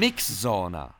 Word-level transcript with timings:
Mixzona. 0.00 0.90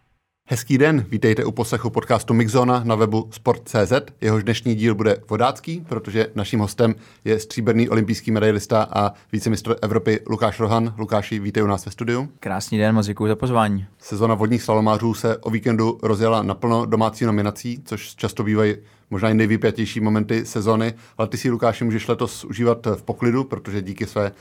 Hezký 0.48 0.78
den, 0.78 1.06
vítejte 1.08 1.44
u 1.44 1.52
poslechu 1.52 1.90
podcastu 1.90 2.34
Mixzona 2.34 2.84
na 2.84 2.94
webu 2.94 3.28
Sport.cz. 3.32 3.92
Jehož 4.20 4.44
dnešní 4.44 4.74
díl 4.74 4.94
bude 4.94 5.16
vodácký, 5.30 5.80
protože 5.88 6.26
naším 6.34 6.60
hostem 6.60 6.94
je 7.24 7.38
stříbrný 7.40 7.88
olympijský 7.88 8.30
medailista 8.30 8.88
a 8.92 9.12
vícemistr 9.32 9.76
Evropy 9.82 10.20
Lukáš 10.30 10.60
Rohan. 10.60 10.94
Lukáši, 10.98 11.38
vítej 11.38 11.62
u 11.62 11.66
nás 11.66 11.86
ve 11.86 11.92
studiu. 11.92 12.28
Krásný 12.40 12.78
den, 12.78 12.94
moc 12.94 13.06
děkuji 13.06 13.28
za 13.28 13.36
pozvání. 13.36 13.86
Sezona 13.98 14.34
vodních 14.34 14.62
slalomářů 14.62 15.14
se 15.14 15.36
o 15.36 15.50
víkendu 15.50 15.98
rozjela 16.02 16.42
naplno 16.42 16.86
domácí 16.86 17.24
nominací, 17.24 17.82
což 17.84 18.14
často 18.14 18.44
bývají 18.44 18.76
možná 19.10 19.30
i 19.30 19.34
nejvypjatější 19.34 20.00
momenty 20.00 20.46
sezony, 20.46 20.94
ale 21.18 21.28
ty 21.28 21.36
si, 21.36 21.50
Lukáši, 21.50 21.84
můžeš 21.84 22.08
letos 22.08 22.44
užívat 22.44 22.86
v 22.86 23.02
poklidu, 23.02 23.44
protože 23.44 23.82
díky 23.82 24.06
své 24.06 24.32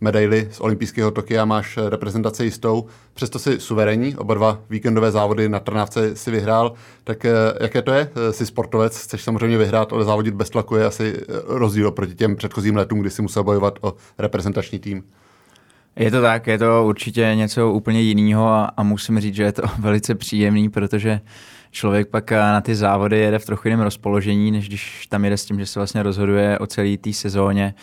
medaily 0.00 0.48
z 0.50 0.60
olympijského 0.60 1.10
Tokia 1.10 1.44
máš 1.44 1.78
reprezentaci 1.88 2.44
jistou, 2.44 2.86
přesto 3.14 3.38
si 3.38 3.60
suverénní, 3.60 4.16
oba 4.16 4.34
dva 4.34 4.60
víkendové 4.70 5.10
závody 5.10 5.48
na 5.48 5.60
Trnávce 5.60 6.16
si 6.16 6.30
vyhrál, 6.30 6.72
tak 7.04 7.24
eh, 7.24 7.32
jaké 7.60 7.82
to 7.82 7.92
je? 7.92 8.10
Jsi 8.30 8.46
sportovec, 8.46 8.98
chceš 8.98 9.22
samozřejmě 9.22 9.58
vyhrát, 9.58 9.92
ale 9.92 10.04
závodit 10.04 10.34
bez 10.34 10.50
tlaku 10.50 10.76
je 10.76 10.84
asi 10.84 11.14
eh, 11.16 11.24
rozdíl 11.46 11.90
proti 11.90 12.14
těm 12.14 12.36
předchozím 12.36 12.76
letům, 12.76 13.00
kdy 13.00 13.10
si 13.10 13.22
musel 13.22 13.44
bojovat 13.44 13.78
o 13.80 13.94
reprezentační 14.18 14.78
tým. 14.78 15.04
Je 15.96 16.10
to 16.10 16.22
tak, 16.22 16.46
je 16.46 16.58
to 16.58 16.84
určitě 16.86 17.32
něco 17.34 17.72
úplně 17.72 18.00
jiného 18.00 18.48
a, 18.48 18.64
a 18.76 18.82
musím 18.82 19.20
říct, 19.20 19.34
že 19.34 19.42
je 19.42 19.52
to 19.52 19.62
velice 19.78 20.14
příjemný, 20.14 20.68
protože 20.68 21.20
člověk 21.70 22.08
pak 22.08 22.32
eh, 22.32 22.36
na 22.36 22.60
ty 22.60 22.74
závody 22.74 23.18
jede 23.18 23.38
v 23.38 23.46
trochu 23.46 23.68
jiném 23.68 23.80
rozpoložení, 23.80 24.50
než 24.50 24.68
když 24.68 25.06
tam 25.06 25.24
jede 25.24 25.36
s 25.36 25.44
tím, 25.44 25.58
že 25.58 25.66
se 25.66 25.80
vlastně 25.80 26.02
rozhoduje 26.02 26.58
o 26.58 26.66
celé 26.66 26.96
té 26.96 27.12
sezóně 27.12 27.74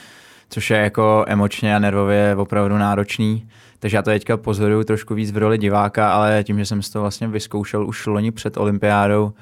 což 0.49 0.69
je 0.69 0.77
jako 0.77 1.25
emočně 1.27 1.75
a 1.75 1.79
nervově 1.79 2.35
opravdu 2.35 2.77
náročný. 2.77 3.47
Takže 3.79 3.97
já 3.97 4.01
to 4.01 4.09
teďka 4.09 4.37
pozoruju 4.37 4.83
trošku 4.83 5.15
víc 5.15 5.31
v 5.31 5.37
roli 5.37 5.57
diváka, 5.57 6.13
ale 6.13 6.43
tím, 6.43 6.59
že 6.59 6.65
jsem 6.65 6.81
si 6.81 6.91
to 6.91 7.01
vlastně 7.01 7.27
vyzkoušel 7.27 7.87
už 7.87 8.05
loni 8.05 8.31
před 8.31 8.57
olympiádou, 8.57 9.33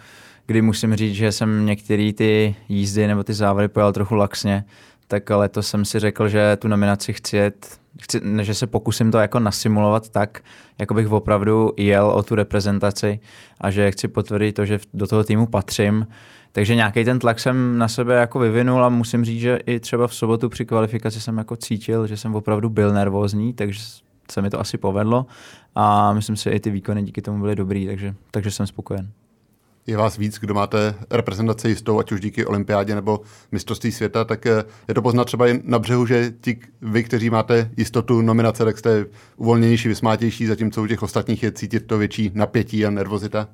kdy 0.46 0.62
musím 0.62 0.96
říct, 0.96 1.16
že 1.16 1.32
jsem 1.32 1.66
některé 1.66 2.14
ty 2.14 2.56
jízdy 2.70 3.08
nebo 3.08 3.24
ty 3.24 3.34
závody 3.34 3.68
pojel 3.68 3.94
trochu 3.94 4.16
laxně, 4.16 4.66
tak 5.08 5.30
letos 5.30 5.68
jsem 5.68 5.86
si 5.86 6.00
řekl, 6.00 6.30
že 6.30 6.58
tu 6.58 6.68
nominaci 6.68 7.14
chci 7.14 7.38
jet, 7.38 7.80
chci, 8.02 8.22
že 8.42 8.54
se 8.54 8.68
pokusím 8.68 9.12
to 9.12 9.18
jako 9.18 9.40
nasimulovat 9.40 10.10
tak, 10.10 10.42
jako 10.80 10.94
bych 10.94 11.12
opravdu 11.12 11.72
jel 11.78 12.06
o 12.06 12.24
tu 12.24 12.36
reprezentaci 12.36 13.20
a 13.62 13.72
že 13.72 13.92
chci 13.92 14.08
potvrdit 14.08 14.54
to, 14.54 14.66
že 14.66 14.80
do 14.94 15.08
toho 15.08 15.24
týmu 15.24 15.48
patřím 15.48 16.08
takže 16.56 16.76
nějaký 16.76 17.06
ten 17.06 17.20
tlak 17.20 17.40
jsem 17.40 17.78
na 17.78 17.88
sebe 17.88 18.16
jako 18.16 18.40
vyvinul 18.40 18.86
a 18.86 18.90
musím 18.90 19.26
říct, 19.26 19.42
že 19.42 19.60
i 19.66 19.80
třeba 19.80 20.08
v 20.08 20.16
sobotu 20.16 20.50
při 20.50 20.66
kvalifikaci 20.66 21.22
jsem 21.22 21.38
jako 21.38 21.56
cítil, 21.56 22.08
že 22.08 22.18
jsem 22.18 22.36
opravdu 22.36 22.70
byl 22.70 22.94
nervózní, 22.94 23.54
takže 23.54 23.80
se 24.32 24.42
mi 24.42 24.50
to 24.50 24.60
asi 24.60 24.78
povedlo 24.78 25.26
a 25.76 26.14
myslím 26.14 26.36
si, 26.36 26.44
že 26.44 26.50
i 26.50 26.60
ty 26.60 26.70
výkony 26.70 27.04
díky 27.04 27.22
tomu 27.22 27.42
byly 27.42 27.56
dobrý, 27.56 27.86
takže, 27.86 28.16
takže 28.32 28.52
jsem 28.52 28.68
spokojen. 28.68 29.12
Je 29.88 29.98
vás 29.98 30.18
víc, 30.18 30.40
kdo 30.40 30.54
máte 30.54 30.96
reprezentaci 31.12 31.70
jistou, 31.70 32.00
ať 32.00 32.12
už 32.12 32.22
díky 32.22 32.46
olympiádě 32.46 32.96
nebo 32.96 33.22
mistrovství 33.52 33.92
světa, 33.92 34.26
tak 34.26 34.46
eh, 34.46 34.64
je 34.88 34.94
to 34.94 35.02
poznat 35.02 35.26
třeba 35.26 35.48
i 35.48 35.62
na 35.64 35.80
břehu, 35.80 36.06
že 36.06 36.34
ti, 36.42 36.60
vy, 36.82 37.04
kteří 37.04 37.30
máte 37.30 37.72
jistotu 37.78 38.22
nominace, 38.22 38.66
tak 38.66 38.78
jste 38.78 39.06
uvolněnější, 39.38 39.88
vysmátější, 39.88 40.46
zatímco 40.46 40.84
u 40.84 40.88
těch 40.88 41.04
ostatních 41.04 41.44
je 41.44 41.52
cítit 41.52 41.88
to 41.88 41.98
větší 41.98 42.32
napětí 42.34 42.86
a 42.86 42.90
nervozita? 42.90 43.48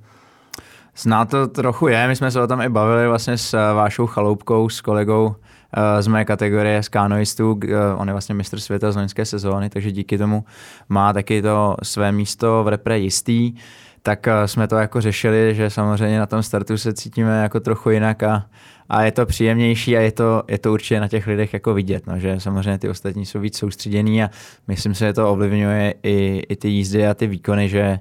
Zná 0.98 1.26
to 1.26 1.48
trochu 1.48 1.88
je, 1.88 2.08
my 2.08 2.16
jsme 2.16 2.32
se 2.32 2.42
o 2.42 2.48
tom 2.48 2.62
i 2.62 2.70
bavili 2.70 3.08
vlastně 3.08 3.38
s 3.38 3.54
eh, 3.54 3.74
Vášou 3.74 4.08
Chaloupkou, 4.08 4.70
s 4.70 4.82
kolegou 4.82 5.36
eh, 5.74 6.02
z 6.02 6.08
mé 6.08 6.26
kategorie 6.26 6.84
z 6.84 6.90
kanoistů, 6.90 7.60
eh, 7.64 7.96
on 7.96 8.08
je 8.08 8.14
vlastně 8.14 8.36
mistr 8.36 8.60
světa 8.60 8.92
z 8.92 8.96
loňské 8.96 9.26
sezóny, 9.26 9.70
takže 9.70 9.92
díky 9.92 10.18
tomu 10.18 10.44
má 10.90 11.14
taky 11.14 11.42
to 11.42 11.76
své 11.84 12.12
místo 12.12 12.64
v 12.64 12.68
repre 12.68 13.00
jistý, 13.00 13.54
tak 14.02 14.28
jsme 14.46 14.68
to 14.68 14.76
jako 14.76 15.02
řešili, 15.02 15.56
že 15.56 15.70
samozřejmě 15.70 16.20
na 16.20 16.26
tom 16.26 16.44
startu 16.44 16.78
se 16.78 16.94
cítíme 16.94 17.42
jako 17.44 17.60
trochu 17.60 17.90
jinak 17.90 18.24
a, 18.24 18.46
a 18.90 19.04
je 19.04 19.12
to 19.12 19.26
příjemnější 19.26 19.98
a 19.98 20.00
je 20.00 20.12
to, 20.12 20.44
je 20.48 20.58
to 20.58 20.74
určitě 20.74 21.00
na 21.00 21.08
těch 21.08 21.28
lidech 21.28 21.54
jako 21.54 21.74
vidět, 21.74 22.08
no, 22.08 22.20
že 22.20 22.40
samozřejmě 22.40 22.78
ty 22.78 22.90
ostatní 22.90 23.26
jsou 23.26 23.40
víc 23.40 23.58
soustředění 23.58 24.24
a 24.24 24.30
myslím 24.68 24.94
si, 24.94 25.00
že 25.00 25.14
to 25.14 25.32
ovlivňuje 25.32 25.94
i, 26.04 26.44
i 26.50 26.56
ty 26.56 26.70
jízdy 26.70 27.08
a 27.08 27.14
ty 27.14 27.28
výkony, 27.28 27.70
že 27.70 28.00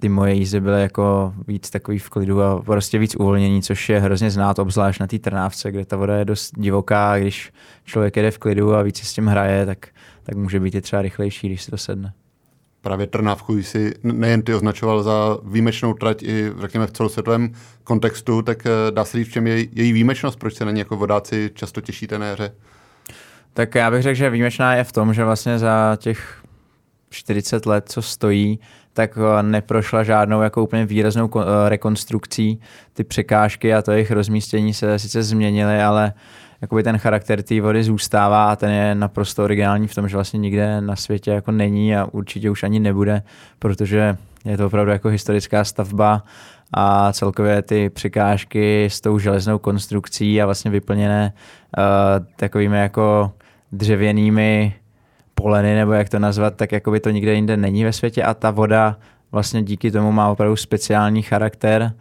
ty 0.00 0.08
moje 0.08 0.34
jízdy 0.34 0.60
byly 0.60 0.82
jako 0.82 1.34
víc 1.48 1.70
takový 1.70 1.98
v 1.98 2.08
klidu 2.08 2.42
a 2.42 2.62
prostě 2.62 2.98
víc 2.98 3.16
uvolnění, 3.16 3.62
což 3.62 3.88
je 3.88 4.00
hrozně 4.00 4.30
znát, 4.30 4.58
obzvlášť 4.58 5.00
na 5.00 5.06
té 5.06 5.18
Trnávce, 5.18 5.70
kde 5.70 5.84
ta 5.84 5.96
voda 5.96 6.16
je 6.16 6.24
dost 6.24 6.52
divoká 6.56 7.12
a 7.12 7.18
když 7.18 7.52
člověk 7.84 8.16
jede 8.16 8.30
v 8.30 8.38
klidu 8.38 8.74
a 8.74 8.82
víc 8.82 8.98
si 8.98 9.06
s 9.06 9.12
tím 9.12 9.26
hraje, 9.26 9.66
tak, 9.66 9.86
tak 10.22 10.36
může 10.36 10.60
být 10.60 10.74
i 10.74 10.80
třeba 10.80 11.02
rychlejší, 11.02 11.48
když 11.48 11.62
se 11.62 11.70
to 11.70 11.78
sedne. 11.78 12.12
Právě 12.80 13.06
Trnávku 13.06 13.62
si 13.62 13.94
nejen 14.02 14.42
ty 14.42 14.54
označoval 14.54 15.02
za 15.02 15.38
výjimečnou 15.44 15.94
trať 15.94 16.22
i 16.22 16.52
řekněme 16.60 16.86
v 16.86 16.90
celosvětovém 16.90 17.52
kontextu, 17.84 18.42
tak 18.42 18.66
eh, 18.66 18.90
dá 18.90 19.04
se 19.04 19.18
říct, 19.18 19.28
v 19.28 19.32
čem 19.32 19.46
je 19.46 19.66
její 19.72 19.92
výjimečnost, 19.92 20.38
proč 20.38 20.54
se 20.54 20.64
na 20.64 20.70
ní 20.70 20.78
jako 20.78 20.96
vodáci 20.96 21.50
často 21.54 21.80
těšíte 21.80 22.18
na 22.18 22.26
jaře? 22.26 22.52
Tak 23.54 23.74
já 23.74 23.90
bych 23.90 24.02
řekl, 24.02 24.14
že 24.14 24.30
výjimečná 24.30 24.74
je 24.74 24.84
v 24.84 24.92
tom, 24.92 25.14
že 25.14 25.24
vlastně 25.24 25.58
za 25.58 25.96
těch 26.00 26.42
40 27.10 27.66
let, 27.66 27.84
co 27.88 28.02
stojí, 28.02 28.60
tak 28.98 29.18
eh, 29.18 29.42
neprošla 29.42 30.02
žádnou 30.02 30.42
jako 30.42 30.62
úplně 30.62 30.86
výraznou 30.86 31.30
eh, 31.36 31.68
rekonstrukcí. 31.68 32.60
Ty 32.92 33.04
překážky 33.04 33.74
a 33.74 33.82
to 33.82 33.92
jejich 33.92 34.10
rozmístění 34.10 34.74
se 34.74 34.98
sice 34.98 35.22
změnily, 35.22 35.82
ale 35.82 36.12
jakoby 36.60 36.82
ten 36.82 36.98
charakter 36.98 37.42
té 37.42 37.60
vody 37.60 37.84
zůstává 37.84 38.52
a 38.52 38.56
ten 38.56 38.70
je 38.70 38.94
naprosto 38.94 39.44
originální 39.44 39.86
v 39.86 39.94
tom, 39.94 40.08
že 40.08 40.16
vlastně 40.16 40.38
nikde 40.38 40.80
na 40.80 40.96
světě 40.96 41.30
jako 41.30 41.52
není 41.52 41.96
a 41.96 42.08
určitě 42.12 42.50
už 42.50 42.62
ani 42.62 42.80
nebude, 42.80 43.22
protože 43.58 44.16
je 44.44 44.56
to 44.56 44.66
opravdu 44.66 44.92
jako 44.92 45.08
historická 45.08 45.64
stavba 45.64 46.24
a 46.72 47.12
celkově 47.12 47.62
ty 47.62 47.90
překážky 47.90 48.84
s 48.84 49.00
tou 49.00 49.18
železnou 49.18 49.58
konstrukcí 49.58 50.42
a 50.42 50.44
vlastně 50.44 50.70
vyplněné 50.70 51.32
uh, 51.32 52.26
takovými 52.36 52.78
jako 52.78 53.32
dřevěnými 53.72 54.74
poleny, 55.42 55.74
nebo 55.74 55.92
jak 55.92 56.08
to 56.08 56.18
nazvat, 56.18 56.56
tak 56.56 56.72
jako 56.72 56.90
by 56.90 57.00
to 57.00 57.10
nikde 57.10 57.34
jinde 57.34 57.56
není 57.56 57.84
ve 57.84 57.92
světě 57.92 58.22
a 58.22 58.34
ta 58.34 58.50
voda 58.50 58.96
vlastně 59.32 59.62
díky 59.62 59.90
tomu 59.90 60.12
má 60.12 60.28
opravdu 60.28 60.56
speciální 60.56 61.22
charakter. 61.22 61.92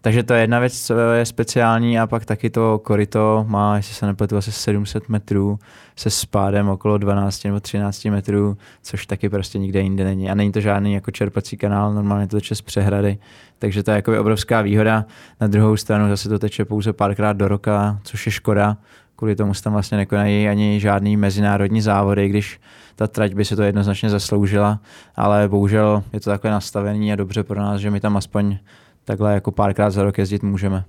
Takže 0.00 0.22
to 0.22 0.34
je 0.34 0.40
jedna 0.40 0.58
věc, 0.58 0.80
co 0.80 0.98
je 0.98 1.26
speciální 1.26 1.98
a 1.98 2.06
pak 2.06 2.24
taky 2.24 2.50
to 2.50 2.80
korito 2.84 3.44
má, 3.48 3.76
jestli 3.76 3.94
se 3.94 4.06
nepletu, 4.06 4.36
asi 4.36 4.52
700 4.52 5.08
metrů 5.08 5.58
se 5.96 6.10
spádem 6.10 6.68
okolo 6.68 6.98
12 6.98 7.44
nebo 7.44 7.60
13 7.60 8.04
metrů, 8.04 8.56
což 8.82 9.06
taky 9.06 9.28
prostě 9.28 9.58
nikde 9.58 9.80
jinde 9.80 10.04
není. 10.04 10.30
A 10.30 10.34
není 10.34 10.52
to 10.52 10.60
žádný 10.60 10.94
jako 10.94 11.10
čerpací 11.10 11.56
kanál, 11.56 11.94
normálně 11.94 12.26
to 12.26 12.36
teče 12.36 12.54
z 12.54 12.62
přehrady, 12.62 13.18
takže 13.58 13.82
to 13.82 13.90
je 13.90 13.94
jako 13.94 14.20
obrovská 14.20 14.62
výhoda. 14.62 15.04
Na 15.40 15.46
druhou 15.46 15.76
stranu 15.76 16.08
zase 16.08 16.28
to 16.28 16.38
teče 16.38 16.64
pouze 16.64 16.92
párkrát 16.92 17.32
do 17.32 17.48
roka, 17.48 18.00
což 18.02 18.26
je 18.26 18.32
škoda, 18.32 18.76
kvůli 19.16 19.36
tomu 19.36 19.54
se 19.54 19.62
tam 19.62 19.72
vlastně 19.72 19.96
nekonají 19.98 20.48
ani 20.48 20.80
žádný 20.80 21.16
mezinárodní 21.16 21.80
závody, 21.80 22.28
když 22.28 22.60
ta 22.96 23.06
trať 23.06 23.34
by 23.34 23.44
se 23.44 23.56
to 23.56 23.62
jednoznačně 23.62 24.10
zasloužila, 24.10 24.80
ale 25.16 25.48
bohužel 25.48 26.02
je 26.12 26.20
to 26.20 26.30
takhle 26.30 26.50
nastavený 26.50 27.12
a 27.12 27.16
dobře 27.16 27.42
pro 27.42 27.60
nás, 27.60 27.80
že 27.80 27.90
my 27.90 28.00
tam 28.00 28.16
aspoň 28.16 28.58
takhle 29.04 29.34
jako 29.34 29.50
párkrát 29.50 29.90
za 29.90 30.02
rok 30.02 30.18
jezdit 30.18 30.42
můžeme. 30.42 30.84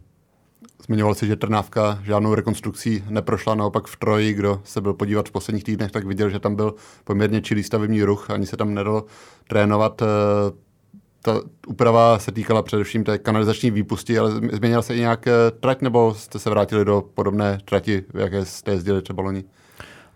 Zmiňoval 0.85 1.15
si, 1.15 1.27
že 1.27 1.35
Trnávka 1.35 1.99
žádnou 2.03 2.35
rekonstrukcí 2.35 3.03
neprošla, 3.09 3.55
naopak 3.55 3.87
v 3.87 3.97
Troji, 3.97 4.33
kdo 4.33 4.61
se 4.63 4.81
byl 4.81 4.93
podívat 4.93 5.29
v 5.29 5.31
posledních 5.31 5.63
týdnech, 5.63 5.91
tak 5.91 6.05
viděl, 6.05 6.29
že 6.29 6.39
tam 6.39 6.55
byl 6.55 6.75
poměrně 7.03 7.41
čilý 7.41 7.63
stavební 7.63 8.03
ruch, 8.03 8.29
ani 8.29 8.45
se 8.45 8.57
tam 8.57 8.73
nedalo 8.73 9.05
trénovat. 9.47 10.01
Ta 11.25 11.41
úprava 11.67 12.19
se 12.19 12.31
týkala 12.31 12.61
především 12.61 13.03
té 13.03 13.17
kanalizační 13.17 13.71
výpusti, 13.71 14.19
ale 14.19 14.31
změnila 14.31 14.81
se 14.81 14.95
i 14.95 14.99
nějak 14.99 15.27
eh, 15.27 15.31
trať, 15.59 15.81
nebo 15.81 16.13
jste 16.13 16.39
se 16.39 16.49
vrátili 16.49 16.85
do 16.85 17.03
podobné 17.13 17.59
trati, 17.65 18.03
jaké 18.13 18.45
jste 18.45 18.71
jezdili 18.71 19.01
třeba 19.01 19.23
loni? 19.23 19.43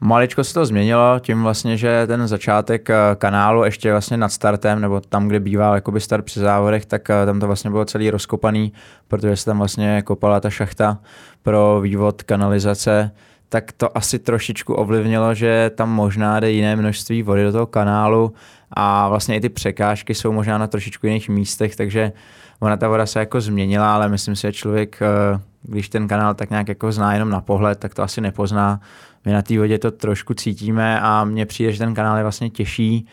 Maličko 0.01 0.43
se 0.43 0.53
to 0.53 0.65
změnilo 0.65 1.19
tím 1.19 1.43
vlastně, 1.43 1.77
že 1.77 2.07
ten 2.07 2.27
začátek 2.27 2.89
eh, 2.89 2.95
kanálu 3.15 3.63
ještě 3.63 3.91
vlastně 3.91 4.17
nad 4.17 4.29
startem, 4.29 4.81
nebo 4.81 5.01
tam, 5.01 5.27
kde 5.27 5.39
býval 5.39 5.75
jakoby 5.75 6.01
start 6.01 6.25
při 6.25 6.39
závodech, 6.39 6.85
tak 6.85 7.09
eh, 7.09 7.25
tam 7.25 7.39
to 7.39 7.47
vlastně 7.47 7.69
bylo 7.69 7.85
celý 7.85 8.09
rozkopaný, 8.09 8.73
protože 9.07 9.35
se 9.35 9.45
tam 9.45 9.57
vlastně 9.57 10.01
kopala 10.01 10.39
ta 10.39 10.49
šachta 10.49 10.97
pro 11.43 11.81
vývod 11.81 12.23
kanalizace, 12.23 13.11
tak 13.49 13.71
to 13.71 13.97
asi 13.97 14.19
trošičku 14.19 14.73
ovlivnilo, 14.73 15.33
že 15.33 15.71
tam 15.75 15.89
možná 15.89 16.39
jde 16.39 16.51
jiné 16.51 16.75
množství 16.75 17.23
vody 17.23 17.43
do 17.43 17.51
toho 17.51 17.65
kanálu 17.65 18.33
a 18.71 19.09
vlastně 19.09 19.35
i 19.35 19.41
ty 19.41 19.49
překážky 19.49 20.15
jsou 20.15 20.31
možná 20.31 20.57
na 20.57 20.67
trošičku 20.67 21.07
jiných 21.07 21.29
místech, 21.29 21.75
takže 21.75 22.11
ona 22.59 22.77
ta 22.77 22.87
voda 22.87 23.05
se 23.05 23.19
jako 23.19 23.41
změnila, 23.41 23.93
ale 23.93 24.09
myslím 24.09 24.35
si, 24.35 24.41
že 24.41 24.53
člověk, 24.53 24.99
eh, 25.01 25.39
když 25.63 25.89
ten 25.89 26.07
kanál 26.07 26.33
tak 26.33 26.49
nějak 26.49 26.67
jako 26.67 26.91
zná 26.91 27.13
jenom 27.13 27.29
na 27.29 27.41
pohled, 27.41 27.79
tak 27.79 27.95
to 27.95 28.03
asi 28.03 28.21
nepozná. 28.21 28.81
My 29.25 29.33
na 29.33 29.41
té 29.41 29.57
vodě 29.59 29.79
to 29.79 29.91
trošku 29.91 30.33
cítíme 30.33 31.01
a 31.01 31.25
mně 31.25 31.45
přijde, 31.45 31.71
že 31.71 31.79
ten 31.79 31.93
kanál 31.93 32.17
je 32.17 32.23
vlastně 32.23 32.49
těžší, 32.49 33.07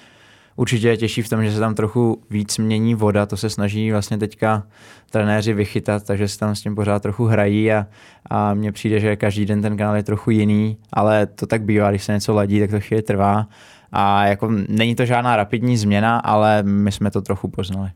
určitě 0.57 0.89
je 0.89 0.97
těžší 0.97 1.23
v 1.23 1.29
tom, 1.29 1.45
že 1.45 1.53
se 1.53 1.61
tam 1.61 1.75
trochu 1.75 2.23
víc 2.31 2.59
mění 2.59 2.95
voda, 2.95 3.27
to 3.27 3.37
se 3.37 3.51
snaží 3.51 3.93
vlastně 3.93 4.19
teďka 4.19 4.63
trenéři 5.11 5.53
vychytat, 5.53 6.07
takže 6.07 6.29
se 6.29 6.39
tam 6.39 6.55
s 6.55 6.61
tím 6.61 6.75
pořád 6.75 7.03
trochu 7.03 7.25
hrají 7.25 7.73
a, 7.73 7.87
a 8.31 8.55
mně 8.55 8.73
přijde, 8.73 9.01
že 9.01 9.17
každý 9.17 9.47
den 9.47 9.63
ten 9.63 9.77
kanál 9.77 9.97
je 9.97 10.03
trochu 10.03 10.31
jiný, 10.31 10.77
ale 10.93 11.27
to 11.27 11.47
tak 11.47 11.63
bývá, 11.63 11.91
když 11.91 12.05
se 12.05 12.13
něco 12.13 12.35
ladí, 12.35 12.61
tak 12.61 12.71
to 12.71 12.81
chvíli 12.81 13.03
trvá 13.03 13.47
a 13.93 14.27
jako 14.27 14.51
není 14.69 14.95
to 14.95 15.05
žádná 15.05 15.37
rapidní 15.37 15.77
změna, 15.77 16.19
ale 16.19 16.63
my 16.63 16.93
jsme 16.93 17.11
to 17.11 17.23
trochu 17.23 17.49
poznali. 17.49 17.91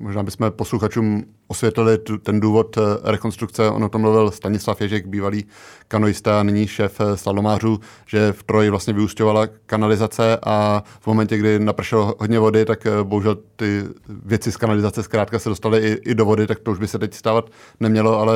Možná 0.00 0.22
bychom 0.22 0.50
posluchačům 0.50 1.24
osvětlili 1.48 1.98
ten 2.22 2.40
důvod 2.40 2.78
eh, 2.78 2.80
rekonstrukce. 3.04 3.70
Ono 3.70 3.88
to 3.88 3.98
mluvil 3.98 4.30
Stanislav 4.30 4.80
Ježek, 4.80 5.06
bývalý 5.06 5.44
kanoista 5.88 6.40
a 6.40 6.42
nyní 6.42 6.66
šéf 6.66 7.00
eh, 7.00 7.16
slalomářů, 7.16 7.80
že 8.06 8.32
v 8.32 8.42
Troji 8.42 8.70
vlastně 8.70 8.92
vyústěvala 8.92 9.46
kanalizace 9.46 10.38
a 10.46 10.82
v 11.00 11.06
momentě, 11.06 11.38
kdy 11.38 11.58
napršelo 11.58 12.14
hodně 12.18 12.38
vody, 12.38 12.64
tak 12.64 12.86
eh, 12.86 12.90
bohužel 13.02 13.36
ty 13.56 13.84
věci 14.08 14.52
z 14.52 14.56
kanalizace 14.56 15.02
zkrátka 15.02 15.38
se 15.38 15.48
dostaly 15.48 15.78
i, 15.78 16.10
i 16.10 16.14
do 16.14 16.24
vody, 16.24 16.46
tak 16.46 16.58
to 16.58 16.70
už 16.70 16.78
by 16.78 16.88
se 16.88 16.98
teď 16.98 17.14
stávat 17.14 17.50
nemělo, 17.80 18.18
ale 18.18 18.34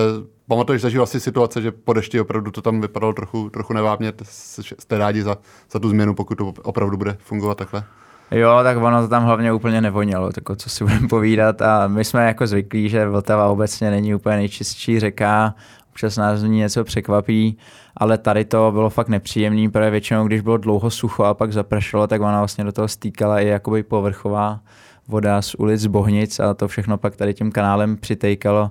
pamatuješ, 0.48 0.82
zažil 0.82 1.02
asi 1.02 1.20
situace, 1.20 1.62
že 1.62 1.72
po 1.72 1.92
dešti 1.92 2.20
opravdu 2.20 2.50
to 2.50 2.62
tam 2.62 2.80
vypadalo 2.80 3.12
trochu, 3.12 3.50
trochu 3.50 3.72
nevábně. 3.72 4.12
Jste 4.22 4.98
rádi 4.98 5.22
za, 5.22 5.38
za 5.70 5.78
tu 5.78 5.88
změnu, 5.88 6.14
pokud 6.14 6.34
to 6.34 6.54
opravdu 6.62 6.96
bude 6.96 7.16
fungovat 7.20 7.58
takhle? 7.58 7.84
Jo, 8.34 8.60
tak 8.62 8.76
ono 8.76 9.02
to 9.02 9.08
tam 9.08 9.24
hlavně 9.24 9.52
úplně 9.52 9.80
nevonilo, 9.80 10.32
tak 10.32 10.44
co 10.56 10.70
si 10.70 10.84
budeme 10.84 11.08
povídat. 11.08 11.62
A 11.62 11.88
my 11.88 12.04
jsme 12.04 12.26
jako 12.26 12.46
zvyklí, 12.46 12.88
že 12.88 13.08
Vltava 13.08 13.48
obecně 13.48 13.90
není 13.90 14.14
úplně 14.14 14.36
nejčistší 14.36 15.00
řeka, 15.00 15.54
občas 15.90 16.16
nás 16.16 16.42
ní 16.42 16.58
něco 16.58 16.84
překvapí, 16.84 17.58
ale 17.96 18.18
tady 18.18 18.44
to 18.44 18.72
bylo 18.72 18.90
fakt 18.90 19.08
nepříjemný, 19.08 19.70
protože 19.70 19.90
většinou, 19.90 20.26
když 20.26 20.40
bylo 20.40 20.56
dlouho 20.56 20.90
sucho 20.90 21.24
a 21.24 21.34
pak 21.34 21.52
zapršelo, 21.52 22.06
tak 22.06 22.20
ona 22.20 22.38
vlastně 22.38 22.64
do 22.64 22.72
toho 22.72 22.88
stýkala 22.88 23.40
i 23.40 23.46
jakoby 23.46 23.82
povrchová 23.82 24.60
voda 25.08 25.42
z 25.42 25.54
ulic, 25.54 25.86
Bohnic 25.86 26.40
a 26.40 26.54
to 26.54 26.68
všechno 26.68 26.98
pak 26.98 27.16
tady 27.16 27.34
tím 27.34 27.52
kanálem 27.52 27.96
přitejkalo 27.96 28.70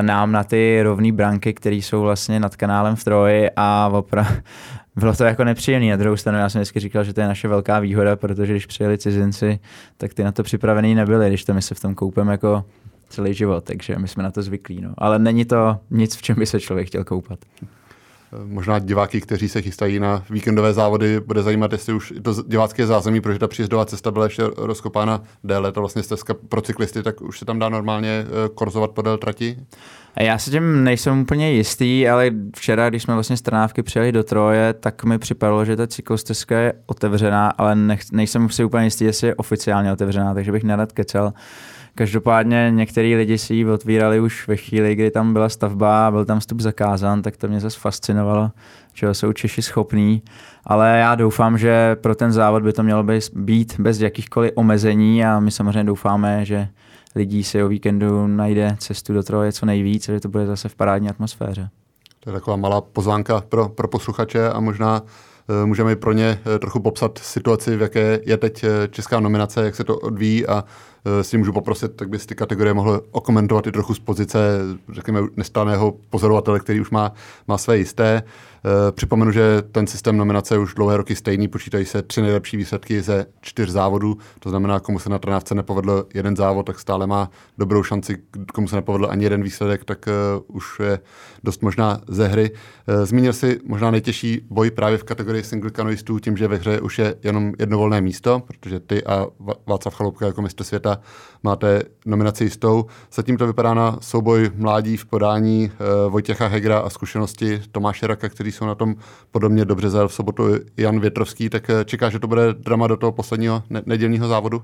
nám 0.00 0.32
na 0.32 0.44
ty 0.44 0.82
rovné 0.82 1.12
branky, 1.12 1.54
které 1.54 1.76
jsou 1.76 2.02
vlastně 2.02 2.40
nad 2.40 2.56
kanálem 2.56 2.96
v 2.96 3.04
Troji 3.04 3.50
a 3.56 3.90
opravdu 3.92 4.32
bylo 4.96 5.14
to 5.14 5.24
jako 5.24 5.44
nepříjemné. 5.44 5.90
Na 5.90 5.96
druhou 5.96 6.16
stranu 6.16 6.38
já 6.38 6.48
jsem 6.48 6.60
vždycky 6.60 6.80
říkal, 6.80 7.04
že 7.04 7.14
to 7.14 7.20
je 7.20 7.26
naše 7.26 7.48
velká 7.48 7.80
výhoda, 7.80 8.16
protože 8.16 8.52
když 8.52 8.66
přijeli 8.66 8.98
cizinci, 8.98 9.58
tak 9.96 10.14
ty 10.14 10.24
na 10.24 10.32
to 10.32 10.42
připravený 10.42 10.94
nebyli, 10.94 11.28
když 11.28 11.44
to 11.44 11.54
my 11.54 11.62
se 11.62 11.74
v 11.74 11.80
tom 11.80 11.94
koupeme 11.94 12.32
jako 12.32 12.64
celý 13.08 13.34
život, 13.34 13.64
takže 13.64 13.98
my 13.98 14.08
jsme 14.08 14.22
na 14.22 14.30
to 14.30 14.42
zvyklí. 14.42 14.80
No. 14.80 14.94
Ale 14.98 15.18
není 15.18 15.44
to 15.44 15.78
nic, 15.90 16.16
v 16.16 16.22
čem 16.22 16.36
by 16.38 16.46
se 16.46 16.60
člověk 16.60 16.86
chtěl 16.86 17.04
koupat. 17.04 17.38
Možná 18.44 18.78
diváky, 18.78 19.20
kteří 19.20 19.48
se 19.48 19.62
chystají 19.62 20.00
na 20.00 20.24
víkendové 20.30 20.72
závody, 20.72 21.20
bude 21.20 21.42
zajímat, 21.42 21.72
jestli 21.72 21.92
už 21.92 22.12
to 22.22 22.34
divácké 22.46 22.86
zázemí, 22.86 23.20
protože 23.20 23.38
ta 23.38 23.48
příjezdová 23.48 23.86
cesta 23.86 24.10
byla 24.10 24.24
ještě 24.24 24.42
rozkopána 24.56 25.22
déle, 25.44 25.72
to 25.72 25.80
vlastně 25.80 26.02
stezka 26.02 26.34
pro 26.48 26.60
cyklisty, 26.60 27.02
tak 27.02 27.20
už 27.20 27.38
se 27.38 27.44
tam 27.44 27.58
dá 27.58 27.68
normálně 27.68 28.24
eh, 28.24 28.48
korzovat 28.54 28.90
podél 28.90 29.18
trati? 29.18 29.56
Já 30.16 30.38
se 30.38 30.50
tím 30.50 30.84
nejsem 30.84 31.20
úplně 31.20 31.52
jistý, 31.52 32.08
ale 32.08 32.30
včera, 32.56 32.90
když 32.90 33.02
jsme 33.02 33.14
vlastně 33.14 33.36
z 33.36 33.42
Trnávky 33.42 33.82
přijeli 33.82 34.12
do 34.12 34.24
Troje, 34.24 34.72
tak 34.72 35.04
mi 35.04 35.18
připadalo, 35.18 35.64
že 35.64 35.76
ta 35.76 35.86
cyklostezka 35.86 36.58
je 36.58 36.72
otevřená, 36.86 37.48
ale 37.48 37.74
nech, 37.74 38.00
nejsem 38.12 38.50
si 38.50 38.64
úplně 38.64 38.84
jistý, 38.84 39.04
jestli 39.04 39.26
je 39.26 39.34
oficiálně 39.34 39.92
otevřená, 39.92 40.34
takže 40.34 40.52
bych 40.52 40.64
nerad 40.64 40.92
kecel. 40.92 41.32
Každopádně 41.94 42.70
některý 42.74 43.16
lidi 43.16 43.38
si 43.38 43.54
ji 43.54 43.70
otvírali 43.70 44.20
už 44.20 44.48
ve 44.48 44.56
chvíli, 44.56 44.94
kdy 44.94 45.10
tam 45.10 45.32
byla 45.32 45.48
stavba 45.48 46.06
a 46.06 46.10
byl 46.10 46.24
tam 46.24 46.40
vstup 46.40 46.60
zakázán, 46.60 47.22
tak 47.22 47.36
to 47.36 47.48
mě 47.48 47.60
zase 47.60 47.80
fascinovalo, 47.80 48.50
že 48.94 49.14
jsou 49.14 49.32
Češi 49.32 49.62
schopní. 49.62 50.22
Ale 50.64 50.98
já 50.98 51.14
doufám, 51.14 51.58
že 51.58 51.96
pro 51.96 52.14
ten 52.14 52.32
závod 52.32 52.62
by 52.62 52.72
to 52.72 52.82
mělo 52.82 53.04
být 53.34 53.80
bez 53.80 54.00
jakýchkoliv 54.00 54.52
omezení 54.54 55.24
a 55.24 55.40
my 55.40 55.50
samozřejmě 55.50 55.84
doufáme, 55.84 56.44
že 56.44 56.68
lidí 57.14 57.44
si 57.44 57.62
o 57.62 57.68
víkendu 57.68 58.26
najde 58.26 58.76
cestu 58.78 59.12
do 59.12 59.22
Troje 59.22 59.52
co 59.52 59.66
nejvíc, 59.66 60.04
že 60.04 60.20
to 60.20 60.28
bude 60.28 60.46
zase 60.46 60.68
v 60.68 60.74
parádní 60.74 61.10
atmosféře. 61.10 61.68
To 62.20 62.30
je 62.30 62.34
taková 62.34 62.56
malá 62.56 62.80
pozvánka 62.80 63.40
pro, 63.40 63.68
pro 63.68 63.88
posluchače 63.88 64.50
a 64.50 64.60
možná 64.60 65.02
můžeme 65.64 65.96
pro 65.96 66.12
ně 66.12 66.40
uh, 66.46 66.58
trochu 66.58 66.80
popsat 66.80 67.18
situaci, 67.18 67.76
v 67.76 67.82
jaké 67.82 68.20
je 68.26 68.36
teď 68.36 68.64
uh, 68.64 68.70
česká 68.90 69.20
nominace, 69.20 69.64
jak 69.64 69.74
se 69.74 69.84
to 69.84 69.98
odvíjí 69.98 70.46
a 70.46 70.64
si 71.22 71.38
můžu 71.38 71.52
poprosit, 71.52 71.96
tak 71.96 72.08
bys 72.08 72.26
ty 72.26 72.34
kategorie 72.34 72.74
mohl 72.74 73.02
okomentovat 73.10 73.66
i 73.66 73.72
trochu 73.72 73.94
z 73.94 73.98
pozice, 73.98 74.58
řekněme, 74.92 75.20
nestáného 75.36 75.94
pozorovatele, 76.10 76.60
který 76.60 76.80
už 76.80 76.90
má, 76.90 77.12
má 77.48 77.58
své 77.58 77.78
jisté. 77.78 78.22
Eh, 78.22 78.51
připomenu, 78.90 79.30
že 79.30 79.62
ten 79.72 79.86
systém 79.86 80.16
nominace 80.16 80.54
je 80.54 80.58
už 80.58 80.74
dlouhé 80.74 80.96
roky 80.96 81.16
stejný, 81.16 81.48
počítají 81.48 81.84
se 81.84 82.02
tři 82.02 82.22
nejlepší 82.22 82.56
výsledky 82.56 83.02
ze 83.02 83.26
čtyř 83.40 83.70
závodů, 83.70 84.18
to 84.38 84.50
znamená, 84.50 84.80
komu 84.80 84.98
se 84.98 85.10
na 85.10 85.18
trnávce 85.18 85.54
nepovedl 85.54 86.06
jeden 86.14 86.36
závod, 86.36 86.66
tak 86.66 86.80
stále 86.80 87.06
má 87.06 87.30
dobrou 87.58 87.82
šanci, 87.82 88.18
komu 88.54 88.68
se 88.68 88.76
nepovedl 88.76 89.06
ani 89.10 89.24
jeden 89.24 89.42
výsledek, 89.42 89.84
tak 89.84 90.06
uh, 90.46 90.56
už 90.56 90.80
je 90.80 91.00
dost 91.44 91.62
možná 91.62 92.00
ze 92.08 92.28
hry. 92.28 92.50
Uh, 92.50 93.04
zmínil 93.04 93.32
si 93.32 93.60
možná 93.64 93.90
nejtěžší 93.90 94.46
boj 94.50 94.70
právě 94.70 94.98
v 94.98 95.04
kategorii 95.04 95.44
single 95.44 95.70
kanoistů, 95.70 96.18
tím, 96.18 96.36
že 96.36 96.48
ve 96.48 96.56
hře 96.56 96.80
už 96.80 96.98
je 96.98 97.14
jenom 97.22 97.52
jedno 97.58 97.78
volné 97.78 98.00
místo, 98.00 98.42
protože 98.46 98.80
ty 98.80 99.04
a 99.04 99.26
Václav 99.66 99.94
Chaloupka 99.94 100.26
jako 100.26 100.42
mistr 100.42 100.64
světa 100.64 101.00
máte 101.42 101.82
nominaci 102.06 102.44
jistou. 102.44 102.86
Zatím 103.12 103.36
to 103.36 103.46
vypadá 103.46 103.74
na 103.74 103.98
souboj 104.00 104.50
mládí 104.54 104.96
v 104.96 105.06
podání 105.06 105.70
uh, 105.70 106.12
Vojtěcha 106.12 106.46
Hegra 106.46 106.78
a 106.78 106.90
zkušenosti 106.90 107.62
Tomáše 107.72 108.06
Raka, 108.06 108.28
který 108.28 108.52
jsou 108.52 108.64
na 108.64 108.74
tom 108.74 108.94
podobně 109.30 109.64
dobře 109.64 109.90
zel 109.90 110.08
v 110.08 110.14
sobotu 110.14 110.44
Jan 110.76 111.00
Větrovský, 111.00 111.48
tak 111.50 111.68
uh, 111.68 111.84
čeká, 111.84 112.10
že 112.10 112.18
to 112.18 112.26
bude 112.26 112.52
drama 112.52 112.86
do 112.86 112.96
toho 112.96 113.12
posledního 113.12 113.62
ne- 113.70 113.82
nedělního 113.86 114.28
závodu? 114.28 114.62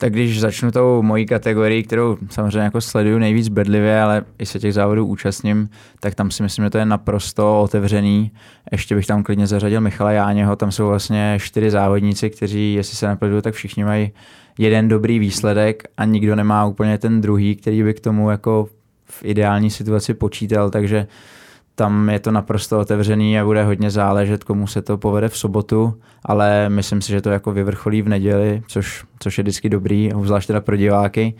Tak 0.00 0.12
když 0.12 0.40
začnu 0.40 0.70
tou 0.70 1.02
mojí 1.02 1.26
kategorii, 1.26 1.82
kterou 1.82 2.18
samozřejmě 2.30 2.58
jako 2.58 2.80
sleduju 2.80 3.18
nejvíc 3.18 3.48
bedlivě, 3.48 4.02
ale 4.02 4.24
i 4.38 4.46
se 4.46 4.58
těch 4.58 4.74
závodů 4.74 5.06
účastním, 5.06 5.68
tak 6.00 6.14
tam 6.14 6.30
si 6.30 6.42
myslím, 6.42 6.64
že 6.64 6.70
to 6.70 6.78
je 6.78 6.84
naprosto 6.84 7.62
otevřený. 7.62 8.30
Ještě 8.72 8.94
bych 8.94 9.06
tam 9.06 9.22
klidně 9.22 9.46
zařadil 9.46 9.80
Michala 9.80 10.12
Jáněho, 10.12 10.56
tam 10.56 10.72
jsou 10.72 10.88
vlastně 10.88 11.38
čtyři 11.40 11.70
závodníci, 11.70 12.30
kteří, 12.30 12.74
jestli 12.74 12.96
se 12.96 13.08
nepletu, 13.08 13.42
tak 13.42 13.54
všichni 13.54 13.84
mají 13.84 14.10
jeden 14.58 14.88
dobrý 14.88 15.18
výsledek 15.18 15.82
a 15.96 16.04
nikdo 16.04 16.36
nemá 16.36 16.66
úplně 16.66 16.98
ten 16.98 17.20
druhý, 17.20 17.56
který 17.56 17.82
by 17.82 17.94
k 17.94 18.00
tomu 18.00 18.30
jako 18.30 18.68
v 19.04 19.24
ideální 19.24 19.70
situaci 19.70 20.14
počítal, 20.14 20.70
takže 20.70 21.06
tam 21.78 22.10
je 22.10 22.18
to 22.18 22.30
naprosto 22.30 22.78
otevřený 22.78 23.40
a 23.40 23.44
bude 23.44 23.64
hodně 23.64 23.90
záležet, 23.90 24.44
komu 24.44 24.66
se 24.66 24.82
to 24.82 24.98
povede 24.98 25.28
v 25.28 25.38
sobotu, 25.38 25.94
ale 26.24 26.68
myslím 26.68 27.02
si, 27.02 27.12
že 27.12 27.20
to 27.20 27.30
jako 27.30 27.52
vyvrcholí 27.52 28.02
v 28.02 28.08
neděli, 28.08 28.62
což, 28.68 29.04
což 29.18 29.38
je 29.38 29.42
vždycky 29.42 29.68
dobrý, 29.68 30.10
zvlášť 30.22 30.46
teda 30.46 30.60
pro 30.60 30.76
diváky. 30.76 31.34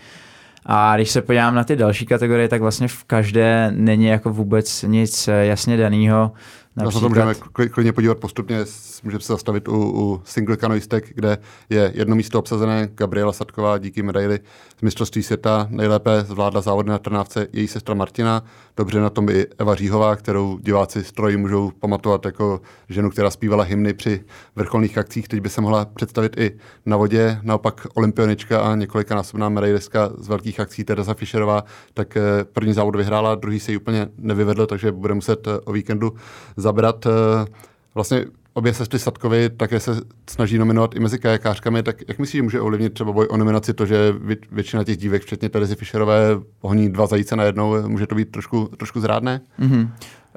A 0.66 0.96
když 0.96 1.10
se 1.10 1.22
podívám 1.22 1.54
na 1.54 1.64
ty 1.64 1.76
další 1.76 2.06
kategorie, 2.06 2.48
tak 2.48 2.60
vlastně 2.60 2.88
v 2.88 3.04
každé 3.04 3.72
není 3.74 4.06
jako 4.06 4.30
vůbec 4.30 4.82
nic 4.82 5.28
jasně 5.42 5.76
daného. 5.76 6.32
Například... 6.78 7.02
Na 7.02 7.08
to 7.08 7.08
můžeme 7.08 7.34
klidně 7.68 7.92
podívat 7.92 8.18
postupně, 8.18 8.64
můžeme 9.04 9.20
se 9.20 9.32
zastavit 9.32 9.68
u, 9.68 9.76
u 9.76 10.22
single 10.24 10.56
kanoistek, 10.56 11.14
kde 11.14 11.38
je 11.70 11.92
jedno 11.94 12.16
místo 12.16 12.38
obsazené. 12.38 12.88
Gabriela 12.94 13.32
Sadková 13.32 13.78
díky 13.78 14.02
medaili 14.02 14.40
z 14.78 14.82
mistrovství 14.82 15.22
světa 15.22 15.66
nejlépe 15.70 16.24
zvládla 16.24 16.60
závody 16.60 16.90
na 16.90 16.98
Trnávce 16.98 17.46
její 17.52 17.68
sestra 17.68 17.94
Martina. 17.94 18.42
Dobře 18.76 19.00
na 19.00 19.10
tom 19.10 19.28
i 19.28 19.46
Eva 19.58 19.74
Říhová, 19.74 20.16
kterou 20.16 20.58
diváci 20.58 21.04
stroji 21.04 21.36
můžou 21.36 21.70
pamatovat 21.80 22.24
jako 22.24 22.60
ženu, 22.88 23.10
která 23.10 23.30
zpívala 23.30 23.64
hymny 23.64 23.94
při 23.94 24.24
vrcholných 24.56 24.98
akcích. 24.98 25.28
Teď 25.28 25.40
by 25.40 25.48
se 25.48 25.60
mohla 25.60 25.84
představit 25.84 26.36
i 26.36 26.56
na 26.86 26.96
vodě. 26.96 27.38
Naopak 27.42 27.86
olympionička 27.94 28.60
a 28.60 28.74
několikanásobná 28.74 29.48
medailistka 29.48 30.10
z 30.18 30.28
velkých 30.28 30.60
akcí 30.60 30.84
Teresa 30.84 31.14
Fischerová, 31.14 31.64
tak 31.94 32.16
eh, 32.16 32.44
první 32.44 32.72
závod 32.72 32.96
vyhrála, 32.96 33.34
druhý 33.34 33.60
se 33.60 33.72
jí 33.72 33.76
úplně 33.76 34.08
nevyvedl, 34.18 34.66
takže 34.66 34.92
bude 34.92 35.14
muset 35.14 35.46
eh, 35.46 35.60
o 35.64 35.72
víkendu 35.72 36.12
zabrat. 36.68 37.06
Eh, 37.06 37.46
vlastně 37.94 38.24
obě 38.54 38.74
sestry 38.74 38.98
Sadkovi 38.98 39.50
také 39.50 39.80
se 39.80 40.00
snaží 40.30 40.58
nominovat 40.58 40.94
i 40.94 41.00
mezi 41.00 41.18
kajakářkami, 41.18 41.82
tak 41.82 41.96
jak 42.08 42.18
myslíš, 42.18 42.38
že 42.38 42.42
může 42.42 42.60
ovlivnit 42.60 42.94
třeba 42.94 43.12
boj 43.12 43.26
o 43.30 43.36
nominaci 43.36 43.74
to, 43.74 43.86
že 43.86 44.14
většina 44.52 44.84
těch 44.84 44.96
dívek, 44.96 45.22
včetně 45.22 45.48
Terezy 45.48 45.74
Fischerové, 45.74 46.28
honí 46.60 46.92
dva 46.92 47.06
zajíce 47.06 47.36
na 47.36 47.44
jednou, 47.44 47.88
může 47.88 48.06
to 48.06 48.14
být 48.14 48.30
trošku, 48.30 48.68
trošku 48.76 49.00
zrádné? 49.00 49.40
Mm-hmm. 49.60 49.88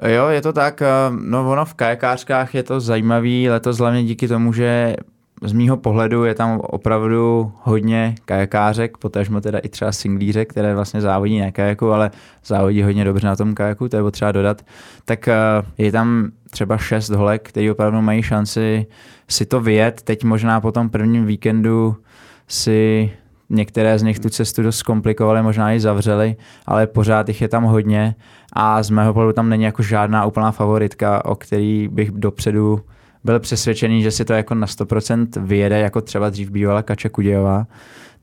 Jo, 0.08 0.28
je 0.28 0.42
to 0.42 0.52
tak. 0.52 0.82
No 1.10 1.50
ono 1.50 1.64
v 1.64 1.74
kajakářkách 1.74 2.54
je 2.54 2.62
to 2.62 2.80
zajímavý 2.80 3.50
letos 3.50 3.78
hlavně 3.78 4.04
díky 4.04 4.28
tomu, 4.28 4.52
že 4.52 4.96
z 5.42 5.52
mýho 5.52 5.76
pohledu 5.76 6.24
je 6.24 6.34
tam 6.34 6.60
opravdu 6.60 7.52
hodně 7.62 8.14
kajakářek, 8.24 8.98
potažmo 8.98 9.40
teda 9.40 9.58
i 9.58 9.68
třeba 9.68 9.92
singlířek, 9.92 10.50
které 10.50 10.74
vlastně 10.74 11.00
závodí 11.00 11.40
ne 11.40 11.52
kajaku, 11.52 11.92
ale 11.92 12.10
závodí 12.44 12.82
hodně 12.82 13.04
dobře 13.04 13.26
na 13.26 13.36
tom 13.36 13.54
kajaku, 13.54 13.88
to 13.88 13.96
je 13.96 14.02
potřeba 14.02 14.32
dodat, 14.32 14.62
tak 15.04 15.28
eh, 15.28 15.34
je 15.78 15.92
tam 15.92 16.30
třeba 16.50 16.78
šest 16.78 17.10
holek, 17.10 17.48
kteří 17.48 17.70
opravdu 17.70 18.02
mají 18.02 18.22
šanci 18.22 18.86
si 19.28 19.46
to 19.46 19.60
vyjet. 19.60 20.02
Teď 20.02 20.24
možná 20.24 20.60
po 20.60 20.72
tom 20.72 20.90
prvním 20.90 21.26
víkendu 21.26 21.96
si 22.48 23.10
některé 23.50 23.98
z 23.98 24.02
nich 24.02 24.18
tu 24.18 24.28
cestu 24.28 24.62
dost 24.62 24.82
komplikovaly, 24.82 25.42
možná 25.42 25.72
i 25.72 25.80
zavřely, 25.80 26.36
ale 26.66 26.86
pořád 26.86 27.28
jich 27.28 27.40
je 27.40 27.48
tam 27.48 27.64
hodně 27.64 28.14
a 28.52 28.82
z 28.82 28.90
mého 28.90 29.12
pohledu 29.12 29.32
tam 29.32 29.48
není 29.48 29.64
jako 29.64 29.82
žádná 29.82 30.24
úplná 30.26 30.50
favoritka, 30.50 31.24
o 31.24 31.34
který 31.34 31.88
bych 31.88 32.10
dopředu 32.10 32.80
byl 33.24 33.40
přesvědčený, 33.40 34.02
že 34.02 34.10
si 34.10 34.24
to 34.24 34.32
jako 34.32 34.54
na 34.54 34.66
100% 34.66 35.26
vyjede, 35.46 35.78
jako 35.78 36.00
třeba 36.00 36.30
dřív 36.30 36.50
bývala 36.50 36.82
Kače 36.82 37.08
Kudějová. 37.08 37.66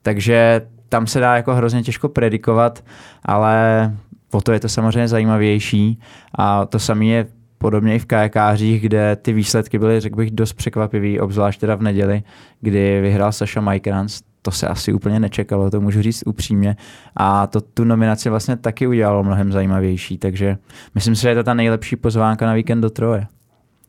Takže 0.01 0.62
tam 0.89 1.08
se 1.08 1.20
dá 1.20 1.36
jako 1.36 1.56
hrozně 1.56 1.84
těžko 1.84 2.10
predikovat, 2.10 2.84
ale 3.25 3.91
o 4.32 4.41
to 4.41 4.51
je 4.51 4.60
to 4.60 4.70
samozřejmě 4.70 5.08
zajímavější 5.08 6.00
a 6.36 6.65
to 6.65 6.79
samé 6.79 7.06
je 7.06 7.27
podobně 7.58 7.96
i 7.96 8.00
v 8.00 8.06
kajakářích, 8.06 8.82
kde 8.82 9.15
ty 9.15 9.34
výsledky 9.34 9.79
byly, 9.79 10.00
řekl 10.00 10.15
bych, 10.15 10.32
dost 10.32 10.53
překvapivý, 10.53 11.20
obzvlášť 11.20 11.60
teda 11.60 11.75
v 11.75 11.82
neděli, 11.82 12.24
kdy 12.62 13.01
vyhrál 13.01 13.32
Saša 13.32 13.62
Majkrans, 13.62 14.22
to 14.41 14.51
se 14.51 14.68
asi 14.68 14.94
úplně 14.94 15.20
nečekalo, 15.20 15.72
to 15.72 15.82
můžu 15.82 16.01
říct 16.01 16.24
upřímně. 16.25 16.75
A 17.15 17.48
to 17.48 17.62
tu 17.62 17.84
nominaci 17.84 18.29
vlastně 18.29 18.58
taky 18.58 18.88
udělalo 18.88 19.24
mnohem 19.24 19.51
zajímavější, 19.51 20.18
takže 20.18 20.58
myslím 20.96 21.15
si, 21.15 21.22
že 21.22 21.29
je 21.29 21.36
to 21.36 21.44
ta 21.44 21.53
nejlepší 21.53 21.96
pozvánka 21.96 22.46
na 22.46 22.53
víkend 22.53 22.82
do 22.82 22.89
Troje. 22.89 23.27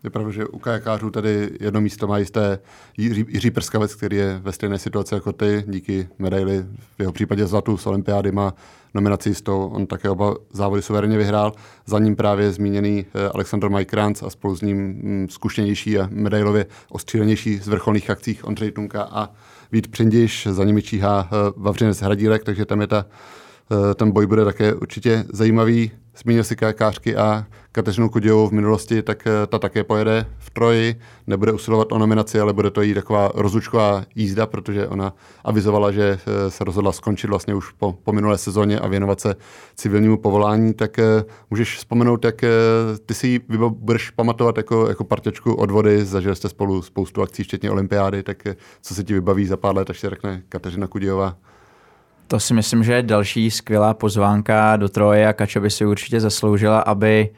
Je 0.05 0.11
pravda, 0.11 0.31
že 0.31 0.47
u 0.47 0.59
kajakářů 0.59 1.11
tady 1.11 1.51
jedno 1.61 1.81
místo 1.81 2.07
má 2.07 2.19
jisté 2.19 2.59
Jiří, 2.97 3.25
Jiří 3.29 3.51
Prskavec, 3.51 3.95
který 3.95 4.17
je 4.17 4.39
ve 4.43 4.53
stejné 4.53 4.79
situaci 4.79 5.15
jako 5.15 5.33
ty, 5.33 5.65
díky 5.67 6.09
medaili, 6.19 6.65
v 6.97 7.01
jeho 7.01 7.13
případě 7.13 7.47
zlatu 7.47 7.77
z 7.77 7.87
olympiády 7.87 8.33
má 8.33 8.55
nominaci 8.95 9.35
tou, 9.43 9.67
on 9.67 9.87
také 9.87 10.11
oba 10.11 10.35
závody 10.53 10.83
suverénně 10.83 11.19
vyhrál. 11.19 11.53
Za 11.87 11.99
ním 11.99 12.17
právě 12.17 12.53
zmíněný 12.53 13.07
eh, 13.15 13.29
Aleksandr 13.29 13.69
Majkranc 13.69 14.23
a 14.23 14.31
spolu 14.31 14.57
s 14.57 14.63
ním 14.63 14.79
mm, 14.79 15.27
zkušenější 15.31 15.99
a 15.99 16.09
medailově 16.13 16.67
ostřílenější 16.89 17.59
z 17.59 17.69
vrcholných 17.69 18.11
akcích 18.11 18.45
Ondřej 18.45 18.71
Tunka 18.71 19.03
a 19.03 19.29
Vít 19.73 19.89
Přindiš, 19.89 20.49
za 20.51 20.65
nimi 20.65 20.83
číhá 20.83 21.29
eh, 21.33 21.53
Vavřinec 21.57 22.01
Hradílek, 22.01 22.45
takže 22.45 22.65
tam 22.65 22.81
je 22.81 22.87
ta, 22.87 23.07
eh, 23.71 23.95
ten 23.95 24.11
boj 24.11 24.27
bude 24.27 24.45
také 24.45 24.75
určitě 24.75 25.25
zajímavý. 25.33 25.91
Zmínil 26.23 26.45
si 26.45 26.57
kajakářky 26.57 27.17
a 27.17 27.47
Kateřinu 27.73 28.09
Kudějovou 28.09 28.49
v 28.49 28.53
minulosti, 28.53 29.03
tak 29.03 29.27
eh, 29.27 29.47
ta 29.47 29.59
také 29.59 29.85
pojede 29.85 30.27
v 30.39 30.51
Troji, 30.51 31.01
nebude 31.27 31.53
usilovat 31.53 31.93
o 31.93 31.99
nominaci, 31.99 32.41
ale 32.41 32.53
bude 32.53 32.71
to 32.71 32.83
jí 32.83 32.95
taková 32.95 33.33
rozlučková 33.35 34.05
jízda, 34.15 34.47
protože 34.47 34.89
ona 34.89 35.15
avizovala, 35.45 35.93
že 35.93 36.19
eh, 36.27 36.51
se 36.51 36.65
rozhodla 36.65 36.93
skončit 36.93 37.27
vlastně 37.27 37.55
už 37.55 37.71
po, 37.71 37.93
po 37.93 38.13
minulé 38.13 38.39
sezóně 38.39 38.79
a 38.79 38.89
věnovat 38.89 39.21
se 39.21 39.37
civilnímu 39.75 40.17
povolání, 40.17 40.75
tak 40.75 40.99
eh, 40.99 41.25
můžeš 41.51 41.77
vzpomenout, 41.77 42.25
jak 42.25 42.45
ty 43.07 43.15
si 43.15 43.27
ji 43.27 43.41
budeš 43.69 44.11
pamatovat 44.11 44.57
jako, 44.57 44.89
jako 44.89 45.05
parťačku 45.05 45.55
od 45.55 45.71
vody, 45.71 46.05
zažili 46.05 46.37
jste 46.37 46.49
spolu 46.49 46.83
spoustu 46.83 47.23
akcí, 47.23 47.43
včetně 47.43 47.71
olympiády, 47.71 48.23
tak 48.23 48.43
co 48.83 48.95
se 48.95 49.05
ti 49.05 49.15
vybaví 49.15 49.47
za 49.47 49.57
pár 49.57 49.77
let, 49.77 49.91
až 49.91 50.01
se 50.01 50.11
řekne 50.11 50.43
Kateřina 50.49 50.87
Kudějová? 50.87 51.37
To 52.31 52.41
si 52.41 52.55
myslím, 52.55 52.85
že 52.85 52.93
je 52.93 53.03
další 53.03 53.51
skvělá 53.51 53.95
pozvánka 53.95 54.77
do 54.77 54.89
Troje 54.89 55.29
a 55.29 55.33
Kača 55.33 55.61
by 55.61 55.71
si 55.71 55.87
určitě 55.87 56.21
zasloužila, 56.21 56.81
aby 56.81 57.29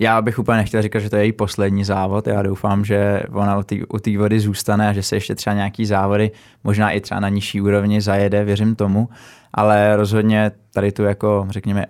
já 0.00 0.22
bych 0.22 0.38
úplně 0.38 0.56
nechtěl 0.56 0.82
říkat, 0.82 0.98
že 0.98 1.10
to 1.10 1.16
je 1.16 1.22
její 1.22 1.32
poslední 1.32 1.84
závod. 1.84 2.26
Já 2.26 2.42
doufám, 2.42 2.84
že 2.84 3.22
ona 3.32 3.62
u 3.88 3.98
té 3.98 4.18
vody 4.18 4.40
zůstane 4.40 4.88
a 4.88 4.92
že 4.92 5.02
se 5.02 5.16
ještě 5.16 5.34
třeba 5.34 5.54
nějaký 5.54 5.86
závody, 5.86 6.30
možná 6.64 6.90
i 6.90 7.00
třeba 7.00 7.20
na 7.20 7.28
nižší 7.28 7.60
úrovni 7.60 8.00
zajede, 8.00 8.44
věřím 8.44 8.76
tomu. 8.76 9.08
Ale 9.54 9.96
rozhodně 9.96 10.50
tady 10.72 10.92
tu 10.92 11.02
jako, 11.02 11.46
řekněme, 11.50 11.86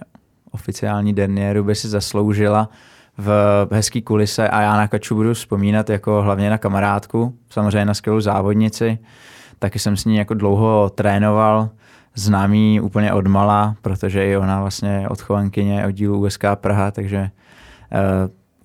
oficiální 0.51 1.15
derniéru 1.15 1.65
by 1.65 1.75
si 1.75 1.89
zasloužila 1.89 2.69
v 3.19 3.69
hezký 3.73 4.03
kulise 4.03 4.49
a 4.49 4.61
já 4.61 4.77
na 4.77 4.89
Kaču 4.89 5.15
budu 5.15 5.35
vzpomínat 5.35 5.91
jako 5.91 6.23
hlavně 6.23 6.51
na 6.51 6.59
kamarádku, 6.59 7.35
samozřejmě 7.51 7.85
na 7.85 7.95
skvělou 7.95 8.21
závodnici. 8.21 8.99
Taky 9.59 9.79
jsem 9.79 9.97
s 9.97 10.05
ní 10.05 10.17
jako 10.17 10.35
dlouho 10.35 10.91
trénoval, 10.95 11.71
známý 12.17 12.81
úplně 12.81 13.13
odmala, 13.13 13.77
protože 13.83 14.27
i 14.27 14.37
ona 14.37 14.61
vlastně 14.61 15.07
odchovankyně 15.09 15.87
oddílu 15.87 16.19
USK 16.19 16.45
Praha, 16.55 16.91
takže 16.91 17.31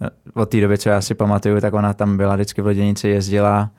uh, 0.04 0.12
od 0.42 0.50
té 0.50 0.62
doby, 0.62 0.78
co 0.78 0.90
já 0.90 1.02
si 1.02 1.16
pamatuju, 1.16 1.62
tak 1.62 1.74
ona 1.74 1.94
tam 1.94 2.18
byla 2.18 2.36
vždycky 2.36 2.62
v 2.62 2.66
loděnici, 2.66 3.08
jezdila. 3.08 3.70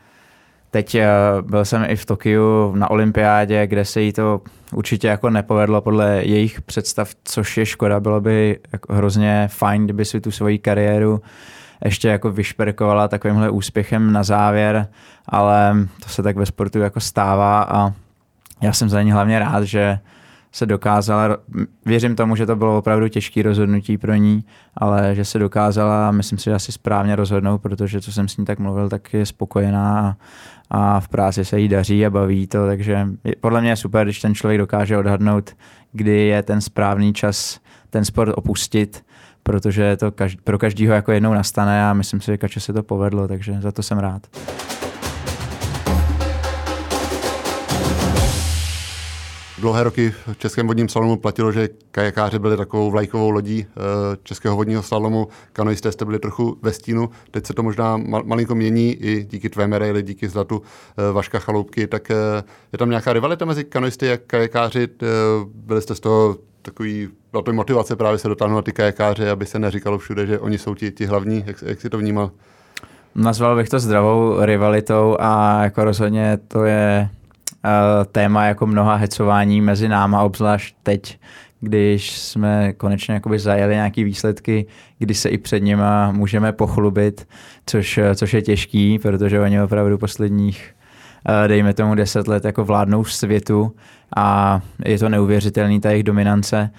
Teď 0.71 0.95
uh, 0.95 1.51
byl 1.51 1.65
jsem 1.65 1.85
i 1.89 1.97
v 1.97 2.07
Tokiu 2.07 2.75
na 2.77 2.91
olympiádě, 2.91 3.67
kde 3.67 3.85
se 3.85 4.01
jí 4.01 4.13
to 4.13 4.41
určitě 4.75 5.09
jako 5.09 5.31
nepovedlo 5.31 5.81
podle 5.81 6.23
jejich 6.25 6.63
představ, 6.63 7.11
což 7.25 7.57
je 7.57 7.67
škoda. 7.67 8.01
Bylo 8.01 8.21
by 8.21 8.59
jako 8.73 8.95
hrozně 8.95 9.49
fajn, 9.53 9.85
kdyby 9.85 10.05
si 10.05 10.21
tu 10.21 10.31
svoji 10.31 10.59
kariéru 10.59 11.23
ještě 11.85 12.09
jako 12.09 12.33
vyšperkovala 12.33 13.09
takovýmhle 13.09 13.51
úspěchem 13.51 14.13
na 14.13 14.23
závěr, 14.23 14.87
ale 15.27 15.77
to 16.03 16.09
se 16.09 16.23
tak 16.23 16.37
ve 16.37 16.47
sportu 16.47 16.79
jako 16.79 17.01
stává 17.01 17.63
a 17.63 17.93
já 18.63 18.73
jsem 18.73 18.89
za 18.89 19.03
ní 19.03 19.13
hlavně 19.13 19.39
rád, 19.39 19.65
že 19.65 19.99
se 20.53 20.67
dokázala, 20.67 21.37
věřím 21.87 22.17
tomu, 22.17 22.37
že 22.37 22.47
to 22.47 22.57
bylo 22.57 22.79
opravdu 22.79 23.09
těžké 23.09 23.43
rozhodnutí 23.43 23.99
pro 23.99 24.15
ní, 24.15 24.45
ale 24.77 25.15
že 25.15 25.25
se 25.25 25.39
dokázala, 25.39 26.11
myslím 26.11 26.39
si, 26.39 26.45
že 26.45 26.55
asi 26.55 26.73
správně 26.73 27.17
rozhodnout, 27.17 27.59
protože 27.59 28.01
co 28.01 28.13
jsem 28.13 28.29
s 28.29 28.37
ní 28.37 28.45
tak 28.45 28.59
mluvil, 28.59 28.89
tak 28.89 29.15
je 29.15 29.27
spokojená 29.27 29.99
a, 29.99 30.17
a 30.71 31.01
v 31.01 31.09
práci 31.09 31.45
se 31.45 31.61
jí 31.61 31.69
daří 31.69 32.07
a 32.07 32.11
baví 32.11 32.47
to, 32.47 32.67
takže 32.67 33.09
podle 33.41 33.61
mě 33.61 33.71
je 33.71 33.77
super, 33.77 34.07
když 34.07 34.21
ten 34.21 34.35
člověk 34.35 34.59
dokáže 34.59 34.99
odhadnout, 34.99 35.51
kdy 35.93 36.27
je 36.27 36.43
ten 36.43 36.61
správný 36.61 37.13
čas 37.13 37.61
ten 37.91 38.05
sport 38.05 38.33
opustit, 38.37 39.05
protože 39.43 39.97
to 39.97 40.13
každý, 40.13 40.41
pro 40.45 40.59
každýho 40.59 40.95
jako 40.95 41.13
jednou 41.13 41.35
nastane 41.35 41.85
a 41.85 41.93
myslím 41.93 42.21
si, 42.21 42.27
že 42.27 42.39
Kače 42.39 42.61
se 42.61 42.73
to 42.73 42.83
povedlo, 42.83 43.29
takže 43.29 43.61
za 43.61 43.73
to 43.73 43.83
jsem 43.83 43.99
rád. 43.99 44.27
Dlouhé 49.63 49.83
roky 49.83 50.11
v 50.11 50.39
Českém 50.39 50.67
vodním 50.67 50.89
slalomu 50.89 51.17
platilo, 51.17 51.53
že 51.53 51.69
kajakáři 51.91 52.39
byli 52.39 52.57
takovou 52.57 52.91
vlajkovou 52.91 53.31
lodí 53.31 53.67
eh, 53.67 53.81
Českého 54.23 54.57
vodního 54.57 54.83
slalomu, 54.83 55.29
kanoisté 55.53 55.93
jste 55.93 56.05
byli 56.05 56.19
trochu 56.19 56.59
ve 56.63 56.73
stínu, 56.73 57.11
teď 57.31 57.47
se 57.47 57.55
to 57.55 57.63
možná 57.63 57.97
malinko 58.25 58.55
mění 58.55 58.95
i 58.95 59.25
díky 59.25 59.49
tvé 59.49 59.67
medaili, 59.67 60.03
díky 60.03 60.29
zlatu 60.29 60.63
eh, 60.63 61.13
Vaška 61.13 61.39
Chaloupky, 61.39 61.87
tak 61.87 62.11
eh, 62.11 62.15
je 62.73 62.79
tam 62.79 62.91
nějaká 62.91 63.13
rivalita 63.13 63.45
mezi 63.45 63.65
kanoisty 63.65 64.13
a 64.13 64.17
kajakáři, 64.17 64.89
byli 65.55 65.83
jste 65.83 65.95
z 65.95 66.01
toho 66.01 66.37
takový, 66.63 67.09
byla 67.31 67.43
to 67.43 67.53
motivace 67.53 67.97
právě 67.97 68.19
se 68.19 68.29
dotáhnout 68.29 68.57
na 68.57 68.63
ty 68.63 68.73
kajakáře, 68.73 69.31
aby 69.31 69.47
se 69.47 69.59
neříkalo 69.59 69.99
všude, 69.99 70.27
že 70.27 70.39
oni 70.39 70.59
jsou 70.59 70.75
ti, 70.75 70.91
ti 70.91 71.07
hlavní, 71.07 71.45
jak, 71.47 71.63
jak 71.63 71.81
si 71.81 71.91
to 71.91 71.99
vnímal? 71.99 72.31
Nazval 73.15 73.57
bych 73.57 73.69
to 73.69 73.79
zdravou 73.79 74.45
rivalitou 74.45 75.17
a 75.21 75.63
jako 75.63 75.85
rozhodně 75.85 76.39
to 76.49 76.65
je 76.65 77.09
téma 78.13 78.45
jako 78.45 78.67
mnoha 78.67 78.95
hecování 78.95 79.61
mezi 79.61 79.89
náma, 79.89 80.23
obzvlášť 80.23 80.75
teď, 80.83 81.19
když 81.61 82.19
jsme 82.19 82.73
konečně 82.73 83.15
jakoby 83.15 83.39
zajeli 83.39 83.75
nějaké 83.75 84.05
výsledky, 84.05 84.67
kdy 84.99 85.15
se 85.15 85.29
i 85.29 85.39
před 85.39 85.61
nima 85.61 86.13
můžeme 86.13 86.53
pochlubit, 86.53 87.29
což, 87.67 87.99
eh, 87.99 88.15
což 88.15 88.35
je 88.35 88.43
těžký, 88.43 88.99
protože 88.99 89.41
oni 89.41 89.63
opravdu 89.63 89.99
posledních 89.99 90.75
eh, 91.29 91.49
dejme 91.49 91.75
tomu 91.75 91.95
deset 91.95 92.29
let 92.29 92.45
jako 92.45 92.65
vládnou 92.65 93.05
světu 93.05 93.73
a 94.17 94.61
je 94.85 94.99
to 94.99 95.09
neuvěřitelný 95.09 95.81
ta 95.81 95.91
jejich 95.91 96.05
dominance. 96.05 96.71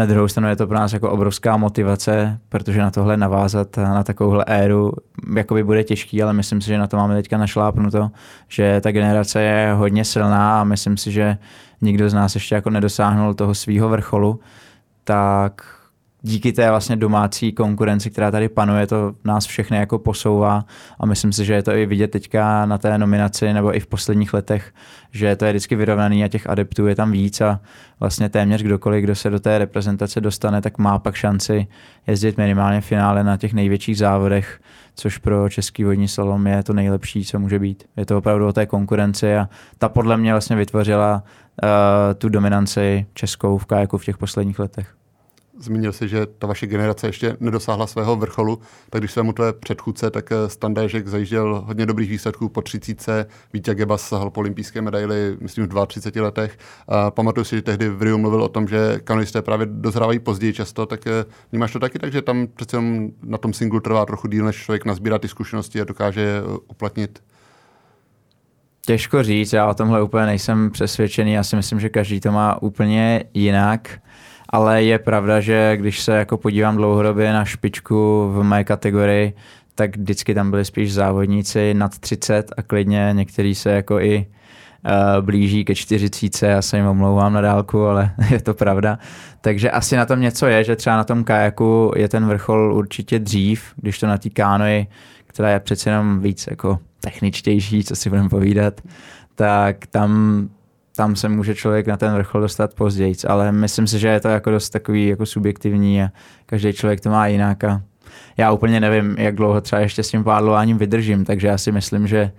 Na 0.00 0.06
druhou 0.06 0.28
stranu 0.28 0.48
je 0.48 0.56
to 0.56 0.66
pro 0.66 0.76
nás 0.76 0.92
jako 0.92 1.10
obrovská 1.10 1.56
motivace, 1.56 2.38
protože 2.48 2.80
na 2.80 2.90
tohle 2.90 3.16
navázat, 3.16 3.76
na 3.76 4.02
takovouhle 4.02 4.44
éru, 4.44 4.92
jakoby 5.36 5.64
bude 5.64 5.84
těžký, 5.84 6.22
ale 6.22 6.32
myslím 6.32 6.60
si, 6.60 6.66
že 6.66 6.78
na 6.78 6.86
to 6.86 6.96
máme 6.96 7.14
teďka 7.14 7.38
našlápnuto, 7.38 8.10
že 8.48 8.80
ta 8.80 8.92
generace 8.92 9.42
je 9.42 9.72
hodně 9.72 10.04
silná 10.04 10.60
a 10.60 10.64
myslím 10.64 10.96
si, 10.96 11.12
že 11.12 11.36
nikdo 11.80 12.10
z 12.10 12.14
nás 12.14 12.34
ještě 12.34 12.54
jako 12.54 12.70
nedosáhnul 12.70 13.34
toho 13.34 13.54
svého 13.54 13.88
vrcholu, 13.88 14.40
tak 15.04 15.64
díky 16.22 16.52
té 16.52 16.70
vlastně 16.70 16.96
domácí 16.96 17.52
konkurenci, 17.52 18.10
která 18.10 18.30
tady 18.30 18.48
panuje, 18.48 18.86
to 18.86 19.14
nás 19.24 19.46
všechny 19.46 19.76
jako 19.76 19.98
posouvá. 19.98 20.64
A 21.00 21.06
myslím 21.06 21.32
si, 21.32 21.44
že 21.44 21.54
je 21.54 21.62
to 21.62 21.72
i 21.72 21.86
vidět 21.86 22.10
teďka 22.10 22.66
na 22.66 22.78
té 22.78 22.98
nominaci 22.98 23.52
nebo 23.52 23.76
i 23.76 23.80
v 23.80 23.86
posledních 23.86 24.34
letech, 24.34 24.72
že 25.10 25.36
to 25.36 25.44
je 25.44 25.52
vždycky 25.52 25.76
vyrovnaný 25.76 26.24
a 26.24 26.28
těch 26.28 26.50
adeptů 26.50 26.86
je 26.86 26.94
tam 26.94 27.12
víc. 27.12 27.40
A 27.40 27.60
vlastně 28.00 28.28
téměř 28.28 28.62
kdokoliv, 28.62 29.04
kdo 29.04 29.14
se 29.14 29.30
do 29.30 29.40
té 29.40 29.58
reprezentace 29.58 30.20
dostane, 30.20 30.62
tak 30.62 30.78
má 30.78 30.98
pak 30.98 31.14
šanci 31.14 31.66
jezdit 32.06 32.38
minimálně 32.38 32.80
v 32.80 32.86
finále 32.86 33.24
na 33.24 33.36
těch 33.36 33.52
největších 33.52 33.98
závodech, 33.98 34.60
což 34.94 35.18
pro 35.18 35.48
český 35.48 35.84
vodní 35.84 36.08
slalom 36.08 36.46
je 36.46 36.62
to 36.62 36.72
nejlepší, 36.72 37.24
co 37.24 37.38
může 37.38 37.58
být. 37.58 37.84
Je 37.96 38.06
to 38.06 38.18
opravdu 38.18 38.46
o 38.46 38.52
té 38.52 38.66
konkurenci 38.66 39.36
a 39.36 39.48
ta 39.78 39.88
podle 39.88 40.16
mě 40.16 40.32
vlastně 40.32 40.56
vytvořila 40.56 41.22
uh, 41.62 41.68
tu 42.18 42.28
dominanci 42.28 43.06
českou 43.14 43.58
v 43.58 43.66
kajaku 43.66 43.98
v 43.98 44.04
těch 44.04 44.18
posledních 44.18 44.58
letech 44.58 44.99
zmínil 45.60 45.92
si, 45.92 46.08
že 46.08 46.26
ta 46.26 46.46
vaše 46.46 46.66
generace 46.66 47.06
ještě 47.06 47.36
nedosáhla 47.40 47.86
svého 47.86 48.16
vrcholu, 48.16 48.60
tak 48.90 49.00
když 49.00 49.16
mu 49.16 49.32
tvoje 49.32 49.52
předchůdce, 49.52 50.10
tak 50.10 50.32
Standa 50.46 50.82
Ježek 50.82 51.08
zajížděl 51.08 51.62
hodně 51.66 51.86
dobrých 51.86 52.10
výsledků 52.10 52.48
po 52.48 52.62
30. 52.62 53.28
Vítě 53.52 53.74
Gebas 53.74 54.08
sahal 54.08 54.30
po 54.30 54.40
olympijské 54.40 54.82
medaili, 54.82 55.36
myslím, 55.40 55.68
v 55.68 55.86
32 55.86 56.24
letech. 56.24 56.58
A 56.88 57.10
pamatuju 57.10 57.44
si, 57.44 57.56
že 57.56 57.62
tehdy 57.62 57.88
v 57.88 58.02
Rio 58.02 58.18
mluvil 58.18 58.42
o 58.42 58.48
tom, 58.48 58.68
že 58.68 59.00
kanoisté 59.04 59.42
právě 59.42 59.66
dozrávají 59.70 60.18
později 60.18 60.52
často, 60.52 60.86
tak 60.86 61.00
vnímáš 61.52 61.72
to 61.72 61.78
taky 61.78 61.98
tak, 61.98 62.12
že 62.12 62.22
tam 62.22 62.46
přece 62.54 62.82
na 63.22 63.38
tom 63.38 63.52
singlu 63.52 63.80
trvá 63.80 64.06
trochu 64.06 64.28
díl, 64.28 64.44
než 64.44 64.56
člověk 64.56 64.84
nazbírá 64.84 65.18
ty 65.18 65.28
zkušenosti 65.28 65.80
a 65.80 65.84
dokáže 65.84 66.20
je 66.20 66.42
uplatnit? 66.68 67.22
Těžko 68.86 69.22
říct, 69.22 69.52
já 69.52 69.66
o 69.66 69.74
tomhle 69.74 70.02
úplně 70.02 70.26
nejsem 70.26 70.70
přesvědčený, 70.70 71.32
já 71.32 71.44
si 71.44 71.56
myslím, 71.56 71.80
že 71.80 71.88
každý 71.88 72.20
to 72.20 72.32
má 72.32 72.62
úplně 72.62 73.24
jinak, 73.34 74.00
ale 74.50 74.82
je 74.82 74.98
pravda, 74.98 75.40
že 75.40 75.76
když 75.76 76.00
se 76.00 76.12
jako 76.12 76.36
podívám 76.36 76.76
dlouhodobě 76.76 77.32
na 77.32 77.44
špičku 77.44 78.30
v 78.34 78.42
mé 78.42 78.64
kategorii, 78.64 79.32
tak 79.74 79.96
vždycky 79.96 80.34
tam 80.34 80.50
byli 80.50 80.64
spíš 80.64 80.92
závodníci 80.94 81.74
nad 81.74 81.98
30 81.98 82.52
a 82.56 82.62
klidně 82.62 83.10
někteří 83.12 83.54
se 83.54 83.70
jako 83.70 84.00
i 84.00 84.26
uh, 84.84 85.24
blíží 85.24 85.64
ke 85.64 85.74
40, 85.74 86.46
já 86.46 86.62
se 86.62 86.76
jim 86.76 86.86
omlouvám 86.86 87.32
na 87.32 87.40
dálku, 87.40 87.86
ale 87.86 88.10
je 88.30 88.40
to 88.40 88.54
pravda. 88.54 88.98
Takže 89.40 89.70
asi 89.70 89.96
na 89.96 90.06
tom 90.06 90.20
něco 90.20 90.46
je, 90.46 90.64
že 90.64 90.76
třeba 90.76 90.96
na 90.96 91.04
tom 91.04 91.24
kajaku 91.24 91.92
je 91.96 92.08
ten 92.08 92.26
vrchol 92.26 92.74
určitě 92.74 93.18
dřív, 93.18 93.72
když 93.76 93.98
to 93.98 94.06
na 94.06 94.18
té 94.18 94.30
kánoji, 94.30 94.86
která 95.26 95.50
je 95.50 95.60
přece 95.60 95.90
jenom 95.90 96.20
víc 96.20 96.46
jako 96.50 96.78
techničtější, 97.00 97.84
co 97.84 97.96
si 97.96 98.08
budeme 98.10 98.28
povídat, 98.28 98.80
tak 99.34 99.86
tam, 99.86 100.48
tam 100.96 101.16
se 101.16 101.28
může 101.28 101.54
člověk 101.54 101.86
na 101.86 101.96
ten 101.96 102.14
vrchol 102.14 102.40
dostat 102.40 102.74
později, 102.74 103.14
ale 103.28 103.52
myslím 103.52 103.86
si, 103.86 103.98
že 103.98 104.08
je 104.08 104.20
to 104.20 104.28
jako 104.28 104.50
dost 104.50 104.70
takový 104.70 105.06
jako 105.06 105.26
subjektivní 105.26 106.02
a 106.02 106.08
každý 106.46 106.72
člověk 106.72 107.00
to 107.00 107.10
má 107.10 107.26
jinak 107.26 107.64
a 107.64 107.82
já 108.36 108.52
úplně 108.52 108.80
nevím, 108.80 109.16
jak 109.18 109.34
dlouho 109.34 109.60
třeba 109.60 109.80
ještě 109.80 110.02
s 110.02 110.10
tím 110.10 110.24
pádlováním 110.24 110.78
vydržím, 110.78 111.24
takže 111.24 111.48
já 111.48 111.58
si 111.58 111.72
myslím, 111.72 112.06
že 112.06 112.30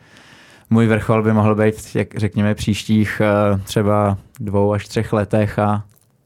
můj 0.69 0.87
vrchol 0.87 1.23
by 1.23 1.33
mohl 1.33 1.55
být, 1.55 1.75
jak 1.95 2.15
řekněme, 2.15 2.55
příštích 2.55 3.21
eh, 3.21 3.59
třeba 3.63 4.17
dvou 4.39 4.73
až 4.73 4.87
třech 4.87 5.13
letech 5.13 5.59
a 5.59 5.83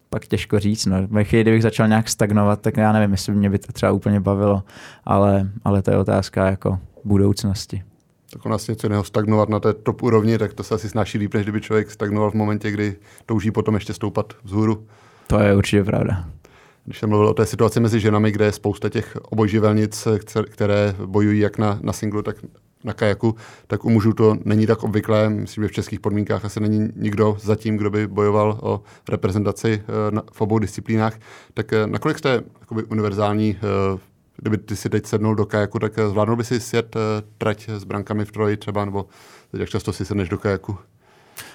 pak 0.09 0.25
těžko 0.25 0.59
říct. 0.59 0.85
No. 0.85 0.97
Ve 1.07 1.23
chvíli, 1.23 1.43
kdybych 1.43 1.63
začal 1.63 1.87
nějak 1.87 2.09
stagnovat, 2.09 2.61
tak 2.61 2.77
já 2.77 2.91
nevím, 2.91 3.11
jestli 3.11 3.33
mě 3.33 3.49
by 3.49 3.59
to 3.59 3.71
třeba 3.71 3.91
úplně 3.91 4.19
bavilo, 4.19 4.63
ale, 5.05 5.49
ale 5.63 5.81
to 5.81 5.91
je 5.91 5.97
otázka 5.97 6.45
jako 6.45 6.79
budoucnosti 7.03 7.83
tak 8.35 8.45
u 8.45 8.49
nás 8.49 8.67
něco 8.67 8.87
jiného 8.87 9.03
stagnovat 9.03 9.49
na 9.49 9.59
té 9.59 9.73
top 9.73 10.03
úrovni, 10.03 10.37
tak 10.37 10.53
to 10.53 10.63
se 10.63 10.75
asi 10.75 10.89
snáší 10.89 11.17
líp, 11.17 11.33
než 11.33 11.43
kdyby 11.43 11.61
člověk 11.61 11.91
stagnoval 11.91 12.31
v 12.31 12.33
momentě, 12.33 12.71
kdy 12.71 12.95
touží 13.25 13.51
potom 13.51 13.75
ještě 13.75 13.93
stoupat 13.93 14.33
vzhůru. 14.43 14.87
To 15.27 15.39
je 15.39 15.55
určitě 15.55 15.83
pravda. 15.83 16.25
Když 16.85 16.99
jsem 16.99 17.09
mluvil 17.09 17.27
o 17.27 17.33
té 17.33 17.45
situaci 17.45 17.79
mezi 17.79 17.99
ženami, 17.99 18.31
kde 18.31 18.45
je 18.45 18.51
spousta 18.51 18.89
těch 18.89 19.17
obojživelnic, 19.21 20.07
které 20.49 20.95
bojují 21.05 21.39
jak 21.39 21.57
na, 21.57 21.79
na 21.81 21.93
singlu, 21.93 22.21
tak 22.21 22.35
na 22.83 22.93
kajaku, 22.93 23.35
tak 23.67 23.85
u 23.85 23.89
mužů 23.89 24.13
to 24.13 24.37
není 24.45 24.67
tak 24.67 24.83
obvyklé. 24.83 25.29
Myslím, 25.29 25.63
že 25.63 25.67
v 25.67 25.71
českých 25.71 25.99
podmínkách 25.99 26.45
asi 26.45 26.59
není 26.59 26.89
nikdo 26.95 27.37
zatím, 27.39 27.77
kdo 27.77 27.89
by 27.89 28.07
bojoval 28.07 28.59
o 28.61 28.81
reprezentaci 29.09 29.83
eh, 29.83 30.21
v 30.31 30.41
obou 30.41 30.59
disciplínách. 30.59 31.19
Tak 31.53 31.73
eh, 31.73 31.87
nakolik 31.87 32.17
jste 32.17 32.43
jakoby, 32.59 32.83
univerzální 32.83 33.57
eh, 33.57 34.14
kdyby 34.37 34.57
ty 34.57 34.75
si 34.75 34.89
teď 34.89 35.05
sednul 35.05 35.35
do 35.35 35.45
kajaku, 35.45 35.79
tak 35.79 35.97
eh, 35.97 36.09
zvládnul 36.09 36.37
by 36.37 36.43
si 36.43 36.59
sjet 36.59 36.95
uh, 36.95 37.01
trať 37.37 37.69
s 37.69 37.83
brankami 37.83 38.25
v 38.25 38.31
troji 38.31 38.57
třeba, 38.57 38.85
nebo 38.85 39.05
teď 39.51 39.59
jak 39.59 39.69
často 39.69 39.93
si 39.93 40.05
sedneš 40.05 40.29
do 40.29 40.37
kajaku? 40.37 40.77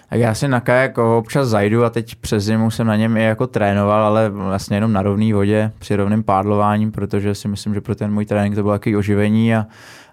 Tak 0.08 0.20
já 0.20 0.34
si 0.34 0.48
na 0.48 0.60
kajak 0.60 0.98
občas 0.98 1.48
zajdu 1.48 1.84
a 1.84 1.90
teď 1.90 2.14
přes 2.14 2.44
zimu 2.44 2.70
jsem 2.70 2.86
na 2.86 2.96
něm 2.96 3.16
i 3.16 3.22
jako 3.22 3.46
trénoval, 3.46 4.04
ale 4.04 4.30
vlastně 4.30 4.76
jenom 4.76 4.92
na 4.92 5.02
rovné 5.02 5.34
vodě 5.34 5.72
při 5.78 5.96
rovném 5.96 6.22
pádlování, 6.22 6.90
protože 6.90 7.34
si 7.34 7.48
myslím, 7.48 7.74
že 7.74 7.80
pro 7.80 7.94
ten 7.94 8.12
můj 8.12 8.26
trénink 8.26 8.54
to 8.54 8.62
bylo 8.62 8.74
takový 8.74 8.96
oživení 8.96 9.54
a, 9.54 9.66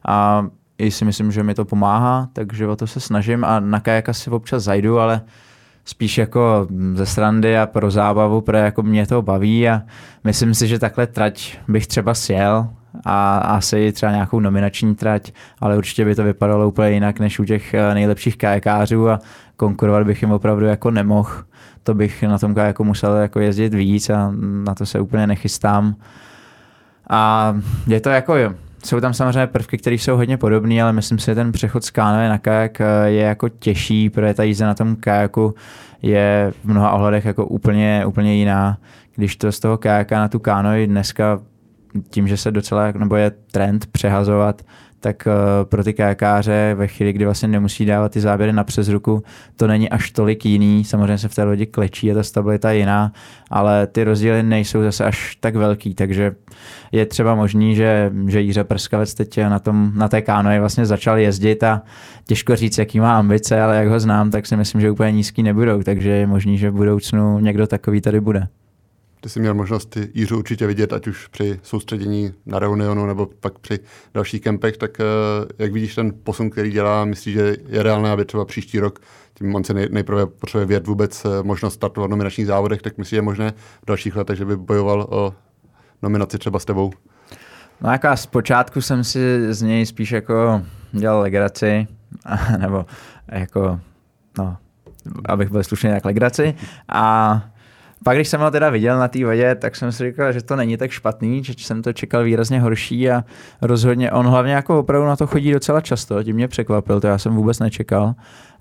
a 0.07 0.47
i 0.77 0.91
si 0.91 1.05
myslím, 1.05 1.31
že 1.31 1.43
mi 1.43 1.53
to 1.53 1.65
pomáhá, 1.65 2.29
takže 2.33 2.67
o 2.67 2.75
to 2.75 2.87
se 2.87 2.99
snažím 2.99 3.45
a 3.45 3.59
na 3.59 3.79
kajak 3.79 4.09
asi 4.09 4.29
občas 4.29 4.63
zajdu, 4.63 4.99
ale 4.99 5.21
spíš 5.87 6.17
jako 6.17 6.67
ze 6.93 7.05
srandy 7.05 7.57
a 7.57 7.65
pro 7.65 7.91
zábavu, 7.91 8.41
pro 8.41 8.57
jako 8.57 8.83
mě 8.83 9.07
to 9.07 9.21
baví 9.21 9.69
a 9.69 9.81
myslím 10.23 10.53
si, 10.53 10.67
že 10.67 10.79
takhle 10.79 11.07
trať 11.07 11.57
bych 11.67 11.87
třeba 11.87 12.13
sjel 12.13 12.67
a 13.05 13.37
asi 13.37 13.91
třeba 13.91 14.11
nějakou 14.11 14.39
nominační 14.39 14.95
trať, 14.95 15.31
ale 15.59 15.77
určitě 15.77 16.05
by 16.05 16.15
to 16.15 16.23
vypadalo 16.23 16.67
úplně 16.67 16.91
jinak 16.91 17.19
než 17.19 17.39
u 17.39 17.45
těch 17.45 17.73
eh, 17.73 17.93
nejlepších 17.93 18.37
kajakářů 18.37 19.09
a 19.09 19.19
konkurovat 19.55 20.03
bych 20.03 20.21
jim 20.21 20.31
opravdu 20.31 20.65
jako 20.65 20.91
nemohl. 20.91 21.31
To 21.83 21.93
bych 21.93 22.23
na 22.23 22.37
tom 22.37 22.55
kajaku 22.55 22.83
musel 22.83 23.15
jako 23.15 23.39
jezdit 23.39 23.73
víc 23.73 24.09
a 24.09 24.33
na 24.63 24.75
to 24.75 24.85
se 24.85 24.99
úplně 24.99 25.27
nechystám. 25.27 25.95
A 27.09 27.53
je 27.87 28.01
to 28.01 28.09
jako, 28.09 28.35
jsou 28.87 28.99
tam 28.99 29.13
samozřejmě 29.13 29.47
prvky, 29.47 29.77
které 29.77 29.95
jsou 29.95 30.15
hodně 30.15 30.37
podobné, 30.37 30.81
ale 30.83 30.93
myslím 30.93 31.19
si, 31.19 31.25
že 31.25 31.35
ten 31.35 31.51
přechod 31.51 31.83
z 31.83 31.89
kánové 31.89 32.29
na 32.29 32.37
kajak 32.37 32.81
eh, 32.81 32.85
je 33.05 33.21
jako 33.21 33.49
těžší, 33.49 34.09
protože 34.09 34.33
ta 34.33 34.43
jízda 34.43 34.67
na 34.67 34.73
tom 34.73 34.95
kajaku 34.95 35.55
je 36.01 36.53
v 36.63 36.65
mnoha 36.65 36.91
ohledech 36.91 37.25
jako 37.25 37.45
úplně, 37.45 38.05
úplně 38.05 38.35
jiná. 38.35 38.77
Když 39.15 39.35
to 39.35 39.51
z 39.51 39.59
toho 39.59 39.77
kajaka 39.77 40.19
na 40.19 40.27
tu 40.27 40.39
kánoj 40.39 40.87
dneska 40.87 41.39
tím, 42.09 42.27
že 42.27 42.37
se 42.37 42.51
docela, 42.51 42.91
nebo 42.91 43.15
je 43.15 43.31
trend 43.51 43.85
přehazovat, 43.85 44.61
tak 44.99 45.27
eh, 45.27 45.31
pro 45.65 45.83
ty 45.83 45.93
kajakáře 45.93 46.73
ve 46.77 46.87
chvíli, 46.87 47.13
kdy 47.13 47.25
vlastně 47.25 47.47
nemusí 47.47 47.85
dávat 47.85 48.11
ty 48.11 48.19
záběry 48.19 48.53
na 48.53 48.63
přes 48.63 48.89
ruku, 48.89 49.23
to 49.55 49.67
není 49.67 49.89
až 49.89 50.11
tolik 50.11 50.45
jiný. 50.45 50.83
Samozřejmě 50.83 51.17
se 51.17 51.27
v 51.27 51.35
té 51.35 51.43
lodi 51.43 51.65
klečí, 51.65 52.07
je 52.07 52.13
ta 52.13 52.23
stabilita 52.23 52.71
jiná, 52.71 53.11
ale 53.49 53.87
ty 53.87 54.03
rozdíly 54.03 54.43
nejsou 54.43 54.81
zase 54.81 55.05
až 55.05 55.37
tak 55.39 55.55
velký, 55.55 55.93
takže 55.93 56.35
je 56.91 57.05
třeba 57.05 57.35
možný, 57.35 57.75
že, 57.75 58.11
že 58.27 58.41
Jiře 58.41 58.63
Prskavec 58.63 59.13
teď 59.13 59.37
na, 59.37 59.59
tom, 59.59 59.91
na 59.95 60.07
té 60.07 60.21
kánoji 60.21 60.59
vlastně 60.59 60.85
začal 60.85 61.17
jezdit 61.17 61.63
a 61.63 61.81
těžko 62.25 62.55
říct, 62.55 62.77
jaký 62.77 62.99
má 62.99 63.17
ambice, 63.17 63.61
ale 63.61 63.77
jak 63.77 63.87
ho 63.87 63.99
znám, 63.99 64.31
tak 64.31 64.45
si 64.45 64.55
myslím, 64.55 64.81
že 64.81 64.91
úplně 64.91 65.11
nízký 65.11 65.43
nebudou, 65.43 65.83
takže 65.83 66.09
je 66.09 66.27
možný, 66.27 66.57
že 66.57 66.69
v 66.69 66.73
budoucnu 66.73 67.39
někdo 67.39 67.67
takový 67.67 68.01
tady 68.01 68.21
bude. 68.21 68.47
Ty 69.21 69.29
jsi 69.29 69.39
měl 69.39 69.53
možnost 69.53 69.97
Jiřu 70.13 70.37
určitě 70.37 70.67
vidět, 70.67 70.93
ať 70.93 71.07
už 71.07 71.27
při 71.27 71.59
soustředění 71.63 72.33
na 72.45 72.59
Reunionu 72.59 73.05
nebo 73.05 73.29
pak 73.39 73.59
při 73.59 73.79
dalších 74.13 74.41
kempech, 74.41 74.77
tak 74.77 74.99
eh, 74.99 75.03
jak 75.59 75.71
vidíš 75.71 75.95
ten 75.95 76.13
posun, 76.23 76.49
který 76.49 76.71
dělá, 76.71 77.05
myslíš, 77.05 77.33
že 77.35 77.55
je 77.67 77.83
reálné, 77.83 78.11
aby 78.11 78.25
třeba 78.25 78.45
příští 78.45 78.79
rok, 78.79 78.99
tím 79.33 79.55
on 79.55 79.63
se 79.63 79.73
nejprve 79.73 80.25
potřebuje 80.25 80.65
vědět 80.65 80.87
vůbec 80.87 81.25
eh, 81.25 81.43
možnost 81.43 81.73
startovat 81.73 82.07
v 82.07 82.11
nominačních 82.11 82.47
závodech, 82.47 82.81
tak 82.81 82.97
myslíš, 82.97 83.09
že 83.09 83.17
je 83.17 83.21
možné 83.21 83.51
v 83.83 83.85
dalších 83.87 84.15
letech, 84.15 84.37
že 84.37 84.45
by 84.45 84.57
bojoval 84.57 85.07
o 85.09 85.33
nominaci 86.01 86.37
třeba 86.37 86.59
s 86.59 86.65
tebou? 86.65 86.91
No 87.81 87.91
jako 87.91 88.07
zpočátku 88.15 88.81
jsem 88.81 89.03
si 89.03 89.53
z 89.53 89.61
něj 89.61 89.85
spíš 89.85 90.11
jako 90.11 90.61
dělal 90.91 91.21
legraci, 91.21 91.87
nebo 92.57 92.85
jako, 93.27 93.79
no, 94.37 94.57
abych 95.25 95.49
byl 95.49 95.63
slušný, 95.63 95.89
tak 95.89 96.05
legraci. 96.05 96.55
A 96.89 97.41
pak, 98.03 98.17
když 98.17 98.27
jsem 98.27 98.41
ho 98.41 98.51
teda 98.51 98.69
viděl 98.69 98.99
na 98.99 99.07
té 99.07 99.25
vodě, 99.25 99.55
tak 99.55 99.75
jsem 99.75 99.91
si 99.91 100.09
říkal, 100.09 100.33
že 100.33 100.41
to 100.41 100.55
není 100.55 100.77
tak 100.77 100.91
špatný, 100.91 101.43
že 101.43 101.53
jsem 101.57 101.81
to 101.81 101.93
čekal 101.93 102.23
výrazně 102.23 102.61
horší 102.61 103.09
a 103.09 103.23
rozhodně 103.61 104.11
on 104.11 104.25
hlavně 104.27 104.53
jako 104.53 104.79
opravdu 104.79 105.07
na 105.07 105.15
to 105.15 105.27
chodí 105.27 105.51
docela 105.51 105.81
často, 105.81 106.23
tím 106.23 106.35
mě 106.35 106.47
překvapil, 106.47 107.01
to 107.01 107.07
já 107.07 107.17
jsem 107.17 107.35
vůbec 107.35 107.59
nečekal. 107.59 108.13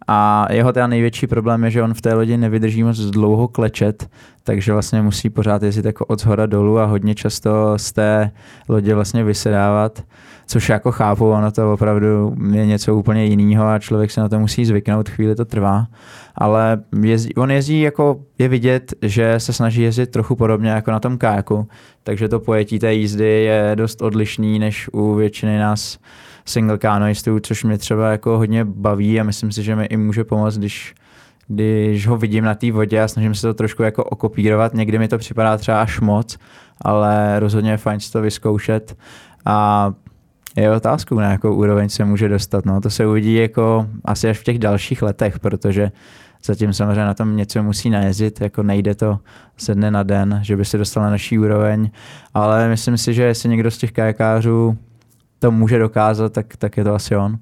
A 0.09 0.47
jeho 0.53 0.73
teda 0.73 0.87
největší 0.87 1.27
problém 1.27 1.65
je, 1.65 1.71
že 1.71 1.83
on 1.83 1.95
v 1.95 2.01
té 2.01 2.15
lodi 2.15 2.37
nevydrží 2.37 2.83
moc 2.83 2.99
dlouho 2.99 3.49
klečet, 3.49 4.09
takže 4.45 4.73
vlastně 4.73 5.03
musí 5.03 5.31
pořád 5.31 5.63
jezdit 5.63 5.85
jako 5.85 6.05
od 6.05 6.21
zhora 6.21 6.47
dolů 6.47 6.79
a 6.79 6.85
hodně 6.85 7.15
často 7.15 7.73
z 7.77 7.93
té 7.93 8.31
lodě 8.69 8.95
vlastně 8.95 9.25
vysedávat, 9.25 10.03
což 10.47 10.69
jako 10.69 10.93
chápu, 10.93 11.31
ono 11.31 11.51
to 11.51 11.73
opravdu 11.73 12.37
je 12.53 12.67
něco 12.67 12.97
úplně 12.97 13.25
jiného 13.25 13.67
a 13.67 13.79
člověk 13.79 14.11
se 14.11 14.21
na 14.21 14.29
to 14.29 14.39
musí 14.39 14.65
zvyknout, 14.65 15.09
chvíli 15.09 15.35
to 15.35 15.45
trvá, 15.45 15.87
ale 16.35 16.79
jezdí, 17.03 17.35
on 17.35 17.51
jezdí 17.51 17.81
jako 17.81 18.21
je 18.39 18.49
vidět, 18.49 18.95
že 19.03 19.41
se 19.41 19.53
snaží 19.53 19.83
jezdit 19.83 20.07
trochu 20.07 20.37
podobně 20.37 20.71
jako 20.71 20.91
na 20.91 21.01
tom 21.01 21.19
káku, 21.19 21.69
takže 22.03 22.29
to 22.29 22.41
pojetí 22.41 22.79
té 22.79 22.95
jízdy 22.95 23.25
je 23.25 23.73
dost 23.75 24.03
odlišný 24.03 24.59
než 24.59 24.91
u 24.93 25.15
většiny 25.15 25.59
nás 25.59 25.99
single 26.45 26.79
kanoistů, 26.79 27.41
což 27.41 27.65
mě 27.65 27.79
třeba 27.79 28.11
jako 28.11 28.39
hodně 28.39 28.65
baví 28.65 29.21
a 29.21 29.25
myslím 29.25 29.53
si, 29.53 29.63
že 29.63 29.77
mi 29.77 29.85
i 29.85 29.97
může 29.97 30.25
pomoct, 30.25 30.59
když 30.59 30.95
když 31.49 32.07
ho 32.07 32.17
vidím 32.17 32.45
na 32.45 32.55
té 32.55 32.73
vodě 32.73 33.03
a 33.03 33.09
snažím 33.09 33.35
se 33.35 33.47
to 33.47 33.55
trošku 33.55 33.83
jako 33.83 34.05
okopírovat. 34.05 34.75
Někdy 34.75 34.99
mi 34.99 35.09
to 35.09 35.19
připadá 35.19 35.57
třeba 35.57 35.83
až 35.83 36.01
moc, 36.01 36.39
ale 36.83 37.41
rozhodně 37.41 37.71
je 37.71 37.77
fajn 37.77 38.01
si 38.01 38.13
to 38.13 38.23
vyzkoušet. 38.23 38.97
A 39.45 39.93
je 40.57 40.71
otázkou, 40.71 41.21
na 41.21 41.31
jakou 41.31 41.55
úroveň 41.55 41.89
se 41.89 42.05
může 42.05 42.29
dostat. 42.29 42.67
No, 42.67 42.81
to 42.81 42.91
se 42.91 43.07
uvidí 43.07 43.35
jako 43.35 43.87
asi 44.05 44.29
až 44.29 44.39
v 44.39 44.45
těch 44.45 44.59
dalších 44.59 45.03
letech, 45.03 45.39
protože 45.39 45.93
zatím 46.45 46.73
samozřejmě 46.73 47.05
na 47.05 47.15
tom 47.15 47.37
něco 47.37 47.63
musí 47.63 47.91
najezdit, 47.91 48.41
jako 48.41 48.63
nejde 48.63 48.95
to 48.95 49.19
ze 49.59 49.75
dne 49.75 49.91
na 49.91 50.03
den, 50.03 50.41
že 50.43 50.57
by 50.57 50.65
se 50.65 50.79
dostal 50.79 51.03
na 51.03 51.11
naší 51.11 51.39
úroveň, 51.39 51.91
ale 52.35 52.69
myslím 52.69 52.99
si, 52.99 53.15
že 53.15 53.23
jestli 53.23 53.49
někdo 53.49 53.71
z 53.71 53.79
těch 53.79 53.93
kajakářů 53.93 54.79
to 55.39 55.51
může 55.51 55.79
dokázat, 55.79 56.33
tak, 56.33 56.57
tak 56.57 56.77
je 56.77 56.85
to 56.85 56.95
asi 56.95 57.17
on. 57.17 57.39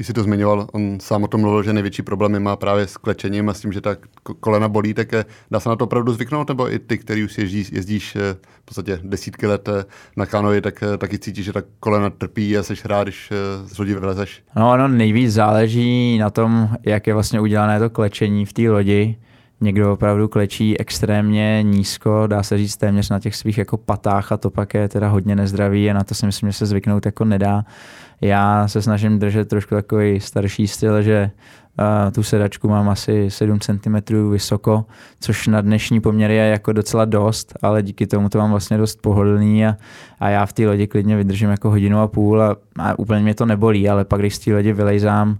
Když 0.00 0.06
jsi 0.06 0.12
to 0.12 0.22
zmiňoval, 0.22 0.66
on 0.72 1.00
sám 1.00 1.24
o 1.24 1.28
tom 1.28 1.40
mluvil, 1.40 1.62
že 1.62 1.72
největší 1.72 2.02
problémy 2.02 2.40
má 2.40 2.56
právě 2.56 2.86
s 2.86 2.96
klečením 2.96 3.48
a 3.48 3.54
s 3.54 3.60
tím, 3.60 3.72
že 3.72 3.80
ta 3.80 3.96
kolena 4.40 4.68
bolí, 4.68 4.94
tak 4.94 5.14
eh, 5.14 5.24
dá 5.50 5.60
se 5.60 5.68
na 5.68 5.76
to 5.76 5.84
opravdu 5.84 6.12
zvyknout, 6.12 6.48
nebo 6.48 6.72
i 6.72 6.78
ty, 6.78 6.98
který 6.98 7.24
už 7.24 7.38
jezdíš, 7.38 7.72
jezdíš 7.72 8.16
eh, 8.16 8.20
v 8.62 8.64
podstatě 8.64 9.00
desítky 9.02 9.46
let 9.46 9.68
eh, 9.68 9.84
na 10.16 10.26
kanoji, 10.26 10.60
tak 10.60 10.84
taky 10.98 11.18
cítíš, 11.18 11.44
že 11.44 11.52
ta 11.52 11.62
kolena 11.80 12.10
trpí 12.10 12.58
a 12.58 12.62
jsi 12.62 12.74
rád, 12.84 13.02
když 13.02 13.32
z 13.64 13.78
lodi 13.78 13.94
vylezeš? 13.94 14.42
No, 14.56 14.70
ono 14.70 14.88
nejvíc 14.88 15.32
záleží 15.32 16.18
na 16.18 16.30
tom, 16.30 16.68
jak 16.82 17.06
je 17.06 17.14
vlastně 17.14 17.40
udělané 17.40 17.78
to 17.78 17.90
klečení 17.90 18.46
v 18.46 18.52
té 18.52 18.70
lodi. 18.70 19.16
Někdo 19.62 19.92
opravdu 19.92 20.28
klečí 20.28 20.80
extrémně 20.80 21.62
nízko, 21.62 22.26
dá 22.26 22.42
se 22.42 22.58
říct 22.58 22.76
téměř 22.76 23.10
na 23.10 23.18
těch 23.18 23.36
svých 23.36 23.58
jako 23.58 23.76
patách 23.76 24.32
a 24.32 24.36
to 24.36 24.50
pak 24.50 24.74
je 24.74 24.88
teda 24.88 25.08
hodně 25.08 25.36
nezdravý 25.36 25.90
a 25.90 25.94
na 25.94 26.04
to 26.04 26.14
si 26.14 26.26
myslím, 26.26 26.48
že 26.48 26.52
se 26.52 26.66
zvyknout 26.66 27.06
jako 27.06 27.24
nedá. 27.24 27.64
Já 28.20 28.68
se 28.68 28.82
snažím 28.82 29.18
držet 29.18 29.48
trošku 29.48 29.74
takový 29.74 30.20
starší 30.20 30.68
styl, 30.68 31.02
že 31.02 31.30
uh, 31.78 32.12
tu 32.12 32.22
sedačku 32.22 32.68
mám 32.68 32.88
asi 32.88 33.30
7 33.30 33.60
cm 33.60 34.30
vysoko, 34.30 34.84
což 35.20 35.46
na 35.46 35.60
dnešní 35.60 36.00
poměry 36.00 36.34
je 36.34 36.44
jako 36.44 36.72
docela 36.72 37.04
dost, 37.04 37.54
ale 37.62 37.82
díky 37.82 38.06
tomu 38.06 38.28
to 38.28 38.38
mám 38.38 38.50
vlastně 38.50 38.78
dost 38.78 39.02
pohodlný 39.02 39.66
a, 39.66 39.76
a 40.20 40.28
já 40.28 40.46
v 40.46 40.52
té 40.52 40.66
lodi 40.66 40.86
klidně 40.86 41.16
vydržím 41.16 41.50
jako 41.50 41.70
hodinu 41.70 42.00
a 42.00 42.08
půl 42.08 42.42
a, 42.42 42.56
a 42.78 42.98
úplně 42.98 43.20
mě 43.20 43.34
to 43.34 43.46
nebolí, 43.46 43.88
ale 43.88 44.04
pak 44.04 44.20
když 44.20 44.34
z 44.34 44.38
té 44.38 44.54
lodi 44.54 44.72
vylejzám, 44.72 45.38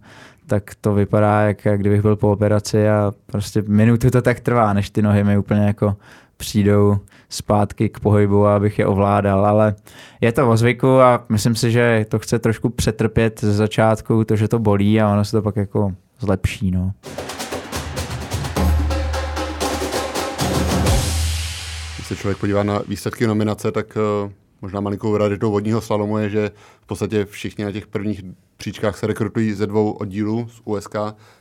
tak 0.51 0.75
to 0.81 0.95
vypadá, 0.95 1.41
jak, 1.41 1.67
kdybych 1.77 2.03
byl 2.03 2.17
po 2.17 2.33
operaci 2.33 2.89
a 2.89 3.13
prostě 3.27 3.63
minutu 3.67 4.11
to 4.11 4.23
tak 4.23 4.41
trvá, 4.41 4.73
než 4.73 4.91
ty 4.91 5.03
nohy 5.03 5.25
mi 5.25 5.39
úplně 5.39 5.61
jako 5.61 5.97
přijdou 6.37 6.99
zpátky 7.29 7.89
k 7.89 8.01
pohybu, 8.01 8.47
abych 8.47 8.79
je 8.79 8.87
ovládal, 8.87 9.47
ale 9.47 9.75
je 10.21 10.33
to 10.33 10.51
o 10.51 10.57
zvyku 10.57 11.01
a 11.01 11.25
myslím 11.29 11.55
si, 11.55 11.71
že 11.71 12.07
to 12.09 12.19
chce 12.19 12.39
trošku 12.39 12.69
přetrpět 12.69 13.41
ze 13.41 13.53
začátku, 13.53 14.25
to, 14.25 14.37
že 14.37 14.49
to 14.49 14.59
bolí 14.59 15.01
a 15.01 15.13
ono 15.13 15.25
se 15.25 15.33
to 15.33 15.43
pak 15.43 15.57
jako 15.57 15.93
zlepší. 16.21 16.71
No. 16.71 16.93
Když 21.97 22.07
se 22.07 22.17
člověk 22.17 22.39
podívá 22.39 22.63
na 22.63 22.83
výsledky 22.89 23.27
nominace, 23.27 23.73
tak 23.73 23.97
uh 24.25 24.31
možná 24.63 24.81
malinkou 24.81 25.17
raritou 25.17 25.51
vodního 25.51 25.81
slalomu 25.81 26.19
je, 26.19 26.31
že 26.31 26.51
v 26.83 26.87
podstatě 26.87 27.25
všichni 27.25 27.65
na 27.65 27.73
těch 27.73 27.87
prvních 27.87 28.23
příčkách 28.61 28.97
se 28.97 29.07
rekrutují 29.07 29.53
ze 29.53 29.67
dvou 29.67 29.91
oddílů, 29.91 30.49
z 30.49 30.61
USK 30.65 30.95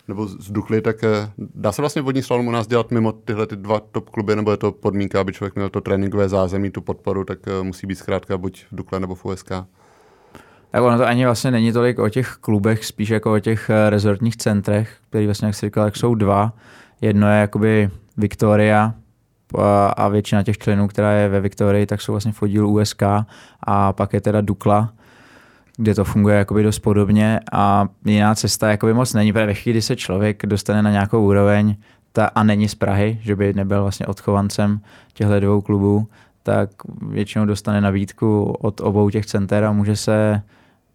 nebo 0.08 0.28
z 0.28 0.52
Dukly, 0.52 0.82
tak 0.82 1.04
eh, 1.04 1.32
dá 1.38 1.72
se 1.72 1.82
vlastně 1.82 2.02
vodní 2.02 2.22
slalom 2.22 2.48
u 2.48 2.52
nás 2.52 2.68
dělat 2.68 2.92
mimo 2.92 3.12
tyhle 3.12 3.48
ty 3.48 3.56
dva 3.56 3.80
top 3.80 4.10
kluby, 4.10 4.36
nebo 4.36 4.52
je 4.52 4.58
to 4.58 4.72
podmínka, 4.72 5.22
aby 5.22 5.34
člověk 5.34 5.56
měl 5.56 5.70
to 5.70 5.82
tréninkové 5.82 6.30
zázemí, 6.30 6.72
tu 6.72 6.82
podporu, 6.82 7.24
tak 7.24 7.40
eh, 7.48 7.64
musí 7.64 7.88
být 7.88 7.96
zkrátka 7.96 8.38
buď 8.38 8.66
v 8.72 8.76
Dukle 8.76 9.00
nebo 9.00 9.16
v 9.16 9.26
USK? 9.26 9.50
Tak 10.72 10.84
ono 10.84 10.98
to 10.98 11.06
ani 11.06 11.26
vlastně 11.26 11.52
není 11.52 11.72
tolik 11.72 12.00
o 12.00 12.10
těch 12.10 12.38
klubech, 12.42 12.86
spíš 12.86 13.10
jako 13.10 13.34
o 13.34 13.40
těch 13.40 13.70
eh, 13.70 13.90
rezortních 13.90 14.38
centrech, 14.38 14.98
který 15.10 15.26
vlastně, 15.26 15.46
jak 15.46 15.56
jsi 15.56 15.66
říkal, 15.66 15.86
jak 15.86 15.96
jsou 15.96 16.16
dva. 16.16 16.54
Jedno 17.02 17.32
je 17.32 17.40
jakoby 17.40 17.90
Victoria, 18.18 18.94
a 19.96 20.08
většina 20.08 20.44
těch 20.44 20.58
členů, 20.58 20.88
která 20.88 21.12
je 21.12 21.30
ve 21.30 21.42
Viktorii, 21.42 21.86
tak 21.86 22.02
jsou 22.02 22.12
vlastně 22.12 22.32
v 22.32 22.42
oddílu 22.42 22.70
USK 22.70 23.04
a 23.64 23.94
pak 23.94 24.14
je 24.14 24.22
teda 24.22 24.42
Dukla, 24.42 24.94
kde 25.80 25.96
to 25.96 26.06
funguje 26.06 26.38
jakoby 26.38 26.64
dost 26.64 26.80
podobně 26.80 27.40
a 27.52 27.88
jiná 28.06 28.36
cesta 28.36 28.72
jakoby 28.72 28.94
moc 28.94 29.14
není, 29.14 29.34
protože 29.34 29.46
ve 29.46 29.54
chvíli, 29.54 29.74
kdy 29.74 29.82
se 29.82 29.96
člověk 29.96 30.46
dostane 30.46 30.82
na 30.82 30.92
nějakou 30.92 31.26
úroveň 31.26 31.76
ta, 32.12 32.26
a 32.26 32.44
není 32.44 32.68
z 32.68 32.76
Prahy, 32.76 33.20
že 33.22 33.36
by 33.36 33.54
nebyl 33.54 33.82
vlastně 33.82 34.06
odchovancem 34.06 34.80
těchto 35.14 35.40
dvou 35.40 35.62
klubů, 35.62 36.08
tak 36.44 36.70
většinou 37.02 37.46
dostane 37.46 37.82
nabídku 37.82 38.44
od 38.44 38.82
obou 38.82 39.10
těch 39.10 39.26
center 39.26 39.64
a 39.64 39.72
může 39.72 39.96
se 39.96 40.42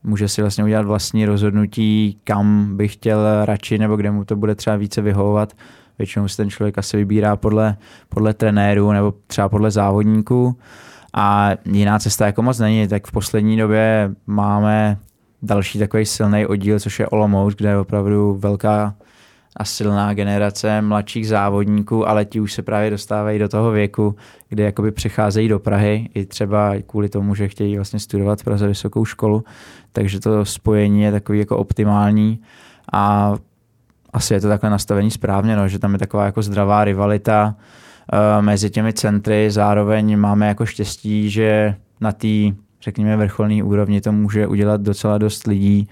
může 0.07 0.29
si 0.29 0.41
vlastně 0.41 0.65
udělat 0.65 0.87
vlastní 0.87 1.27
rozhodnutí, 1.27 2.19
kam 2.25 2.77
by 2.77 2.89
chtěl 2.89 3.45
radši 3.45 3.79
nebo 3.79 3.97
kde 3.97 4.11
mu 4.11 4.25
to 4.25 4.37
bude 4.37 4.55
třeba 4.55 4.77
více 4.77 5.03
vyhovovat. 5.03 5.53
Většinou 5.99 6.29
si 6.29 6.37
ten 6.37 6.51
člověk 6.51 6.79
asi 6.79 6.97
vybírá 6.97 7.37
podle, 7.37 7.77
podle 8.09 8.35
trenéru 8.35 8.93
nebo 8.93 9.15
třeba 9.27 9.49
podle 9.49 9.71
závodníků 9.71 10.57
a 11.15 11.51
jiná 11.65 11.99
cesta 11.99 12.27
jako 12.27 12.43
moc 12.43 12.59
není. 12.59 12.89
Tak 12.89 13.07
v 13.07 13.13
poslední 13.13 13.57
době 13.57 14.11
máme 14.27 14.99
další 15.43 15.79
takový 15.79 16.07
silný 16.07 16.47
oddíl, 16.47 16.81
což 16.81 17.01
je 17.01 17.09
Olomouc, 17.09 17.55
kde 17.55 17.69
je 17.69 17.79
opravdu 17.79 18.37
velká 18.41 18.95
a 19.57 19.65
silná 19.65 20.15
generace 20.15 20.83
mladších 20.83 21.29
závodníků, 21.29 22.09
ale 22.09 22.25
ti 22.25 22.41
už 22.41 22.53
se 22.53 22.63
právě 22.63 22.91
dostávají 22.91 23.39
do 23.39 23.49
toho 23.49 23.71
věku, 23.71 24.17
kdy 24.49 24.63
jakoby 24.63 24.93
přicházejí 24.93 25.49
do 25.49 25.59
Prahy, 25.59 26.09
i 26.15 26.27
třeba 26.27 26.75
kvůli 26.87 27.09
tomu, 27.09 27.35
že 27.35 27.49
chtějí 27.49 27.77
vlastně 27.77 28.01
studovat 28.01 28.41
v 28.41 28.45
Praze 28.45 28.67
vysokou 28.67 29.05
školu, 29.05 29.45
takže 29.93 30.21
to 30.21 30.45
spojení 30.45 31.03
je 31.03 31.13
takový 31.13 31.39
jako 31.39 31.57
optimální 31.57 32.41
a 32.93 33.35
asi 34.13 34.35
je 34.35 34.41
to 34.41 34.49
takhle 34.49 34.71
nastavení 34.71 35.11
správně, 35.11 35.57
no, 35.57 35.69
že 35.69 35.79
tam 35.79 35.93
je 35.93 35.99
taková 35.99 36.25
jako 36.25 36.43
zdravá 36.43 36.85
rivalita 36.85 37.55
mezi 38.41 38.71
těmi 38.71 38.93
centry. 38.93 39.51
Zároveň 39.51 40.19
máme 40.19 40.49
jako 40.49 40.67
štěstí, 40.67 41.31
že 41.31 41.75
na 42.01 42.13
té, 42.13 42.29
řekněme, 42.83 43.17
vrcholné 43.17 43.63
úrovni 43.63 44.01
to 44.01 44.13
může 44.13 44.47
udělat 44.47 44.81
docela 44.81 45.19
dost 45.19 45.47
lidí 45.47 45.89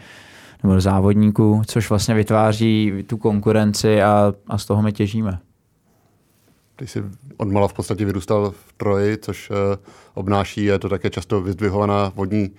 nebo 0.63 0.81
závodníků, 0.81 1.63
což 1.67 1.91
vlastně 1.91 2.15
vytváří 2.15 3.05
tu 3.07 3.17
konkurenci 3.17 4.03
a, 4.03 4.35
a 4.47 4.59
z 4.59 4.65
toho 4.65 4.83
my 4.83 4.93
těžíme. 4.93 5.39
Ty 6.83 6.89
jsi 6.89 7.03
odmala 7.37 7.69
v 7.69 7.73
podstatě 7.73 8.05
vyrůstal 8.05 8.51
v 8.51 8.73
Troji, 8.73 9.17
což 9.17 9.51
uh, 9.51 9.57
obnáší, 10.15 10.65
je 10.65 10.79
to 10.79 10.89
také 10.89 11.11
často 11.11 11.41
vyzdvihovaná, 11.41 12.13
vodní, 12.15 12.51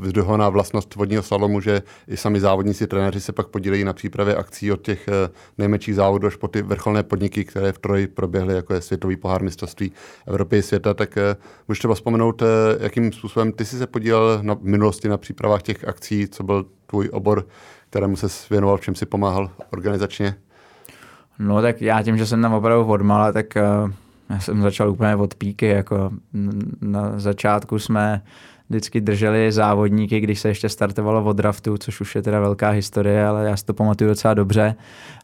vyzdvihovaná 0.00 0.48
vlastnost 0.48 0.94
vodního 0.94 1.22
slalomu, 1.22 1.60
že 1.60 1.82
i 2.08 2.16
sami 2.16 2.40
závodníci, 2.40 2.86
trenéři 2.86 3.20
se 3.20 3.32
pak 3.32 3.46
podílejí 3.48 3.84
na 3.84 3.92
přípravě 3.92 4.36
akcí 4.36 4.72
od 4.72 4.82
těch 4.82 5.08
uh, 5.08 5.34
nejmenších 5.58 5.94
závodů 5.94 6.26
až 6.26 6.36
po 6.36 6.48
ty 6.48 6.62
vrcholné 6.62 7.02
podniky, 7.02 7.44
které 7.44 7.72
v 7.72 7.78
Troji 7.78 8.06
proběhly, 8.06 8.54
jako 8.54 8.74
je 8.74 8.80
světový 8.80 9.16
pohár 9.16 9.42
mistrovství 9.42 9.92
Evropy 10.26 10.56
i 10.56 10.62
světa. 10.62 10.94
Tak 10.94 11.16
uh, 11.16 11.42
můžeš 11.68 11.78
třeba 11.78 11.94
vzpomenout, 11.94 12.42
jakým 12.80 13.12
způsobem 13.12 13.52
ty 13.52 13.64
jsi 13.64 13.78
se 13.78 13.86
podílel 13.86 14.38
na 14.42 14.56
minulosti 14.60 15.08
na 15.08 15.18
přípravách 15.18 15.62
těch 15.62 15.88
akcí, 15.88 16.28
co 16.28 16.42
byl 16.42 16.66
tvůj 16.86 17.08
obor, 17.12 17.46
kterému 17.90 18.16
se 18.16 18.26
věnoval, 18.50 18.76
v 18.76 18.80
čem 18.80 18.94
si 18.94 19.06
pomáhal 19.06 19.50
organizačně? 19.70 20.36
No 21.38 21.62
tak 21.62 21.82
já 21.82 22.02
tím, 22.02 22.16
že 22.16 22.26
jsem 22.26 22.42
tam 22.42 22.54
opravdu 22.54 22.84
odmala, 22.86 23.32
tak 23.32 23.46
uh, 23.84 23.90
já 24.30 24.40
jsem 24.40 24.62
začal 24.62 24.90
úplně 24.90 25.16
od 25.16 25.34
píky. 25.34 25.66
Jako 25.66 26.10
na 26.80 27.18
začátku 27.18 27.78
jsme 27.78 28.22
vždycky 28.72 29.00
drželi 29.00 29.52
závodníky, 29.52 30.20
když 30.20 30.40
se 30.40 30.48
ještě 30.48 30.68
startovalo 30.68 31.24
od 31.24 31.36
draftu, 31.36 31.78
což 31.78 32.00
už 32.00 32.14
je 32.14 32.22
teda 32.22 32.40
velká 32.40 32.70
historie, 32.70 33.26
ale 33.26 33.44
já 33.44 33.56
si 33.56 33.64
to 33.64 33.74
pamatuju 33.74 34.10
docela 34.10 34.34
dobře. 34.34 34.74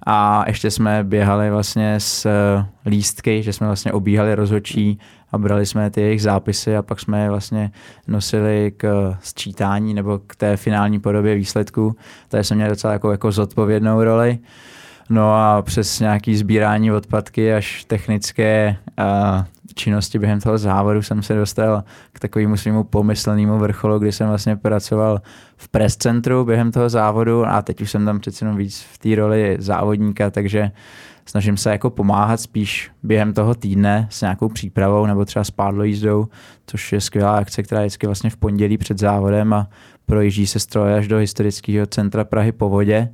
A 0.06 0.44
ještě 0.46 0.70
jsme 0.70 1.04
běhali 1.04 1.50
vlastně 1.50 2.00
s 2.00 2.26
eh, 2.26 2.66
lístky, 2.86 3.42
že 3.42 3.52
jsme 3.52 3.66
vlastně 3.66 3.92
obíhali 3.92 4.34
rozhodčí 4.34 4.98
a 5.32 5.38
brali 5.38 5.66
jsme 5.66 5.90
ty 5.90 6.00
jejich 6.00 6.22
zápisy 6.22 6.76
a 6.76 6.82
pak 6.82 7.00
jsme 7.00 7.22
je 7.22 7.30
vlastně 7.30 7.70
nosili 8.08 8.72
k 8.76 9.14
sčítání 9.20 9.94
nebo 9.94 10.20
k 10.26 10.36
té 10.36 10.56
finální 10.56 11.00
podobě 11.00 11.34
výsledku. 11.34 11.96
Tady 12.28 12.44
jsem 12.44 12.56
měl 12.56 12.68
docela 12.68 12.92
jako, 12.92 13.10
jako 13.10 13.32
zodpovědnou 13.32 14.02
roli. 14.02 14.38
No 15.10 15.34
a 15.34 15.62
přes 15.62 16.00
nějaký 16.00 16.36
sbírání 16.36 16.92
odpadky 16.92 17.54
až 17.54 17.84
technické 17.84 18.76
uh, 18.98 19.44
činnosti 19.74 20.18
během 20.18 20.40
toho 20.40 20.58
závodu 20.58 21.02
jsem 21.02 21.22
se 21.22 21.34
dostal 21.34 21.84
k 22.12 22.20
takovému 22.20 22.56
svému 22.56 22.84
pomyslnému 22.84 23.58
vrcholu, 23.58 23.98
kdy 23.98 24.12
jsem 24.12 24.28
vlastně 24.28 24.56
pracoval 24.56 25.22
v 25.56 25.68
press 25.68 25.96
centru 25.96 26.44
během 26.44 26.72
toho 26.72 26.88
závodu 26.88 27.46
a 27.46 27.62
teď 27.62 27.80
už 27.80 27.90
jsem 27.90 28.04
tam 28.04 28.20
přece 28.20 28.44
jenom 28.44 28.56
víc 28.56 28.86
v 28.92 28.98
té 28.98 29.14
roli 29.14 29.56
závodníka, 29.60 30.30
takže 30.30 30.70
snažím 31.26 31.56
se 31.56 31.70
jako 31.70 31.90
pomáhat 31.90 32.40
spíš 32.40 32.90
během 33.02 33.32
toho 33.32 33.54
týdne 33.54 34.06
s 34.10 34.20
nějakou 34.20 34.48
přípravou 34.48 35.06
nebo 35.06 35.24
třeba 35.24 35.44
s 35.44 35.50
pádlojízdou, 35.50 36.28
což 36.66 36.92
je 36.92 37.00
skvělá 37.00 37.36
akce, 37.36 37.62
která 37.62 37.80
je 37.80 37.86
vždycky 37.86 38.06
vlastně 38.06 38.30
v 38.30 38.36
pondělí 38.36 38.78
před 38.78 38.98
závodem 38.98 39.52
a 39.52 39.68
projíždí 40.06 40.46
se 40.46 40.60
stroje 40.60 40.96
až 40.96 41.08
do 41.08 41.18
historického 41.18 41.86
centra 41.86 42.24
Prahy 42.24 42.52
po 42.52 42.68
vodě 42.68 43.08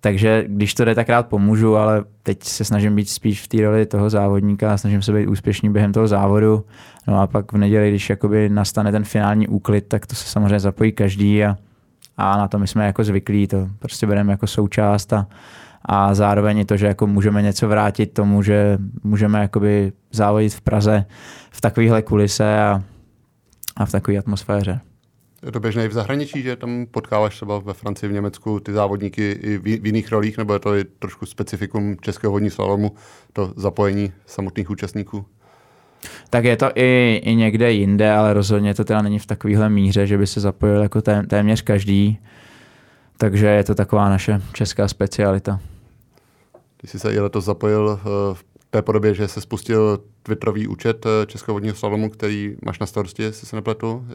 takže 0.00 0.44
když 0.46 0.74
to 0.74 0.84
jde, 0.84 0.94
tak 0.94 1.08
rád 1.08 1.26
pomůžu, 1.26 1.76
ale 1.76 2.04
teď 2.22 2.44
se 2.44 2.64
snažím 2.64 2.96
být 2.96 3.08
spíš 3.08 3.42
v 3.42 3.48
té 3.48 3.62
roli 3.62 3.86
toho 3.86 4.10
závodníka 4.10 4.72
a 4.72 4.76
snažím 4.76 5.02
se 5.02 5.12
být 5.12 5.26
úspěšný 5.26 5.70
během 5.70 5.92
toho 5.92 6.08
závodu. 6.08 6.64
No 7.06 7.20
a 7.20 7.26
pak 7.26 7.52
v 7.52 7.56
neděli, 7.56 7.90
když 7.90 8.10
jakoby 8.10 8.48
nastane 8.48 8.92
ten 8.92 9.04
finální 9.04 9.48
úklid, 9.48 9.84
tak 9.88 10.06
to 10.06 10.14
se 10.14 10.28
samozřejmě 10.28 10.60
zapojí 10.60 10.92
každý 10.92 11.44
a, 11.44 11.56
a 12.16 12.36
na 12.38 12.48
to 12.48 12.58
my 12.58 12.66
jsme 12.66 12.86
jako 12.86 13.04
zvyklí, 13.04 13.46
to 13.46 13.68
prostě 13.78 14.06
bereme 14.06 14.32
jako 14.32 14.46
součást 14.46 15.12
a, 15.12 15.26
a 15.84 16.14
zároveň 16.14 16.58
i 16.58 16.64
to, 16.64 16.76
že 16.76 16.86
jako 16.86 17.06
můžeme 17.06 17.42
něco 17.42 17.68
vrátit 17.68 18.06
tomu, 18.06 18.42
že 18.42 18.78
můžeme 19.04 19.40
jakoby 19.40 19.92
závodit 20.12 20.54
v 20.54 20.60
Praze 20.60 21.04
v 21.50 21.60
takovéhle 21.60 22.02
kulise 22.02 22.60
a, 22.60 22.82
a 23.76 23.86
v 23.86 23.90
takové 23.92 24.18
atmosféře. 24.18 24.80
Je 25.46 25.52
to 25.52 25.60
běžné 25.60 25.84
i 25.84 25.88
v 25.88 25.92
zahraničí, 25.92 26.42
že 26.42 26.56
tam 26.56 26.86
potkáváš 26.90 27.36
třeba 27.36 27.58
ve 27.58 27.72
Francii, 27.74 28.10
v 28.10 28.12
Německu 28.12 28.60
ty 28.60 28.72
závodníky 28.72 29.30
i 29.30 29.58
v, 29.58 29.62
v 29.62 29.86
jiných 29.86 30.12
rolích, 30.12 30.38
nebo 30.38 30.52
je 30.52 30.58
to 30.58 30.76
i 30.76 30.84
trošku 30.84 31.26
specifikum 31.26 31.96
českého 32.00 32.32
vodní 32.32 32.50
slalomu, 32.50 32.92
to 33.32 33.52
zapojení 33.56 34.12
samotných 34.26 34.70
účastníků? 34.70 35.26
Tak 36.30 36.44
je 36.44 36.56
to 36.56 36.70
i, 36.74 37.20
i 37.24 37.34
někde 37.34 37.72
jinde, 37.72 38.12
ale 38.12 38.32
rozhodně 38.32 38.74
to 38.74 38.84
teda 38.84 39.02
není 39.02 39.18
v 39.18 39.26
takovéhle 39.26 39.70
míře, 39.70 40.06
že 40.06 40.18
by 40.18 40.26
se 40.26 40.40
zapojil 40.40 40.82
jako 40.82 41.02
té, 41.02 41.22
téměř 41.22 41.62
každý. 41.62 42.18
Takže 43.16 43.46
je 43.46 43.64
to 43.64 43.74
taková 43.74 44.08
naše 44.08 44.42
česká 44.52 44.88
specialita. 44.88 45.60
Ty 46.76 46.86
jsi 46.86 46.98
se 46.98 47.14
i 47.14 47.20
letos 47.20 47.44
zapojil 47.44 48.00
v 48.32 48.44
té 48.70 48.82
podobě, 48.82 49.14
že 49.14 49.28
se 49.28 49.40
spustil 49.40 50.00
Twitterový 50.22 50.66
účet 50.66 51.06
Českého 51.26 51.54
vodního 51.54 51.76
slalomu, 51.76 52.10
který 52.10 52.56
máš 52.64 52.78
na 52.78 52.86
starosti, 52.86 53.22
jestli 53.22 53.46
se 53.46 53.56
nepletu 53.56 54.06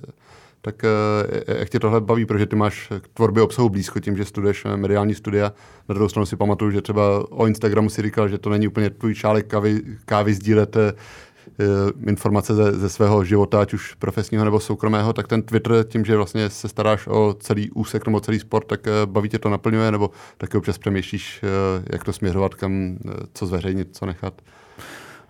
tak 0.66 0.84
eh, 0.84 1.60
jak 1.60 1.70
tě 1.70 1.80
tohle 1.80 2.02
baví, 2.02 2.26
protože 2.26 2.46
ty 2.46 2.56
máš 2.56 2.92
k 3.02 3.08
tvorbě 3.08 3.44
obsahu 3.44 3.70
blízko 3.70 4.00
tím, 4.00 4.18
že 4.18 4.26
studuješ 4.26 4.66
eh, 4.66 4.78
mediální 4.78 5.16
studia. 5.16 5.54
Na 5.90 5.94
druhou 5.94 6.10
stranu 6.10 6.26
si 6.26 6.36
pamatuju, 6.36 6.72
že 6.72 6.82
třeba 6.82 7.32
o 7.32 7.48
Instagramu 7.48 7.90
si 7.90 8.02
říkal, 8.02 8.30
že 8.30 8.38
to 8.38 8.50
není 8.50 8.68
úplně 8.68 8.90
tvůj 8.90 9.16
šálek 9.16 9.48
kávy, 9.48 9.82
kávy 10.06 10.34
sdílet 10.34 10.76
eh, 10.76 10.94
informace 12.08 12.56
ze, 12.56 12.72
ze 12.72 12.90
svého 12.90 13.24
života, 13.24 13.62
ať 13.62 13.74
už 13.74 13.94
profesního 13.94 14.46
nebo 14.46 14.60
soukromého, 14.60 15.14
tak 15.14 15.28
ten 15.28 15.42
Twitter 15.42 15.86
tím, 15.88 16.06
že 16.06 16.18
vlastně 16.18 16.50
se 16.50 16.68
staráš 16.68 17.08
o 17.08 17.36
celý 17.40 17.72
úsek 17.72 18.06
nebo 18.06 18.20
celý 18.20 18.40
sport, 18.40 18.68
tak 18.68 18.88
baví 19.06 19.30
tě 19.30 19.40
to 19.40 19.50
naplňuje, 19.50 19.92
nebo 19.92 20.10
taky 20.38 20.58
občas 20.58 20.78
přemýšlíš, 20.78 21.42
jak 21.94 22.04
to 22.04 22.14
směřovat, 22.14 22.56
kam, 22.56 22.98
co 23.34 23.46
zveřejnit, 23.46 23.88
co 23.92 24.06
nechat? 24.06 24.42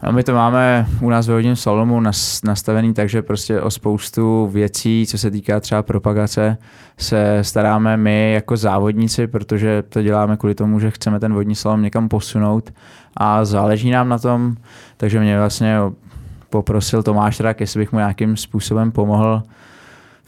No 0.06 0.12
my 0.12 0.24
to 0.24 0.34
máme 0.34 0.88
u 1.02 1.10
nás 1.10 1.28
ve 1.28 1.34
hodním 1.34 1.56
salomu 1.56 2.02
nastavený 2.44 2.94
tak, 2.94 3.10
že 3.10 3.22
prostě 3.22 3.62
o 3.62 3.72
spoustu 3.72 4.48
věcí, 4.48 5.06
co 5.08 5.18
se 5.18 5.32
týká 5.32 5.60
třeba 5.60 5.84
propagace, 5.84 6.58
se 6.98 7.40
staráme 7.42 7.98
my 7.98 8.34
jako 8.34 8.58
závodníci, 8.58 9.28
protože 9.28 9.84
to 9.90 10.02
děláme 10.02 10.38
kvůli 10.38 10.56
tomu, 10.56 10.80
že 10.80 10.92
chceme 10.92 11.20
ten 11.20 11.34
vodní 11.34 11.56
salon 11.56 11.82
někam 11.82 12.10
posunout 12.10 12.74
a 13.18 13.46
záleží 13.46 13.92
nám 13.92 14.10
na 14.10 14.20
tom, 14.20 14.56
takže 14.98 15.20
mě 15.20 15.40
vlastně 15.40 15.78
poprosil 16.50 17.04
Tomáš 17.04 17.40
Rak, 17.40 17.60
jestli 17.60 17.80
bych 17.80 17.92
mu 17.92 17.98
nějakým 17.98 18.38
způsobem 18.38 18.92
pomohl 18.92 19.44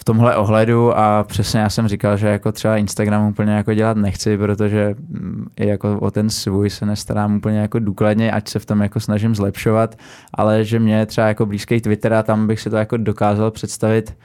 tomhle 0.08 0.36
ohledu 0.36 0.98
a 0.98 1.24
přesně 1.24 1.60
já 1.60 1.70
jsem 1.70 1.88
říkal, 1.88 2.18
že 2.18 2.28
jako 2.28 2.52
třeba 2.52 2.78
Instagram 2.78 3.28
úplně 3.28 3.52
jako 3.52 3.74
dělat 3.74 3.98
nechci, 3.98 4.38
protože 4.38 4.96
mm, 5.10 5.48
i 5.58 5.68
jako 5.68 6.00
o 6.00 6.12
ten 6.12 6.30
svůj 6.30 6.70
se 6.70 6.86
nestarám 6.86 7.36
úplně 7.36 7.60
jako 7.60 7.80
důkladně, 7.80 8.32
ať 8.32 8.50
se 8.50 8.60
v 8.60 8.66
tom 8.66 8.82
jako 8.82 9.00
snažím 9.00 9.36
zlepšovat, 9.36 9.96
ale 10.34 10.64
že 10.64 10.80
mě 10.80 11.06
třeba 11.06 11.28
jako 11.28 11.46
blízký 11.46 11.82
Twitter 11.82 12.14
a 12.14 12.24
tam 12.24 12.48
bych 12.48 12.62
si 12.62 12.70
to 12.70 12.76
jako 12.76 12.98
dokázal 12.98 13.52
představit, 13.52 14.18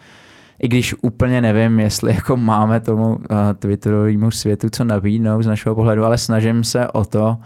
i 0.62 0.68
když 0.68 0.94
úplně 1.02 1.40
nevím, 1.40 1.80
jestli 1.80 2.14
jako 2.14 2.36
máme 2.36 2.80
tomu 2.80 3.08
uh, 3.08 3.16
Twitterovému 3.58 4.30
světu 4.30 4.68
co 4.70 4.84
nabídnout 4.84 5.42
z 5.42 5.46
našeho 5.46 5.74
pohledu, 5.74 6.04
ale 6.04 6.18
snažím 6.18 6.64
se 6.64 6.88
o 6.88 7.04
to 7.04 7.36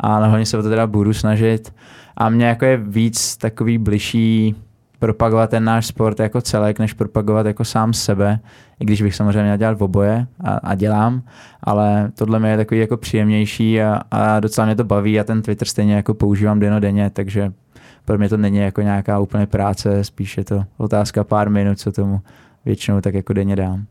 a 0.00 0.16
hlavně 0.16 0.46
se 0.46 0.58
o 0.58 0.62
to 0.62 0.68
teda 0.68 0.86
budu 0.86 1.12
snažit. 1.14 1.74
A 2.16 2.28
mě 2.28 2.46
jako 2.46 2.64
je 2.64 2.76
víc 2.76 3.36
takový 3.36 3.78
bližší 3.78 4.54
propagovat 5.06 5.50
ten 5.50 5.64
náš 5.64 5.86
sport 5.86 6.20
jako 6.20 6.40
celek, 6.40 6.78
než 6.78 6.92
propagovat 6.92 7.46
jako 7.46 7.64
sám 7.64 7.92
sebe, 7.92 8.40
i 8.80 8.84
když 8.84 9.02
bych 9.02 9.14
samozřejmě 9.14 9.42
měl 9.42 9.56
dělat 9.56 9.78
v 9.78 9.82
oboje 9.82 10.26
a, 10.44 10.56
a 10.56 10.74
dělám, 10.74 11.22
ale 11.62 12.10
tohle 12.14 12.38
mi 12.38 12.50
je 12.50 12.56
takový 12.56 12.80
jako 12.80 12.96
příjemnější 12.96 13.82
a, 13.82 14.00
a 14.10 14.40
docela 14.40 14.64
mě 14.64 14.76
to 14.76 14.84
baví 14.84 15.20
a 15.20 15.24
ten 15.24 15.42
Twitter 15.42 15.68
stejně 15.68 15.94
jako 15.94 16.14
používám 16.14 16.60
denně, 16.60 17.10
takže 17.10 17.52
pro 18.04 18.18
mě 18.18 18.28
to 18.28 18.36
není 18.36 18.58
jako 18.58 18.82
nějaká 18.82 19.18
úplně 19.18 19.46
práce, 19.46 20.04
spíš 20.04 20.36
je 20.36 20.44
to 20.44 20.64
otázka 20.76 21.24
pár 21.24 21.50
minut, 21.50 21.78
co 21.78 21.92
tomu 21.92 22.20
většinou 22.64 23.00
tak 23.00 23.14
jako 23.14 23.32
denně 23.32 23.56
dám. 23.56 23.86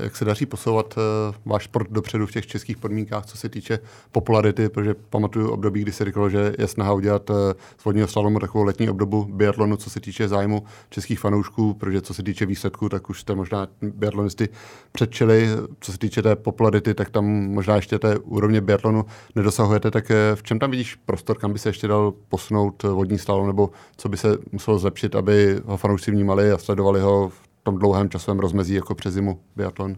Jak 0.00 0.16
se 0.16 0.24
daří 0.24 0.46
posouvat 0.46 0.94
uh, 0.96 1.02
váš 1.44 1.64
sport 1.64 1.90
dopředu 1.90 2.26
v 2.26 2.32
těch 2.32 2.46
českých 2.46 2.76
podmínkách, 2.76 3.26
co 3.26 3.36
se 3.36 3.48
týče 3.48 3.78
popularity, 4.12 4.68
protože 4.68 4.94
pamatuju 4.94 5.50
období, 5.50 5.82
kdy 5.82 5.92
se 5.92 6.04
říkalo, 6.04 6.30
že 6.30 6.52
je 6.58 6.68
snaha 6.68 6.92
udělat 6.92 7.30
uh, 7.30 7.36
z 7.78 7.84
vodního 7.84 8.08
slalomu 8.08 8.38
takovou 8.38 8.64
letní 8.64 8.90
obdobu 8.90 9.24
biatlonu, 9.24 9.76
co 9.76 9.90
se 9.90 10.00
týče 10.00 10.28
zájmu 10.28 10.64
českých 10.90 11.20
fanoušků, 11.20 11.74
protože 11.74 12.00
co 12.00 12.14
se 12.14 12.22
týče 12.22 12.46
výsledků, 12.46 12.88
tak 12.88 13.10
už 13.10 13.20
jste 13.20 13.34
možná 13.34 13.68
biatlonisty 13.82 14.48
předčili. 14.92 15.48
Co 15.80 15.92
se 15.92 15.98
týče 15.98 16.22
té 16.22 16.36
popularity, 16.36 16.94
tak 16.94 17.10
tam 17.10 17.24
možná 17.30 17.76
ještě 17.76 17.98
té 17.98 18.18
úrovně 18.18 18.60
biatlonu 18.60 19.04
nedosahujete. 19.34 19.90
Tak 19.90 20.10
uh, 20.10 20.16
v 20.34 20.42
čem 20.42 20.58
tam 20.58 20.70
vidíš 20.70 20.94
prostor, 20.94 21.38
kam 21.38 21.52
by 21.52 21.58
se 21.58 21.68
ještě 21.68 21.88
dal 21.88 22.12
posunout 22.28 22.82
vodní 22.82 23.18
slalom, 23.18 23.46
nebo 23.46 23.70
co 23.96 24.08
by 24.08 24.16
se 24.16 24.38
muselo 24.52 24.78
zlepšit, 24.78 25.14
aby 25.14 25.60
ho 25.64 25.76
fanoušci 25.76 26.10
vnímali 26.10 26.52
a 26.52 26.58
sledovali 26.58 27.00
ho 27.00 27.28
v 27.28 27.51
tom 27.62 27.78
dlouhém 27.78 28.10
časovém 28.10 28.38
rozmezí 28.38 28.74
jako 28.74 28.94
přes 28.94 29.14
zimu 29.14 29.40
biatlon? 29.56 29.96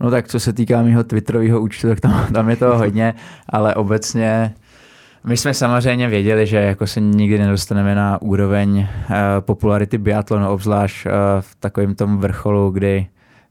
No 0.00 0.10
tak 0.10 0.28
co 0.28 0.40
se 0.40 0.52
týká 0.52 0.82
mého 0.82 1.04
Twitterového 1.04 1.60
účtu, 1.60 1.88
tak 1.88 2.00
tam, 2.00 2.32
tam 2.32 2.50
je 2.50 2.56
to 2.56 2.78
hodně, 2.78 3.14
ale 3.48 3.74
obecně 3.74 4.54
my 5.26 5.36
jsme 5.36 5.54
samozřejmě 5.54 6.08
věděli, 6.08 6.46
že 6.46 6.56
jako 6.56 6.86
se 6.86 7.00
nikdy 7.00 7.38
nedostaneme 7.38 7.94
na 7.94 8.22
úroveň 8.22 8.78
uh, 8.78 8.86
popularity 9.40 9.98
biatlonu, 9.98 10.48
obzvlášť 10.48 11.06
uh, 11.06 11.12
v 11.40 11.54
takovém 11.54 11.94
tom 11.94 12.18
vrcholu, 12.18 12.70
kdy 12.70 13.06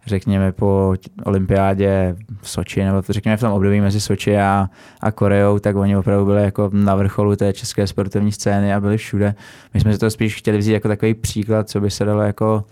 řekněme 0.06 0.52
po 0.52 0.94
olympiádě 1.24 2.16
v 2.42 2.50
Soči, 2.50 2.84
nebo 2.84 3.02
řekněme 3.10 3.38
v 3.38 3.40
tom 3.40 3.52
období 3.52 3.82
mezi 3.82 4.02
Soči 4.02 4.38
a, 4.38 4.70
a 5.02 5.12
Koreou, 5.12 5.60
tak 5.60 5.76
oni 5.76 5.98
opravdu 5.98 6.26
byli 6.26 6.44
jako 6.44 6.70
na 6.74 6.96
vrcholu 6.96 7.36
té 7.36 7.54
české 7.54 7.88
sportovní 7.88 8.32
scény 8.32 8.74
a 8.74 8.80
byli 8.80 8.98
všude. 8.98 9.36
My 9.74 9.80
jsme 9.80 9.98
to 9.98 10.10
spíš 10.10 10.36
chtěli 10.36 10.58
vzít 10.58 10.72
jako 10.72 10.88
takový 10.88 11.14
příklad, 11.14 11.70
co 11.70 11.82
by 11.82 11.92
se 11.92 12.06
dalo 12.06 12.22
jako 12.22 12.64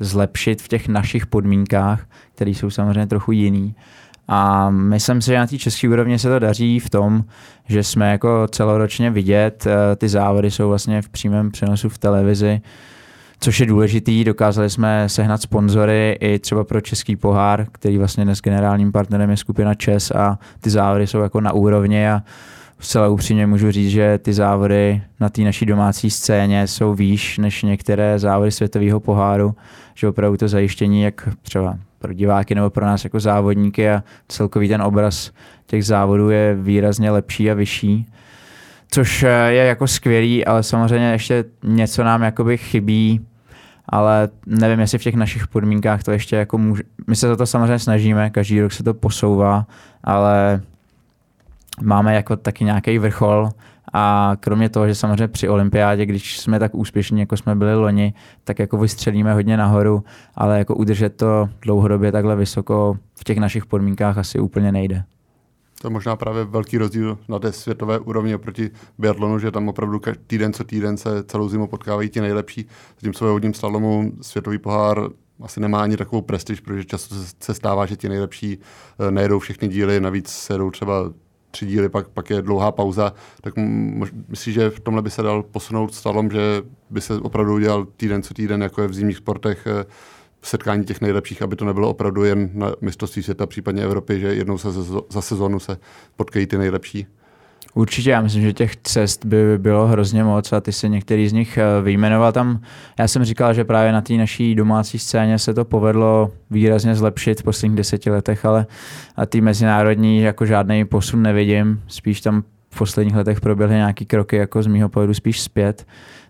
zlepšit 0.00 0.62
v 0.62 0.68
těch 0.68 0.88
našich 0.88 1.26
podmínkách, 1.26 2.06
které 2.34 2.50
jsou 2.50 2.70
samozřejmě 2.70 3.06
trochu 3.06 3.32
jiný. 3.32 3.74
A 4.28 4.70
myslím 4.70 5.22
si, 5.22 5.30
že 5.30 5.38
na 5.38 5.46
té 5.46 5.58
české 5.58 5.88
úrovni 5.88 6.18
se 6.18 6.28
to 6.28 6.38
daří 6.38 6.80
v 6.80 6.90
tom, 6.90 7.24
že 7.68 7.84
jsme 7.84 8.10
jako 8.10 8.46
celoročně 8.50 9.10
vidět, 9.10 9.66
eh, 9.66 9.96
ty 9.96 10.08
závody 10.08 10.50
jsou 10.50 10.68
vlastně 10.68 11.02
v 11.02 11.08
přímém 11.08 11.50
přenosu 11.50 11.88
v 11.88 11.98
televizi, 11.98 12.60
což 13.40 13.60
je 13.60 13.66
důležitý. 13.66 14.24
Dokázali 14.24 14.70
jsme 14.70 15.08
sehnat 15.08 15.42
sponzory 15.42 16.16
i 16.20 16.38
třeba 16.38 16.64
pro 16.64 16.80
Český 16.80 17.16
pohár, 17.16 17.66
který 17.72 17.98
vlastně 17.98 18.24
dnes 18.24 18.40
generálním 18.40 18.92
partnerem 18.92 19.30
je 19.30 19.36
skupina 19.36 19.74
ČES 19.74 20.10
a 20.10 20.38
ty 20.60 20.70
závody 20.70 21.06
jsou 21.06 21.18
jako 21.18 21.40
na 21.40 21.52
úrovni 21.52 22.08
a 22.08 22.22
zcela 22.80 23.08
upřímně 23.08 23.46
můžu 23.46 23.70
říct, 23.70 23.90
že 23.90 24.18
ty 24.18 24.32
závody 24.32 25.02
na 25.20 25.28
té 25.28 25.42
naší 25.42 25.66
domácí 25.66 26.10
scéně 26.10 26.66
jsou 26.66 26.94
výš 26.94 27.38
než 27.38 27.62
některé 27.62 28.18
závody 28.18 28.50
světového 28.50 29.00
poháru, 29.00 29.54
že 29.94 30.08
opravdu 30.08 30.36
to 30.36 30.48
zajištění, 30.48 31.02
jak 31.02 31.28
třeba 31.42 31.78
pro 31.98 32.12
diváky 32.12 32.54
nebo 32.54 32.70
pro 32.70 32.86
nás 32.86 33.04
jako 33.04 33.20
závodníky 33.20 33.90
a 33.90 34.02
celkový 34.28 34.68
ten 34.68 34.82
obraz 34.82 35.30
těch 35.66 35.84
závodů 35.84 36.30
je 36.30 36.54
výrazně 36.54 37.10
lepší 37.10 37.50
a 37.50 37.54
vyšší 37.54 38.06
což 38.90 39.22
je 39.48 39.64
jako 39.64 39.86
skvělý, 39.86 40.44
ale 40.44 40.62
samozřejmě 40.62 41.12
ještě 41.12 41.44
něco 41.62 42.04
nám 42.04 42.22
jakoby 42.22 42.58
chybí 42.58 43.20
ale 43.88 44.28
nevím, 44.46 44.80
jestli 44.80 44.98
v 44.98 45.02
těch 45.02 45.14
našich 45.14 45.48
podmínkách 45.48 46.02
to 46.02 46.12
ještě 46.12 46.36
jako 46.36 46.58
může... 46.58 46.82
My 47.06 47.16
se 47.16 47.28
za 47.28 47.36
to 47.36 47.46
samozřejmě 47.46 47.78
snažíme, 47.78 48.30
každý 48.30 48.60
rok 48.60 48.72
se 48.72 48.82
to 48.82 48.94
posouvá, 48.94 49.66
ale 50.04 50.62
máme 51.82 52.14
jako 52.14 52.36
taky 52.36 52.64
nějaký 52.64 52.98
vrchol 52.98 53.50
a 53.92 54.32
kromě 54.40 54.68
toho, 54.68 54.88
že 54.88 54.94
samozřejmě 54.94 55.28
při 55.28 55.48
olympiádě, 55.48 56.06
když 56.06 56.38
jsme 56.38 56.58
tak 56.58 56.74
úspěšní, 56.74 57.20
jako 57.20 57.36
jsme 57.36 57.54
byli 57.54 57.74
loni, 57.74 58.14
tak 58.44 58.58
jako 58.58 58.76
vystřelíme 58.76 59.34
hodně 59.34 59.56
nahoru, 59.56 60.04
ale 60.34 60.58
jako 60.58 60.74
udržet 60.74 61.16
to 61.16 61.48
dlouhodobě 61.62 62.12
takhle 62.12 62.36
vysoko 62.36 62.98
v 63.20 63.24
těch 63.24 63.38
našich 63.38 63.66
podmínkách 63.66 64.18
asi 64.18 64.38
úplně 64.38 64.72
nejde. 64.72 65.04
To 65.80 65.86
je 65.86 65.92
možná 65.92 66.16
právě 66.16 66.44
velký 66.44 66.78
rozdíl 66.78 67.18
na 67.28 67.38
té 67.38 67.52
světové 67.52 67.98
úrovni 67.98 68.34
oproti 68.34 68.70
biatlonu, 68.98 69.38
že 69.38 69.50
tam 69.50 69.68
opravdu 69.68 70.00
týden 70.26 70.52
co 70.52 70.64
týden 70.64 70.96
se 70.96 71.24
celou 71.24 71.48
zimu 71.48 71.66
potkávají 71.66 72.08
ti 72.08 72.20
nejlepší. 72.20 72.66
Zatímco 72.94 73.24
ve 73.24 73.30
vodním 73.30 73.54
slalomu 73.54 74.12
světový 74.20 74.58
pohár 74.58 75.08
asi 75.42 75.60
nemá 75.60 75.82
ani 75.82 75.96
takovou 75.96 76.22
prestiž, 76.22 76.60
protože 76.60 76.84
často 76.84 77.14
se 77.40 77.54
stává, 77.54 77.86
že 77.86 77.96
ti 77.96 78.08
nejlepší 78.08 78.58
eh, 78.98 79.10
nejedou 79.10 79.38
všechny 79.38 79.68
díly, 79.68 80.00
navíc 80.00 80.28
se 80.28 80.54
jedou 80.54 80.70
třeba 80.70 81.12
tři 81.50 81.66
díly, 81.66 81.88
pak, 81.88 82.08
pak 82.08 82.30
je 82.30 82.42
dlouhá 82.42 82.72
pauza, 82.72 83.12
tak 83.40 83.54
myslím, 84.28 84.54
že 84.54 84.70
v 84.70 84.80
tomhle 84.80 85.02
by 85.02 85.10
se 85.10 85.22
dal 85.22 85.42
posunout 85.42 85.94
slalom, 85.94 86.30
že 86.30 86.62
by 86.90 87.00
se 87.00 87.14
opravdu 87.14 87.54
udělal 87.54 87.86
týden 87.96 88.22
co 88.22 88.34
týden, 88.34 88.62
jako 88.62 88.82
je 88.82 88.88
v 88.88 88.94
zimních 88.94 89.16
sportech, 89.16 89.66
eh, 89.66 89.84
setkání 90.42 90.84
těch 90.84 91.00
nejlepších, 91.00 91.42
aby 91.42 91.56
to 91.56 91.64
nebylo 91.64 91.90
opravdu 91.90 92.24
jen 92.24 92.50
na 92.54 92.72
mistrovství 92.80 93.22
světa, 93.22 93.46
případně 93.46 93.82
Evropy, 93.82 94.20
že 94.20 94.34
jednou 94.34 94.58
se 94.58 94.68
za 95.10 95.20
sezónu 95.20 95.58
se 95.58 95.78
potkají 96.16 96.46
ty 96.46 96.58
nejlepší. 96.58 97.06
Určitě, 97.74 98.10
já 98.10 98.20
myslím, 98.20 98.42
že 98.42 98.52
těch 98.52 98.76
cest 98.76 99.24
by 99.24 99.58
bylo 99.58 99.86
hrozně 99.86 100.24
moc 100.24 100.52
a 100.52 100.60
ty 100.60 100.72
se 100.72 100.88
některý 100.88 101.28
z 101.28 101.32
nich 101.32 101.58
eh, 101.58 101.82
vyjmenoval 101.82 102.32
tam. 102.32 102.60
Já 102.98 103.08
jsem 103.08 103.24
říkal, 103.24 103.54
že 103.54 103.64
právě 103.64 103.92
na 103.92 104.00
té 104.00 104.12
naší 104.14 104.54
domácí 104.54 104.98
scéně 104.98 105.38
se 105.38 105.54
to 105.54 105.64
povedlo 105.64 106.30
výrazně 106.50 106.94
zlepšit 106.94 107.40
v 107.40 107.42
posledních 107.42 107.76
deseti 107.76 108.10
letech, 108.10 108.44
ale 108.44 108.66
a 109.16 109.26
ty 109.26 109.40
mezinárodní 109.40 110.20
jako 110.20 110.46
žádný 110.46 110.84
posun 110.84 111.22
nevidím. 111.22 111.82
Spíš 111.86 112.20
tam 112.20 112.42
v 112.70 112.78
posledních 112.78 113.16
letech 113.16 113.40
proběhly 113.40 113.74
nějaké 113.74 114.04
kroky 114.04 114.36
jako 114.36 114.62
z 114.62 114.66
mýho 114.66 114.88
pohledu 114.88 115.14
spíš 115.14 115.40
zpět. 115.40 115.86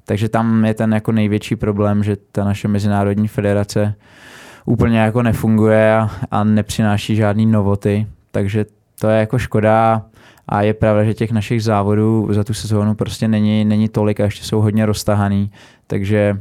Takže 0.09 0.29
tam 0.29 0.64
je 0.64 0.75
ten 0.75 0.92
jako 0.94 1.12
největší 1.12 1.57
problém, 1.57 2.05
že 2.05 2.16
ta 2.33 2.44
naše 2.44 2.68
mezinárodní 2.68 3.29
federace 3.29 3.94
úplně 4.64 4.99
jako 4.99 5.23
nefunguje 5.23 5.97
a, 5.97 6.11
a 6.31 6.44
nepřináší 6.44 7.16
žádný 7.16 7.47
novoty, 7.47 8.07
takže 8.31 8.66
to 9.01 9.09
je 9.09 9.18
jako 9.21 9.38
škoda 9.38 10.03
a 10.49 10.62
je 10.62 10.75
pravda, 10.75 11.05
že 11.05 11.14
těch 11.14 11.31
našich 11.31 11.62
závodů 11.62 12.29
za 12.31 12.44
tu 12.44 12.55
sezónu 12.55 12.94
prostě 12.94 13.29
není, 13.29 13.64
není 13.64 13.88
tolik 13.88 14.21
a 14.21 14.25
ještě 14.25 14.44
jsou 14.44 14.61
hodně 14.61 14.87
roztahaný, 14.87 15.51
takže 15.87 16.40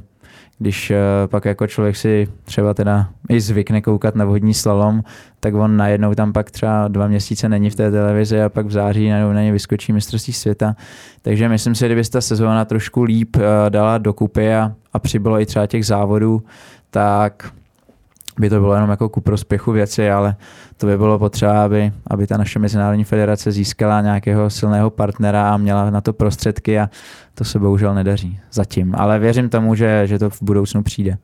když 0.60 0.90
uh, 0.90 0.98
pak 1.28 1.46
jako 1.46 1.68
člověk 1.68 1.96
si 1.96 2.28
třeba 2.46 2.74
teda 2.74 3.10
i 3.30 3.42
zvykne 3.42 3.82
koukat 3.82 4.16
na 4.16 4.26
vodní 4.26 4.54
slalom, 4.54 5.04
tak 5.40 5.54
on 5.54 5.78
najednou 5.78 6.16
tam 6.16 6.34
pak 6.34 6.52
třeba 6.52 6.88
dva 6.88 7.08
měsíce 7.08 7.50
není 7.50 7.70
v 7.70 7.76
té 7.76 7.92
televizi 7.92 8.42
a 8.42 8.50
pak 8.50 8.66
v 8.66 8.72
září 8.72 9.10
najednou 9.10 9.34
na 9.34 9.42
ně 9.42 9.52
vyskočí 9.52 9.94
mistrovství 9.94 10.34
světa. 10.34 10.76
Takže 11.22 11.50
myslím 11.50 11.76
si, 11.76 11.86
kdyby 11.86 12.04
se 12.04 12.12
ta 12.12 12.22
sezóna 12.22 12.66
trošku 12.66 13.04
líp 13.04 13.36
uh, 13.36 13.44
dala 13.70 13.98
dokupy 13.98 14.54
a, 14.54 14.74
a 14.94 15.00
přibylo 15.00 15.40
i 15.40 15.46
třeba 15.46 15.68
těch 15.68 15.86
závodů, 15.86 16.44
tak 16.90 17.52
by 18.40 18.50
to 18.50 18.60
bylo 18.60 18.74
jenom 18.74 18.90
jako 18.90 19.10
ku 19.10 19.22
prospěchu 19.22 19.72
věci, 19.72 20.12
ale 20.12 20.36
to 20.78 20.88
by 20.88 20.98
bylo 20.98 21.20
potřeba, 21.20 21.64
aby, 21.64 21.92
aby 22.08 22.28
ta 22.28 22.38
naše 22.38 22.60
mezinárodní 22.60 23.04
federace 23.04 23.52
získala 23.52 24.02
nějakého 24.02 24.50
silného 24.50 24.90
partnera 24.90 25.54
a 25.54 25.58
měla 25.58 25.90
na 25.90 26.02
to 26.02 26.14
prostředky 26.14 26.80
a 26.80 26.90
to 27.34 27.44
se 27.44 27.60
bohužel 27.60 27.96
nedaří 27.96 28.40
zatím. 28.52 28.96
Ale 28.98 29.20
věřím 29.20 29.50
tomu, 29.50 29.76
že, 29.76 30.08
že 30.08 30.20
to 30.20 30.30
v 30.30 30.42
budoucnu 30.42 30.84
přijde. 30.84 31.18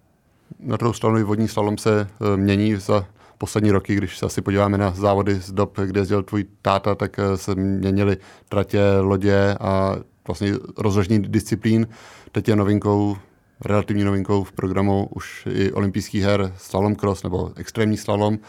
Na 0.60 0.78
druhou 0.78 0.93
stranu 0.93 1.26
vodní 1.26 1.47
slalom 1.47 1.78
se 1.78 2.02
e, 2.02 2.38
mění 2.38 2.76
za 2.76 3.06
poslední 3.38 3.71
roky, 3.71 3.95
když 3.95 4.17
se 4.17 4.26
asi 4.26 4.41
podíváme 4.41 4.78
na 4.78 4.91
závody 4.91 5.36
z 5.36 5.52
dob, 5.52 5.80
kde 5.86 6.02
jezdil 6.02 6.23
tvůj 6.23 6.45
táta, 6.62 6.95
tak 6.95 7.19
e, 7.19 7.38
se 7.38 7.56
měnily 7.56 8.17
tratě, 8.49 8.82
lodě 9.02 9.56
a 9.60 9.95
vlastně 10.28 10.54
rozložní 10.78 11.19
disciplín. 11.19 11.88
Teď 12.32 12.47
je 12.47 12.56
novinkou 12.56 13.17
relativní 13.65 14.03
novinkou 14.03 14.43
v 14.43 14.51
programu 14.51 15.07
už 15.11 15.47
i 15.51 15.71
olympijských 15.71 16.23
her 16.23 16.53
slalom 16.57 16.95
cross 16.95 17.23
nebo 17.23 17.51
extrémní 17.55 17.97
slalom. 17.97 18.39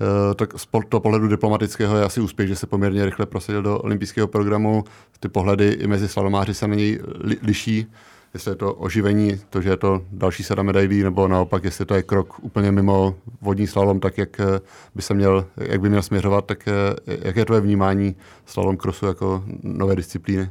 Eh, 0.00 0.34
tak 0.34 0.58
z 0.58 0.68
toho 0.88 1.00
pohledu 1.00 1.28
diplomatického 1.28 1.96
je 1.96 2.04
asi 2.04 2.20
úspěch, 2.20 2.48
že 2.48 2.56
se 2.56 2.66
poměrně 2.66 3.04
rychle 3.04 3.26
prosadil 3.26 3.62
do 3.62 3.78
olympijského 3.78 4.28
programu. 4.28 4.84
Ty 5.20 5.28
pohledy 5.28 5.68
i 5.68 5.86
mezi 5.86 6.08
slalomáři 6.08 6.54
se 6.54 6.68
na 6.68 6.74
něj 6.74 7.00
liší, 7.42 7.86
jestli 8.34 8.50
je 8.50 8.54
to 8.54 8.74
oživení, 8.74 9.40
to, 9.50 9.62
že 9.62 9.68
je 9.68 9.76
to 9.76 10.02
další 10.12 10.42
sada 10.42 10.62
medailí, 10.62 11.02
nebo 11.02 11.28
naopak, 11.28 11.64
jestli 11.64 11.84
to 11.84 11.94
je 11.94 12.02
krok 12.02 12.44
úplně 12.44 12.72
mimo 12.72 13.14
vodní 13.40 13.66
slalom, 13.66 14.00
tak 14.00 14.18
jak 14.18 14.40
eh, 14.40 14.60
by 14.94 15.02
se 15.02 15.14
měl, 15.14 15.46
jak 15.56 15.80
by 15.80 15.88
měl 15.88 16.02
směřovat, 16.02 16.46
tak 16.46 16.68
eh, 16.68 16.72
jak 17.06 17.36
je 17.36 17.44
tvoje 17.44 17.60
vnímání 17.60 18.16
slalom 18.46 18.76
crossu 18.76 19.06
jako 19.06 19.44
nové 19.62 19.96
disciplíny? 19.96 20.50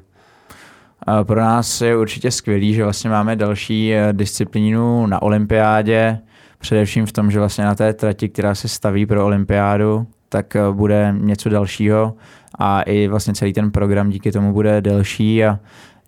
Pro 1.24 1.42
nás 1.42 1.82
je 1.82 1.98
určitě 1.98 2.32
skvělý, 2.32 2.74
že 2.74 2.84
vlastně 2.84 3.10
máme 3.10 3.36
další 3.36 3.94
eh, 3.94 4.14
disciplínu 4.14 5.06
na 5.08 5.22
olympiádě, 5.22 6.20
především 6.60 7.06
v 7.06 7.12
tom, 7.12 7.32
že 7.32 7.40
vlastně 7.40 7.66
na 7.66 7.76
té 7.76 7.94
trati, 7.94 8.30
která 8.30 8.56
se 8.56 8.68
staví 8.68 9.06
pro 9.06 9.26
olympiádu, 9.26 10.08
tak 10.30 10.56
eh, 10.56 10.60
bude 10.72 11.16
něco 11.18 11.50
dalšího. 11.50 12.14
A 12.60 12.82
i 12.82 13.08
vlastně 13.08 13.34
celý 13.34 13.54
ten 13.54 13.72
program 13.72 14.10
díky 14.10 14.32
tomu 14.32 14.54
bude 14.54 14.82
delší 14.82 15.46
a 15.46 15.60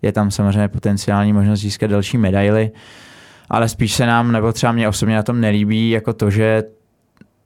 je 0.02 0.12
tam 0.12 0.30
samozřejmě 0.30 0.68
potenciální 0.68 1.32
možnost 1.32 1.60
získat 1.60 1.90
další 1.90 2.18
medaily, 2.18 2.70
ale 3.50 3.68
spíš 3.68 3.94
se 3.94 4.06
nám, 4.06 4.32
nebo 4.32 4.52
třeba 4.52 4.72
mě 4.72 4.88
osobně 4.88 5.16
na 5.16 5.22
tom 5.22 5.40
nelíbí, 5.40 5.90
jako 5.90 6.12
to, 6.12 6.30
že 6.30 6.64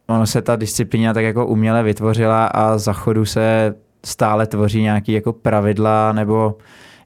ono 0.06 0.26
se 0.26 0.42
ta 0.42 0.56
disciplína 0.56 1.14
tak 1.14 1.24
jako 1.24 1.46
uměle 1.46 1.82
vytvořila 1.82 2.46
a 2.46 2.78
za 2.78 2.92
chodu 2.92 3.24
se 3.24 3.74
stále 4.04 4.46
tvoří 4.46 4.82
nějaký 4.82 5.12
jako 5.12 5.32
pravidla 5.32 6.12
nebo 6.12 6.56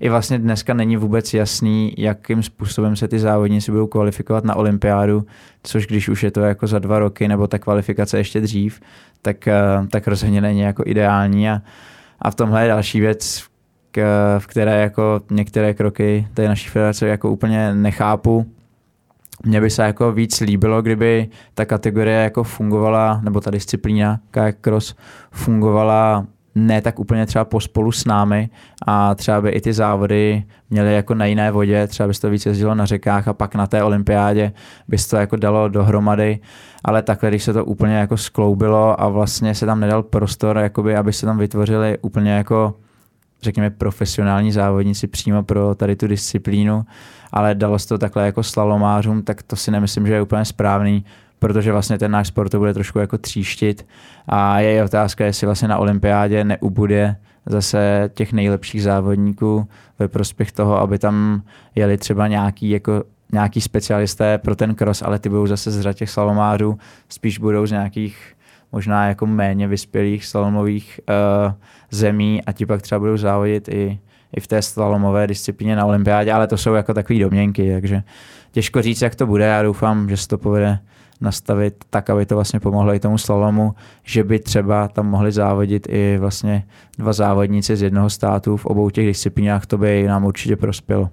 i 0.00 0.08
vlastně 0.08 0.38
dneska 0.38 0.74
není 0.74 0.96
vůbec 0.96 1.34
jasný, 1.34 1.94
jakým 1.98 2.42
způsobem 2.42 2.96
se 2.96 3.08
ty 3.08 3.18
závodníci 3.18 3.72
budou 3.72 3.86
kvalifikovat 3.86 4.44
na 4.44 4.54
olympiádu, 4.54 5.26
což 5.62 5.86
když 5.86 6.08
už 6.08 6.22
je 6.22 6.30
to 6.30 6.40
jako 6.40 6.66
za 6.66 6.78
dva 6.78 6.98
roky 6.98 7.28
nebo 7.28 7.46
ta 7.46 7.58
kvalifikace 7.58 8.18
ještě 8.18 8.40
dřív, 8.40 8.80
tak, 9.22 9.48
eh, 9.48 9.54
tak 9.90 10.08
rozhodně 10.08 10.40
není 10.40 10.60
jako 10.60 10.82
ideální 10.86 11.50
a, 11.50 11.62
a 12.18 12.30
v 12.30 12.34
tomhle 12.34 12.62
je 12.62 12.68
další 12.68 13.00
věc, 13.00 13.46
v 14.38 14.46
které 14.46 14.80
jako 14.80 15.20
některé 15.30 15.74
kroky 15.74 16.28
té 16.34 16.48
naší 16.48 16.68
federace 16.68 17.08
jako 17.08 17.30
úplně 17.30 17.74
nechápu. 17.74 18.46
Mně 19.44 19.60
by 19.60 19.70
se 19.70 19.82
jako 19.82 20.12
víc 20.12 20.40
líbilo, 20.40 20.82
kdyby 20.82 21.28
ta 21.54 21.64
kategorie 21.64 22.22
jako 22.22 22.42
fungovala, 22.42 23.20
nebo 23.24 23.40
ta 23.40 23.50
disciplína 23.50 24.20
kayak 24.30 24.56
cross 24.60 24.94
fungovala 25.30 26.26
ne 26.56 26.80
tak 26.80 26.98
úplně 26.98 27.26
třeba 27.26 27.44
pospolu 27.44 27.92
s 27.92 28.04
námi 28.04 28.48
a 28.86 29.14
třeba 29.14 29.40
by 29.40 29.50
i 29.50 29.60
ty 29.60 29.72
závody 29.72 30.44
měly 30.70 30.94
jako 30.94 31.14
na 31.14 31.26
jiné 31.26 31.50
vodě, 31.50 31.86
třeba 31.86 32.06
by 32.06 32.14
se 32.14 32.20
to 32.20 32.30
víc 32.30 32.46
jezdilo 32.46 32.74
na 32.74 32.86
řekách 32.86 33.28
a 33.28 33.32
pak 33.32 33.54
na 33.54 33.66
té 33.66 33.82
olympiádě 33.82 34.52
by 34.88 34.98
se 34.98 35.10
to 35.10 35.16
jako 35.16 35.36
dalo 35.36 35.68
dohromady, 35.68 36.38
ale 36.84 37.02
takhle, 37.02 37.28
když 37.28 37.44
se 37.44 37.52
to 37.52 37.64
úplně 37.64 37.94
jako 37.94 38.16
skloubilo 38.16 39.00
a 39.00 39.08
vlastně 39.08 39.54
se 39.54 39.66
tam 39.66 39.80
nedal 39.80 40.02
prostor, 40.02 40.58
jakoby, 40.58 40.96
aby 40.96 41.12
se 41.12 41.26
tam 41.26 41.38
vytvořili 41.38 41.98
úplně 42.02 42.30
jako 42.30 42.74
řekněme 43.42 43.70
profesionální 43.70 44.52
závodníci 44.52 45.06
přímo 45.06 45.42
pro 45.42 45.74
tady 45.74 45.96
tu 45.96 46.06
disciplínu, 46.06 46.84
ale 47.32 47.54
dalo 47.54 47.78
se 47.78 47.88
to 47.88 47.98
takhle 47.98 48.26
jako 48.26 48.42
slalomářům, 48.42 49.22
tak 49.22 49.42
to 49.42 49.56
si 49.56 49.70
nemyslím, 49.70 50.06
že 50.06 50.14
je 50.14 50.22
úplně 50.22 50.44
správný, 50.44 51.04
protože 51.46 51.72
vlastně 51.72 51.98
ten 51.98 52.10
náš 52.10 52.28
sport 52.28 52.48
to 52.48 52.58
bude 52.58 52.74
trošku 52.74 52.98
jako 52.98 53.18
tříštit 53.18 53.86
a 54.28 54.60
je 54.60 54.84
otázka, 54.84 55.24
jestli 55.24 55.46
vlastně 55.46 55.68
na 55.68 55.78
olympiádě 55.78 56.44
neubude 56.44 57.16
zase 57.46 58.10
těch 58.14 58.32
nejlepších 58.32 58.82
závodníků 58.82 59.68
ve 59.98 60.08
prospěch 60.08 60.52
toho, 60.52 60.80
aby 60.80 60.98
tam 60.98 61.42
jeli 61.74 61.98
třeba 61.98 62.28
nějaký 62.28 62.70
jako 62.70 63.04
nějaký 63.32 63.60
specialisté 63.60 64.38
pro 64.38 64.56
ten 64.56 64.74
cross, 64.74 65.02
ale 65.02 65.18
ty 65.18 65.28
budou 65.28 65.46
zase 65.46 65.70
z 65.70 65.94
těch 65.94 66.10
slalomářů, 66.10 66.78
spíš 67.08 67.38
budou 67.38 67.66
z 67.66 67.70
nějakých 67.70 68.34
možná 68.72 69.08
jako 69.08 69.26
méně 69.26 69.68
vyspělých 69.68 70.26
slalomových 70.26 71.00
uh, 71.08 71.52
zemí 71.90 72.42
a 72.46 72.52
ti 72.52 72.66
pak 72.66 72.82
třeba 72.82 72.98
budou 72.98 73.16
závodit 73.16 73.68
i, 73.68 73.98
i 74.36 74.40
v 74.40 74.46
té 74.46 74.62
slalomové 74.62 75.26
disciplíně 75.26 75.76
na 75.76 75.86
olympiádě, 75.86 76.32
ale 76.32 76.46
to 76.46 76.56
jsou 76.56 76.74
jako 76.74 76.94
takové 76.94 77.18
domněnky, 77.18 77.72
takže 77.72 78.02
těžko 78.52 78.82
říct, 78.82 79.02
jak 79.02 79.14
to 79.14 79.26
bude. 79.26 79.44
Já 79.44 79.62
doufám, 79.62 80.08
že 80.08 80.16
se 80.16 80.28
to 80.28 80.38
povede 80.38 80.78
nastavit 81.20 81.84
tak, 81.90 82.10
aby 82.10 82.26
to 82.26 82.34
vlastně 82.34 82.60
pomohlo 82.60 82.94
i 82.94 83.00
tomu 83.00 83.18
slalomu, 83.18 83.74
že 84.04 84.24
by 84.24 84.38
třeba 84.38 84.88
tam 84.88 85.06
mohli 85.06 85.32
závodit 85.32 85.86
i 85.90 86.18
vlastně 86.18 86.66
dva 86.98 87.12
závodníci 87.12 87.76
z 87.76 87.82
jednoho 87.82 88.10
státu 88.10 88.56
v 88.56 88.66
obou 88.66 88.90
těch 88.90 89.06
disciplínách, 89.06 89.66
to 89.66 89.78
by 89.78 90.06
nám 90.06 90.24
určitě 90.24 90.56
prospělo. 90.56 91.10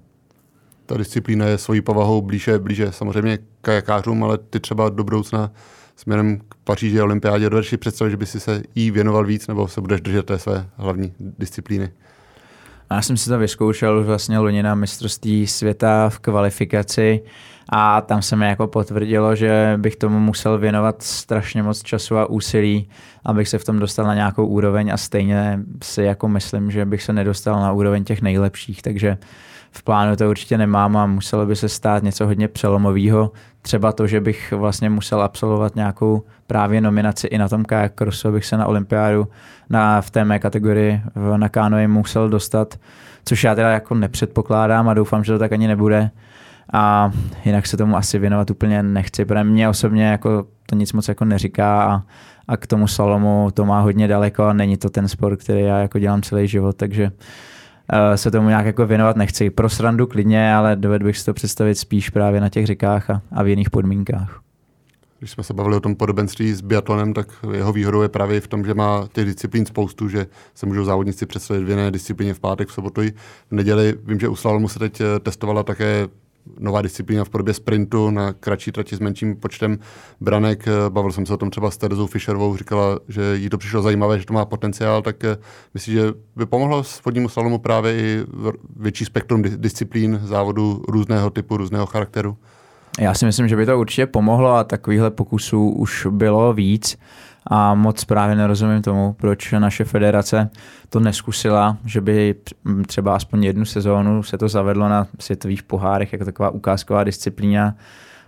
Ta 0.85 0.97
disciplína 0.97 1.45
je 1.45 1.57
svojí 1.57 1.81
povahou 1.81 2.21
blíže, 2.21 2.59
blíže 2.59 2.91
samozřejmě 2.91 3.37
kajakářům, 3.61 4.23
ale 4.23 4.37
ty 4.37 4.59
třeba 4.59 4.89
do 4.89 5.03
budoucna 5.03 5.51
směrem 5.95 6.39
k 6.49 6.55
Paříži 6.63 6.99
a 6.99 7.03
olympiádě 7.03 7.49
dovedeš 7.49 7.75
představit, 7.79 8.11
že 8.11 8.17
by 8.17 8.25
si 8.25 8.39
se 8.39 8.63
jí 8.75 8.91
věnoval 8.91 9.25
víc, 9.25 9.47
nebo 9.47 9.67
se 9.67 9.81
budeš 9.81 10.01
držet 10.01 10.25
té 10.25 10.39
své 10.39 10.65
hlavní 10.77 11.13
disciplíny? 11.19 11.89
Já 12.91 13.01
jsem 13.01 13.17
si 13.17 13.29
to 13.29 13.39
vyzkoušel 13.39 14.03
vlastně 14.03 14.39
loni 14.39 14.63
na 14.63 14.75
mistrovství 14.75 15.47
světa 15.47 16.09
v 16.09 16.19
kvalifikaci 16.19 17.21
a 17.69 18.01
tam 18.01 18.21
se 18.21 18.35
mi 18.35 18.47
jako 18.47 18.67
potvrdilo, 18.67 19.35
že 19.35 19.73
bych 19.77 19.95
tomu 19.95 20.19
musel 20.19 20.57
věnovat 20.57 21.01
strašně 21.01 21.63
moc 21.63 21.83
času 21.83 22.17
a 22.17 22.29
úsilí, 22.29 22.89
abych 23.25 23.47
se 23.47 23.57
v 23.57 23.65
tom 23.65 23.79
dostal 23.79 24.05
na 24.05 24.15
nějakou 24.15 24.45
úroveň 24.45 24.91
a 24.93 24.97
stejně 24.97 25.59
si 25.83 26.03
jako 26.03 26.27
myslím, 26.27 26.71
že 26.71 26.85
bych 26.85 27.03
se 27.03 27.13
nedostal 27.13 27.61
na 27.61 27.71
úroveň 27.71 28.03
těch 28.03 28.21
nejlepších, 28.21 28.81
takže 28.81 29.17
v 29.71 29.83
plánu 29.83 30.15
to 30.15 30.29
určitě 30.29 30.57
nemám 30.57 30.97
a 30.97 31.05
muselo 31.05 31.45
by 31.45 31.55
se 31.55 31.69
stát 31.69 32.03
něco 32.03 32.25
hodně 32.25 32.47
přelomového. 32.47 33.31
Třeba 33.61 33.91
to, 33.91 34.07
že 34.07 34.21
bych 34.21 34.51
vlastně 34.51 34.89
musel 34.89 35.21
absolvovat 35.21 35.75
nějakou 35.75 36.23
právě 36.47 36.81
nominaci 36.81 37.27
i 37.27 37.37
na 37.37 37.49
tom 37.49 37.65
kajak 37.65 37.93
crossu, 37.95 38.31
bych 38.31 38.45
se 38.45 38.57
na 38.57 38.65
olympiádu 38.65 39.27
na, 39.69 40.01
v 40.01 40.11
té 40.11 40.25
mé 40.25 40.39
kategorii 40.39 41.01
na 41.37 41.49
kánoji 41.49 41.87
musel 41.87 42.29
dostat, 42.29 42.79
což 43.25 43.43
já 43.43 43.55
teda 43.55 43.71
jako 43.71 43.95
nepředpokládám 43.95 44.89
a 44.89 44.93
doufám, 44.93 45.23
že 45.23 45.33
to 45.33 45.39
tak 45.39 45.51
ani 45.51 45.67
nebude. 45.67 46.09
A 46.73 47.11
jinak 47.45 47.67
se 47.67 47.77
tomu 47.77 47.95
asi 47.95 48.19
věnovat 48.19 48.51
úplně 48.51 48.83
nechci, 48.83 49.25
protože 49.25 49.43
mě 49.43 49.69
osobně 49.69 50.05
jako 50.05 50.45
to 50.65 50.75
nic 50.75 50.93
moc 50.93 51.07
jako 51.07 51.25
neříká 51.25 51.83
a, 51.83 52.03
a 52.47 52.57
k 52.57 52.67
tomu 52.67 52.87
salomu 52.87 53.49
to 53.53 53.65
má 53.65 53.81
hodně 53.81 54.07
daleko 54.07 54.43
a 54.43 54.53
není 54.53 54.77
to 54.77 54.89
ten 54.89 55.07
sport, 55.07 55.39
který 55.39 55.61
já 55.61 55.77
jako 55.77 55.99
dělám 55.99 56.21
celý 56.21 56.47
život, 56.47 56.75
takže 56.77 57.03
uh, 57.03 58.15
se 58.15 58.31
tomu 58.31 58.49
nějak 58.49 58.65
jako 58.65 58.85
věnovat 58.85 59.15
nechci. 59.15 59.49
Pro 59.49 59.69
srandu 59.69 60.07
klidně, 60.07 60.53
ale 60.53 60.75
dovedl 60.75 61.05
bych 61.05 61.17
si 61.17 61.25
to 61.25 61.33
představit 61.33 61.75
spíš 61.75 62.09
právě 62.09 62.41
na 62.41 62.49
těch 62.49 62.65
řekách 62.65 63.09
a, 63.09 63.21
a 63.31 63.43
v 63.43 63.47
jiných 63.47 63.69
podmínkách. 63.69 64.39
Když 65.19 65.31
jsme 65.31 65.43
se 65.43 65.53
bavili 65.53 65.75
o 65.75 65.79
tom 65.79 65.95
podobenství 65.95 66.53
s 66.53 66.61
biatlonem, 66.61 67.13
tak 67.13 67.27
jeho 67.51 67.73
výhodou 67.73 68.01
je 68.01 68.09
právě 68.09 68.41
v 68.41 68.47
tom, 68.47 68.65
že 68.65 68.73
má 68.73 69.07
těch 69.13 69.25
disciplín 69.25 69.65
spoustu, 69.65 70.09
že 70.09 70.25
se 70.55 70.65
můžou 70.65 70.85
závodníci 70.85 71.25
představit 71.25 71.63
v 71.63 71.69
jiné 71.69 71.91
disciplíně 71.91 72.33
v 72.33 72.39
pátek, 72.39 72.67
v 72.67 72.73
sobotu 72.73 73.01
v 73.01 73.51
neděli. 73.51 73.95
Vím, 74.05 74.19
že 74.19 74.27
u 74.27 74.35
slalomu 74.35 74.67
se 74.67 74.79
teď 74.79 75.01
eh, 75.01 75.19
testovala 75.19 75.63
také 75.63 76.07
nová 76.59 76.81
disciplína 76.81 77.23
v 77.23 77.29
podobě 77.29 77.53
sprintu 77.53 78.09
na 78.09 78.33
kratší 78.33 78.71
trati 78.71 78.95
s 78.95 78.99
menším 78.99 79.35
počtem 79.35 79.79
branek. 80.21 80.65
Bavil 80.89 81.11
jsem 81.11 81.25
se 81.25 81.33
o 81.33 81.37
tom 81.37 81.49
třeba 81.49 81.71
s 81.71 81.77
Terezou 81.77 82.07
Fischerovou, 82.07 82.57
říkala, 82.57 82.99
že 83.07 83.35
jí 83.35 83.49
to 83.49 83.57
přišlo 83.57 83.81
zajímavé, 83.81 84.19
že 84.19 84.25
to 84.25 84.33
má 84.33 84.45
potenciál, 84.45 85.01
tak 85.01 85.23
eh, 85.23 85.37
myslím, 85.73 85.95
že 85.95 86.13
by 86.35 86.45
pomohlo 86.45 86.83
vodnímu 87.05 87.29
slalomu 87.29 87.57
právě 87.57 87.93
i 87.97 88.25
větší 88.75 89.05
spektrum 89.05 89.41
disciplín, 89.41 90.19
závodu 90.23 90.83
různého 90.87 91.29
typu, 91.29 91.57
různého 91.57 91.85
charakteru. 91.85 92.37
Já 92.99 93.13
si 93.13 93.25
myslím, 93.25 93.47
že 93.47 93.55
by 93.55 93.65
to 93.65 93.79
určitě 93.79 94.05
pomohlo 94.05 94.51
a 94.51 94.63
takovýchhle 94.63 95.11
pokusů 95.11 95.69
už 95.69 96.07
bylo 96.09 96.53
víc 96.53 96.97
a 97.47 97.75
moc 97.75 98.05
právě 98.05 98.35
nerozumím 98.35 98.81
tomu, 98.81 99.13
proč 99.13 99.51
naše 99.51 99.83
federace 99.83 100.49
to 100.89 100.99
neskusila, 100.99 101.77
že 101.85 102.01
by 102.01 102.35
třeba 102.87 103.15
aspoň 103.15 103.43
jednu 103.43 103.65
sezónu 103.65 104.23
se 104.23 104.37
to 104.37 104.47
zavedlo 104.47 104.89
na 104.89 105.07
světových 105.19 105.63
pohárech 105.63 106.13
jako 106.13 106.25
taková 106.25 106.49
ukázková 106.49 107.03
disciplína. 107.03 107.75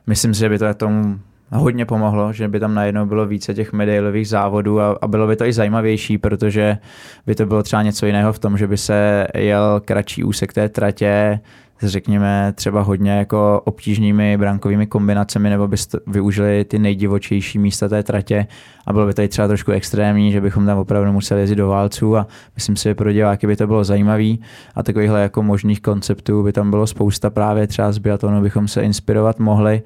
Myslím 0.07 0.34
si, 0.34 0.39
že 0.39 0.49
by 0.49 0.59
to 0.59 0.74
tomu 0.74 1.20
hodně 1.51 1.86
pomohlo, 1.86 2.34
že 2.34 2.47
by 2.47 2.59
tam 2.59 2.74
najednou 2.76 3.05
bylo 3.05 3.26
více 3.26 3.53
těch 3.53 3.74
medailových 3.74 4.28
závodů 4.28 4.82
a, 4.82 4.97
a 5.01 5.07
bylo 5.07 5.28
by 5.28 5.36
to 5.36 5.45
i 5.45 5.53
zajímavější, 5.53 6.18
protože 6.18 6.78
by 7.26 7.36
to 7.36 7.45
bylo 7.45 7.63
třeba 7.63 7.82
něco 7.82 8.05
jiného 8.05 8.34
v 8.34 8.39
tom, 8.39 8.57
že 8.57 8.68
by 8.68 8.78
se 8.78 9.28
jel 9.36 9.82
kratší 9.86 10.24
úsek 10.24 10.53
té 10.53 10.70
tratě, 10.70 11.39
řekněme 11.82 12.53
třeba 12.55 12.82
hodně 12.82 13.11
jako 13.11 13.61
obtížnými 13.65 14.38
brankovými 14.38 14.88
kombinacemi, 14.88 15.49
nebo 15.49 15.67
byste 15.67 15.99
využili 16.07 16.65
ty 16.65 16.80
nejdivočejší 16.80 17.59
místa 17.59 17.89
té 17.89 18.03
tratě 18.03 18.47
a 18.86 18.93
bylo 18.93 19.07
by 19.07 19.23
i 19.23 19.28
třeba 19.28 19.47
trošku 19.47 19.71
extrémní, 19.71 20.32
že 20.32 20.41
bychom 20.41 20.65
tam 20.65 20.78
opravdu 20.78 21.11
museli 21.11 21.41
jezdit 21.41 21.55
do 21.55 21.67
válců 21.67 22.17
a 22.17 22.28
myslím 22.55 22.76
si, 22.76 22.84
že 22.84 22.95
pro 22.95 23.11
diváky 23.11 23.47
by 23.47 23.55
to 23.55 23.67
bylo 23.67 23.84
zajímavý 23.84 24.39
a 24.76 24.84
takovýchhle 24.84 25.21
jako 25.21 25.43
možných 25.43 25.82
konceptů 25.82 26.43
by 26.43 26.53
tam 26.53 26.69
bylo 26.69 26.88
spousta 26.88 27.30
právě 27.30 27.67
třeba 27.67 27.91
z 27.91 27.97
biatonu 27.97 28.41
bychom 28.41 28.67
se 28.67 28.82
inspirovat 28.82 29.39
mohli 29.39 29.82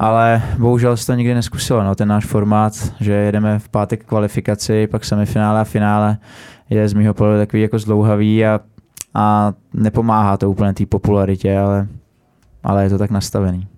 ale 0.00 0.42
bohužel 0.58 0.96
se 0.96 1.06
to 1.06 1.14
nikdy 1.14 1.34
neskusilo. 1.34 1.84
No. 1.84 1.94
Ten 1.94 2.08
náš 2.08 2.26
formát, 2.26 2.72
že 3.00 3.12
jedeme 3.12 3.58
v 3.58 3.68
pátek 3.68 4.04
kvalifikaci, 4.04 4.86
pak 4.86 5.04
semifinále 5.04 5.60
a 5.60 5.64
finále, 5.64 6.18
je 6.70 6.88
z 6.88 6.94
mého 6.94 7.14
pohledu 7.14 7.38
takový 7.38 7.62
jako 7.62 7.78
zdlouhavý 7.78 8.46
a, 8.46 8.60
a 9.14 9.54
nepomáhá 9.74 10.36
to 10.36 10.50
úplně 10.50 10.72
té 10.72 10.86
popularitě, 10.86 11.58
ale, 11.58 11.88
ale 12.62 12.84
je 12.84 12.90
to 12.90 12.98
tak 12.98 13.10
nastavený. 13.10 13.68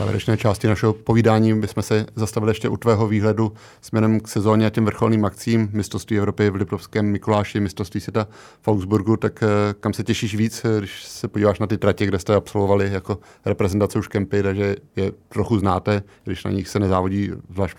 Závěrečné 0.00 0.36
části 0.36 0.66
našeho 0.66 0.92
povídání 0.92 1.60
bychom 1.60 1.82
se 1.82 2.06
zastavili 2.14 2.50
ještě 2.50 2.68
u 2.68 2.76
tvého 2.76 3.08
výhledu 3.08 3.52
směrem 3.80 4.20
k 4.20 4.28
sezóně 4.28 4.66
a 4.66 4.70
těm 4.70 4.84
vrcholným 4.84 5.24
akcím 5.24 5.68
mistrovství 5.72 6.18
Evropy 6.18 6.50
v 6.50 6.54
Liptovském 6.54 7.06
Mikuláši, 7.06 7.60
mistrovství 7.60 8.00
světa 8.00 8.28
v 8.62 8.68
Augsburgu, 8.68 9.16
tak 9.16 9.42
eh, 9.42 9.46
kam 9.80 9.92
se 9.92 10.04
těšíš 10.04 10.34
víc, 10.34 10.64
eh, 10.64 10.78
když 10.78 11.04
se 11.04 11.28
podíváš 11.28 11.58
na 11.58 11.66
ty 11.66 11.78
tratě, 11.78 12.06
kde 12.06 12.18
jste 12.18 12.34
absolvovali 12.34 12.92
jako 12.92 13.18
reprezentace 13.44 13.98
už 13.98 14.08
kempy, 14.08 14.42
takže 14.42 14.76
je 14.96 15.12
trochu 15.28 15.58
znáte, 15.58 16.02
když 16.24 16.44
na 16.44 16.50
nich 16.50 16.68
se 16.68 16.78
nezávodí, 16.78 17.30
zvlášť 17.52 17.76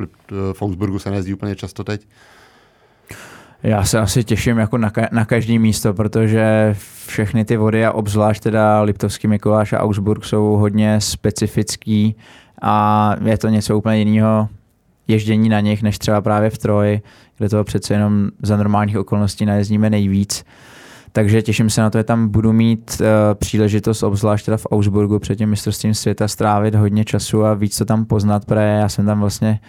v 0.53 0.61
Augsburgu 0.61 0.99
se 0.99 1.09
nejezdí 1.09 1.33
úplně 1.33 1.55
často 1.55 1.83
teď. 1.83 2.07
Já 3.63 3.83
se 3.83 3.99
asi 3.99 4.23
těším 4.23 4.57
jako 4.57 4.77
na, 4.77 4.89
ka- 4.89 5.07
na 5.11 5.25
každý 5.25 5.59
místo, 5.59 5.93
protože 5.93 6.75
všechny 7.07 7.45
ty 7.45 7.57
vody 7.57 7.85
a 7.85 7.91
obzvlášť 7.91 8.43
teda 8.43 8.81
Liptovský 8.81 9.27
Mikuláš 9.27 9.73
a 9.73 9.79
Augsburg 9.79 10.25
jsou 10.25 10.43
hodně 10.43 11.01
specifický 11.01 12.15
a 12.61 13.15
je 13.25 13.37
to 13.37 13.47
něco 13.47 13.77
úplně 13.77 13.97
jiného 13.97 14.49
ježdění 15.07 15.49
na 15.49 15.59
nich, 15.59 15.83
než 15.83 15.97
třeba 15.97 16.21
právě 16.21 16.49
v 16.49 16.57
Troji, 16.57 17.01
kde 17.37 17.49
toho 17.49 17.63
přece 17.63 17.93
jenom 17.93 18.29
za 18.41 18.57
normálních 18.57 18.97
okolností 18.97 19.45
najezdíme 19.45 19.89
nejvíc. 19.89 20.45
Takže 21.11 21.41
těším 21.41 21.69
se 21.69 21.81
na 21.81 21.89
to, 21.89 21.97
že 21.97 22.03
tam 22.03 22.27
budu 22.27 22.53
mít 22.53 23.01
uh, 23.01 23.07
příležitost, 23.33 24.03
obzvlášť 24.03 24.45
teda 24.45 24.57
v 24.57 24.67
Augsburgu 24.71 25.19
před 25.19 25.35
tím 25.35 25.49
mistrovstvím 25.49 25.93
světa, 25.93 26.27
strávit 26.27 26.75
hodně 26.75 27.05
času 27.05 27.45
a 27.45 27.53
víc 27.53 27.77
to 27.77 27.85
tam 27.85 28.05
poznat, 28.05 28.45
protože 28.45 28.61
já 28.61 28.89
jsem 28.89 29.05
tam 29.05 29.19
vlastně 29.19 29.59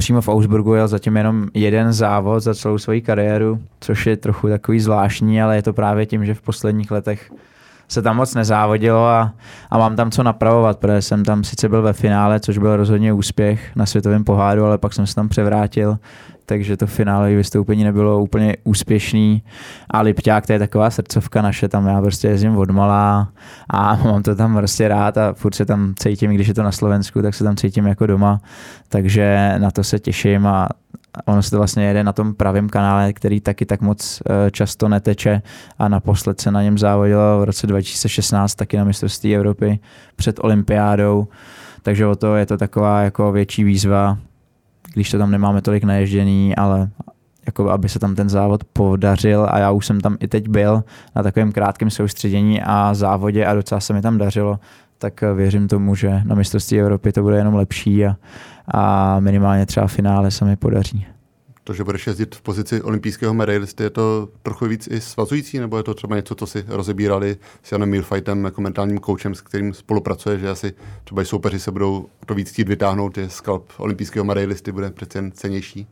přímo 0.00 0.20
v 0.20 0.28
Augsburgu 0.28 0.74
jel 0.74 0.88
zatím 0.88 1.16
jenom 1.16 1.48
jeden 1.54 1.92
závod 1.92 2.42
za 2.42 2.54
celou 2.54 2.78
svoji 2.78 3.00
kariéru, 3.00 3.58
což 3.80 4.06
je 4.06 4.16
trochu 4.16 4.48
takový 4.48 4.80
zvláštní, 4.80 5.42
ale 5.42 5.56
je 5.56 5.62
to 5.62 5.72
právě 5.72 6.06
tím, 6.06 6.26
že 6.26 6.34
v 6.34 6.42
posledních 6.42 6.90
letech 6.90 7.30
se 7.90 8.02
tam 8.02 8.16
moc 8.16 8.34
nezávodilo 8.34 9.06
a, 9.06 9.32
a 9.70 9.78
mám 9.78 9.96
tam 9.96 10.10
co 10.10 10.22
napravovat, 10.22 10.78
protože 10.78 11.02
jsem 11.02 11.24
tam 11.24 11.44
sice 11.44 11.68
byl 11.68 11.82
ve 11.82 11.92
finále, 11.92 12.40
což 12.40 12.58
byl 12.58 12.76
rozhodně 12.76 13.12
úspěch 13.12 13.76
na 13.76 13.86
světovém 13.86 14.24
poháru, 14.24 14.64
ale 14.64 14.78
pak 14.78 14.92
jsem 14.92 15.06
se 15.06 15.14
tam 15.14 15.28
převrátil 15.28 15.98
takže 16.50 16.76
to 16.76 16.86
finále 16.86 17.34
vystoupení 17.34 17.84
nebylo 17.84 18.20
úplně 18.20 18.56
úspěšný. 18.64 19.42
A 19.90 20.00
Lipťák, 20.00 20.46
to 20.46 20.52
je 20.52 20.58
taková 20.58 20.90
srdcovka 20.90 21.42
naše, 21.42 21.68
tam 21.68 21.86
já 21.86 22.00
prostě 22.00 22.28
jezdím 22.28 22.56
od 22.56 22.70
malá 22.70 23.28
a 23.70 23.94
mám 24.04 24.22
to 24.22 24.34
tam 24.34 24.56
prostě 24.56 24.88
rád 24.88 25.18
a 25.18 25.32
furt 25.32 25.54
se 25.54 25.64
tam 25.64 25.94
cítím, 25.98 26.30
když 26.30 26.48
je 26.48 26.54
to 26.54 26.62
na 26.62 26.72
Slovensku, 26.72 27.22
tak 27.22 27.34
se 27.34 27.44
tam 27.44 27.56
cítím 27.56 27.86
jako 27.86 28.06
doma, 28.06 28.40
takže 28.88 29.54
na 29.58 29.70
to 29.70 29.84
se 29.84 29.98
těším 29.98 30.46
a 30.46 30.68
ono 31.24 31.42
se 31.42 31.50
to 31.50 31.56
vlastně 31.56 31.84
jede 31.84 32.04
na 32.04 32.12
tom 32.12 32.34
pravém 32.34 32.68
kanále, 32.68 33.12
který 33.12 33.40
taky 33.40 33.66
tak 33.66 33.80
moc 33.80 34.22
eh, 34.26 34.50
často 34.50 34.88
neteče. 34.88 35.42
A 35.78 35.88
naposled 35.88 36.40
se 36.40 36.50
na 36.50 36.62
něm 36.62 36.78
závodilo 36.78 37.40
v 37.40 37.44
roce 37.44 37.66
2016 37.66 38.54
taky 38.54 38.76
na 38.76 38.84
mistrovství 38.84 39.36
Evropy 39.36 39.78
před 40.16 40.40
olympiádou, 40.42 41.28
takže 41.82 42.06
o 42.06 42.16
to 42.16 42.36
je 42.36 42.46
to 42.46 42.56
taková 42.56 43.02
jako 43.02 43.32
větší 43.32 43.64
výzva 43.64 44.18
když 44.92 45.10
to 45.10 45.18
tam 45.18 45.30
nemáme 45.30 45.62
tolik 45.62 45.84
naježděný, 45.84 46.56
ale 46.56 46.90
jako 47.46 47.70
aby 47.70 47.88
se 47.88 47.98
tam 47.98 48.14
ten 48.14 48.28
závod 48.28 48.64
podařil. 48.64 49.46
A 49.50 49.58
já 49.58 49.70
už 49.70 49.86
jsem 49.86 50.00
tam 50.00 50.16
i 50.20 50.28
teď 50.28 50.48
byl 50.48 50.84
na 51.16 51.22
takovém 51.22 51.52
krátkém 51.52 51.90
soustředění 51.90 52.62
a 52.62 52.94
závodě 52.94 53.46
a 53.46 53.54
docela 53.54 53.80
se 53.80 53.92
mi 53.92 54.02
tam 54.02 54.18
dařilo, 54.18 54.58
tak 55.00 55.20
věřím 55.34 55.68
tomu, 55.68 55.94
že 55.94 56.20
na 56.24 56.34
mistrovství 56.34 56.80
Evropy 56.80 57.12
to 57.12 57.22
bude 57.22 57.36
jenom 57.36 57.54
lepší 57.54 58.06
a, 58.06 58.16
a 58.68 59.20
minimálně 59.20 59.66
třeba 59.66 59.86
finále 59.86 60.30
se 60.30 60.44
mi 60.44 60.56
podaří 60.56 61.06
to, 61.64 61.74
že 61.74 61.84
budeš 61.84 62.06
jezdit 62.06 62.34
v 62.34 62.42
pozici 62.42 62.82
olympijského 62.82 63.34
medailisty, 63.34 63.82
je 63.82 63.90
to 63.90 64.28
trochu 64.42 64.66
víc 64.66 64.88
i 64.90 65.00
svazující, 65.00 65.58
nebo 65.58 65.76
je 65.76 65.82
to 65.82 65.94
třeba 65.94 66.16
něco, 66.16 66.34
co 66.34 66.46
si 66.46 66.64
rozebírali 66.68 67.36
s 67.62 67.72
Janem 67.72 67.90
Milfightem 67.90 68.44
jako 68.44 68.60
mentálním 68.60 68.98
koučem, 68.98 69.34
s 69.34 69.40
kterým 69.40 69.74
spolupracuje, 69.74 70.38
že 70.38 70.50
asi 70.50 70.72
třeba 71.04 71.22
i 71.22 71.24
soupeři 71.24 71.60
se 71.60 71.70
budou 71.70 72.06
to 72.26 72.34
víc 72.34 72.50
chtít 72.50 72.68
vytáhnout, 72.68 73.14
že 73.14 73.30
skalp 73.30 73.72
olympijského 73.76 74.24
medailisty 74.24 74.72
bude 74.72 74.90
přece 74.90 75.18
jen 75.18 75.32
cenější? 75.32 75.86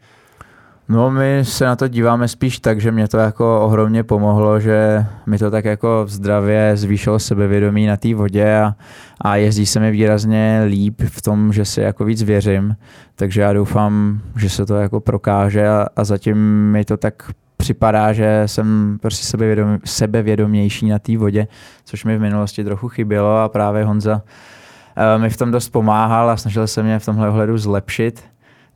No 0.91 1.11
my 1.11 1.41
se 1.43 1.65
na 1.65 1.77
to 1.77 1.89
díváme 1.89 2.29
spíš 2.29 2.59
tak, 2.59 2.81
že 2.81 2.93
mě 2.93 3.09
to 3.09 3.19
jako 3.19 3.61
ohromně 3.61 4.05
pomohlo, 4.05 4.61
že 4.61 5.07
mi 5.27 5.39
to 5.39 5.51
tak 5.51 5.65
jako 5.65 6.05
v 6.05 6.11
zdravě 6.11 6.73
zvýšilo 6.75 7.19
sebevědomí 7.19 7.87
na 7.87 7.97
té 7.97 8.15
vodě 8.15 8.57
a, 8.59 8.75
a 9.21 9.37
jezdí 9.37 9.67
se 9.67 9.81
mi 9.81 9.91
výrazně 9.91 10.63
líp 10.67 11.03
v 11.09 11.23
tom, 11.23 11.53
že 11.53 11.65
si 11.65 11.81
jako 11.81 12.05
víc 12.05 12.23
věřím, 12.23 12.77
takže 13.15 13.41
já 13.41 13.53
doufám, 13.53 14.21
že 14.37 14.51
se 14.51 14.67
to 14.67 14.75
jako 14.75 15.01
prokáže 15.01 15.69
a, 15.69 15.87
a 15.97 16.05
zatím 16.05 16.39
mi 16.71 16.85
to 16.85 16.97
tak 16.97 17.31
připadá, 17.57 18.13
že 18.13 18.43
jsem 18.47 18.99
prostě 19.03 19.27
sebevědom, 19.27 19.79
sebevědomější 19.85 20.89
na 20.89 20.99
té 20.99 21.17
vodě, 21.17 21.49
což 21.85 22.05
mi 22.05 22.17
v 22.17 22.21
minulosti 22.21 22.65
trochu 22.65 22.89
chybělo 22.89 23.39
a 23.39 23.49
právě 23.49 23.85
Honza 23.85 24.15
uh, 24.15 25.23
mi 25.23 25.31
v 25.31 25.37
tom 25.37 25.51
dost 25.51 25.69
pomáhal 25.69 26.31
a 26.31 26.37
snažil 26.37 26.67
se 26.67 26.83
mě 26.83 26.99
v 26.99 27.05
tomhle 27.05 27.29
ohledu 27.29 27.59
zlepšit, 27.59 28.25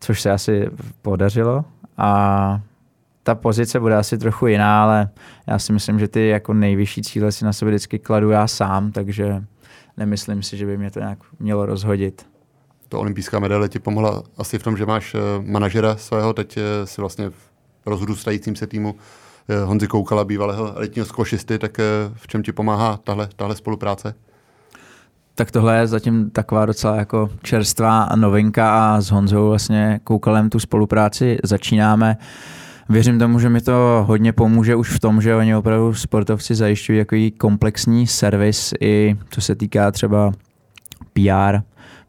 což 0.00 0.20
se 0.20 0.30
asi 0.30 0.70
podařilo 1.02 1.64
a 2.03 2.61
ta 3.22 3.34
pozice 3.34 3.80
bude 3.80 3.96
asi 3.96 4.18
trochu 4.18 4.46
jiná, 4.46 4.82
ale 4.82 5.09
já 5.46 5.59
si 5.59 5.72
myslím, 5.72 5.98
že 5.98 6.09
ty 6.09 6.28
jako 6.28 6.55
nejvyšší 6.55 7.03
cíle 7.03 7.32
si 7.32 7.44
na 7.44 7.53
sebe 7.53 7.70
vždycky 7.70 7.98
kladu 7.98 8.30
já 8.30 8.46
sám, 8.46 8.92
takže 8.92 9.44
nemyslím 9.96 10.42
si, 10.42 10.57
že 10.57 10.66
by 10.66 10.78
mě 10.78 10.90
to 10.90 11.00
nějak 11.00 11.18
mělo 11.38 11.66
rozhodit. 11.66 12.26
To 12.88 13.00
olympijská 13.00 13.38
medaile 13.38 13.68
ti 13.68 13.78
pomohla 13.78 14.22
asi 14.36 14.59
v 14.59 14.62
tom, 14.62 14.76
že 14.76 14.86
máš 14.86 15.14
eh, 15.14 15.18
manažera 15.40 15.96
svého, 15.96 16.32
teď 16.32 16.57
eh, 16.57 16.86
si 16.86 17.00
vlastně 17.00 17.30
v 17.30 17.86
rozrůstajícím 17.86 18.57
se 18.57 18.66
týmu 18.66 18.94
eh, 19.48 19.64
Honzi 19.64 19.88
Koukala, 19.88 20.24
bývalého 20.24 20.76
elitního 20.76 21.07
skvošisty, 21.07 21.59
tak 21.59 21.78
v 22.14 22.26
čem 22.26 22.42
ti 22.42 22.53
pomáhá 22.53 22.96
tahle, 22.96 23.28
tahle 23.36 23.57
spolupráce? 23.57 24.14
Tak 25.35 25.51
tohle 25.51 25.78
je 25.78 25.87
zatím 25.87 26.30
taková 26.30 26.66
docela 26.66 26.97
jako 26.97 27.30
čerstvá 27.43 28.09
novinka 28.16 28.95
a 28.95 29.01
s 29.01 29.11
Honzou 29.11 29.49
vlastně 29.49 30.01
Koukalem 30.05 30.51
tu 30.51 30.59
spolupráci 30.59 31.39
začínáme. 31.45 32.16
Věřím 32.89 33.18
tomu, 33.18 33.39
že 33.39 33.49
mi 33.49 33.61
to 33.61 34.05
hodně 34.07 34.33
pomůže 34.33 34.76
už 34.76 34.91
v 34.91 35.01
tom, 35.01 35.22
že 35.22 35.37
oni 35.37 35.57
opravdu 35.57 35.95
sportovci 35.95 36.55
zajišťují 36.55 37.01
takový 37.01 37.30
komplexní 37.30 38.07
servis 38.07 38.74
i 38.80 39.16
co 39.30 39.41
se 39.41 39.55
týká 39.55 39.91
třeba 39.91 40.33
PR, 41.12 41.59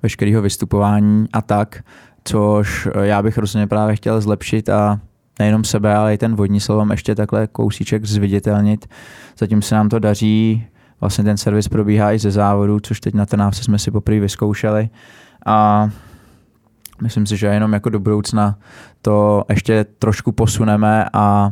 veškerého 0.04 0.42
vystupování 0.42 1.28
a 1.34 1.42
tak, 1.42 1.84
což 2.24 2.88
já 3.02 3.22
bych 3.22 3.38
rozhodně 3.38 3.68
právě 3.68 3.96
chtěl 3.96 4.22
zlepšit 4.22 4.70
a 4.70 5.00
nejenom 5.40 5.64
sebe, 5.64 5.96
ale 5.96 6.14
i 6.14 6.18
ten 6.18 6.36
vodní 6.36 6.60
slalom 6.60 6.92
ještě 6.92 7.16
takhle 7.16 7.48
kousíček 7.48 8.06
zviditelnit. 8.06 8.86
Zatím 9.38 9.62
se 9.62 9.76
nám 9.76 9.90
to 9.90 10.00
daří, 10.00 10.68
vlastně 11.04 11.24
ten 11.24 11.38
servis 11.38 11.68
probíhá 11.68 12.14
i 12.14 12.20
ze 12.20 12.32
závodu, 12.32 12.80
což 12.80 12.99
teď 12.99 13.14
na 13.14 13.26
Trnávce 13.26 13.64
jsme 13.64 13.80
si 13.80 13.91
poprvé 13.91 14.20
vyzkoušeli 14.20 14.89
a 15.45 15.89
myslím 17.01 17.26
si, 17.26 17.38
že 17.38 17.47
jenom 17.47 17.74
jako 17.74 17.89
do 17.89 17.99
budoucna 17.99 18.58
to 19.01 19.43
ještě 19.49 19.86
trošku 19.99 20.32
posuneme 20.32 21.06
a 21.14 21.51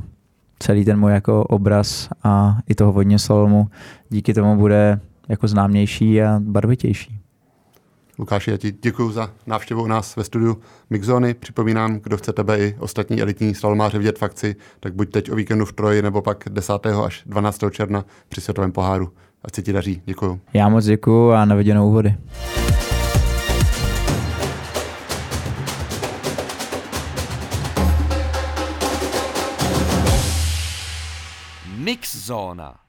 celý 0.60 0.86
ten 0.86 1.00
můj 1.00 1.12
jako 1.12 1.44
obraz 1.44 2.10
a 2.24 2.58
i 2.68 2.76
toho 2.76 2.92
vodně 2.92 3.20
slalomu 3.20 3.68
díky 4.10 4.34
tomu 4.34 4.56
bude 4.56 5.00
jako 5.30 5.48
známější 5.48 6.22
a 6.22 6.40
barvitější. 6.40 7.20
Lukáši, 8.20 8.52
já 8.52 8.58
ti 8.58 8.72
děkuji 8.82 9.12
za 9.12 9.32
návštěvu 9.48 9.84
u 9.84 9.88
nás 9.88 10.16
ve 10.16 10.24
studiu 10.24 10.62
Mixzony. 10.90 11.34
Připomínám, 11.34 12.00
kdo 12.00 12.18
chce 12.18 12.34
tebe 12.34 12.60
i 12.60 12.76
ostatní 12.80 13.22
elitní 13.22 13.56
slalomáře 13.56 13.98
vidět 13.98 14.20
v 14.20 14.24
akci, 14.24 14.56
tak 14.80 14.94
buď 14.94 15.12
teď 15.12 15.32
o 15.32 15.36
víkendu 15.36 15.66
v 15.66 15.74
Troji, 15.74 16.02
nebo 16.02 16.22
pak 16.22 16.44
10. 16.50 16.74
až 17.06 17.24
12. 17.26 17.60
června 17.72 18.06
při 18.30 18.42
světovém 18.42 18.72
poháru. 18.72 19.12
Ať 19.44 19.56
se 19.56 19.62
ti 19.62 19.74
daří. 19.74 20.02
Děkuju. 20.06 20.42
Já 20.54 20.70
moc 20.70 20.86
děkuju 20.86 21.32
a 21.32 21.46
na 21.46 21.56
viděnou 21.56 21.88
úvody. 21.88 22.16
Mixzona. 31.78 32.81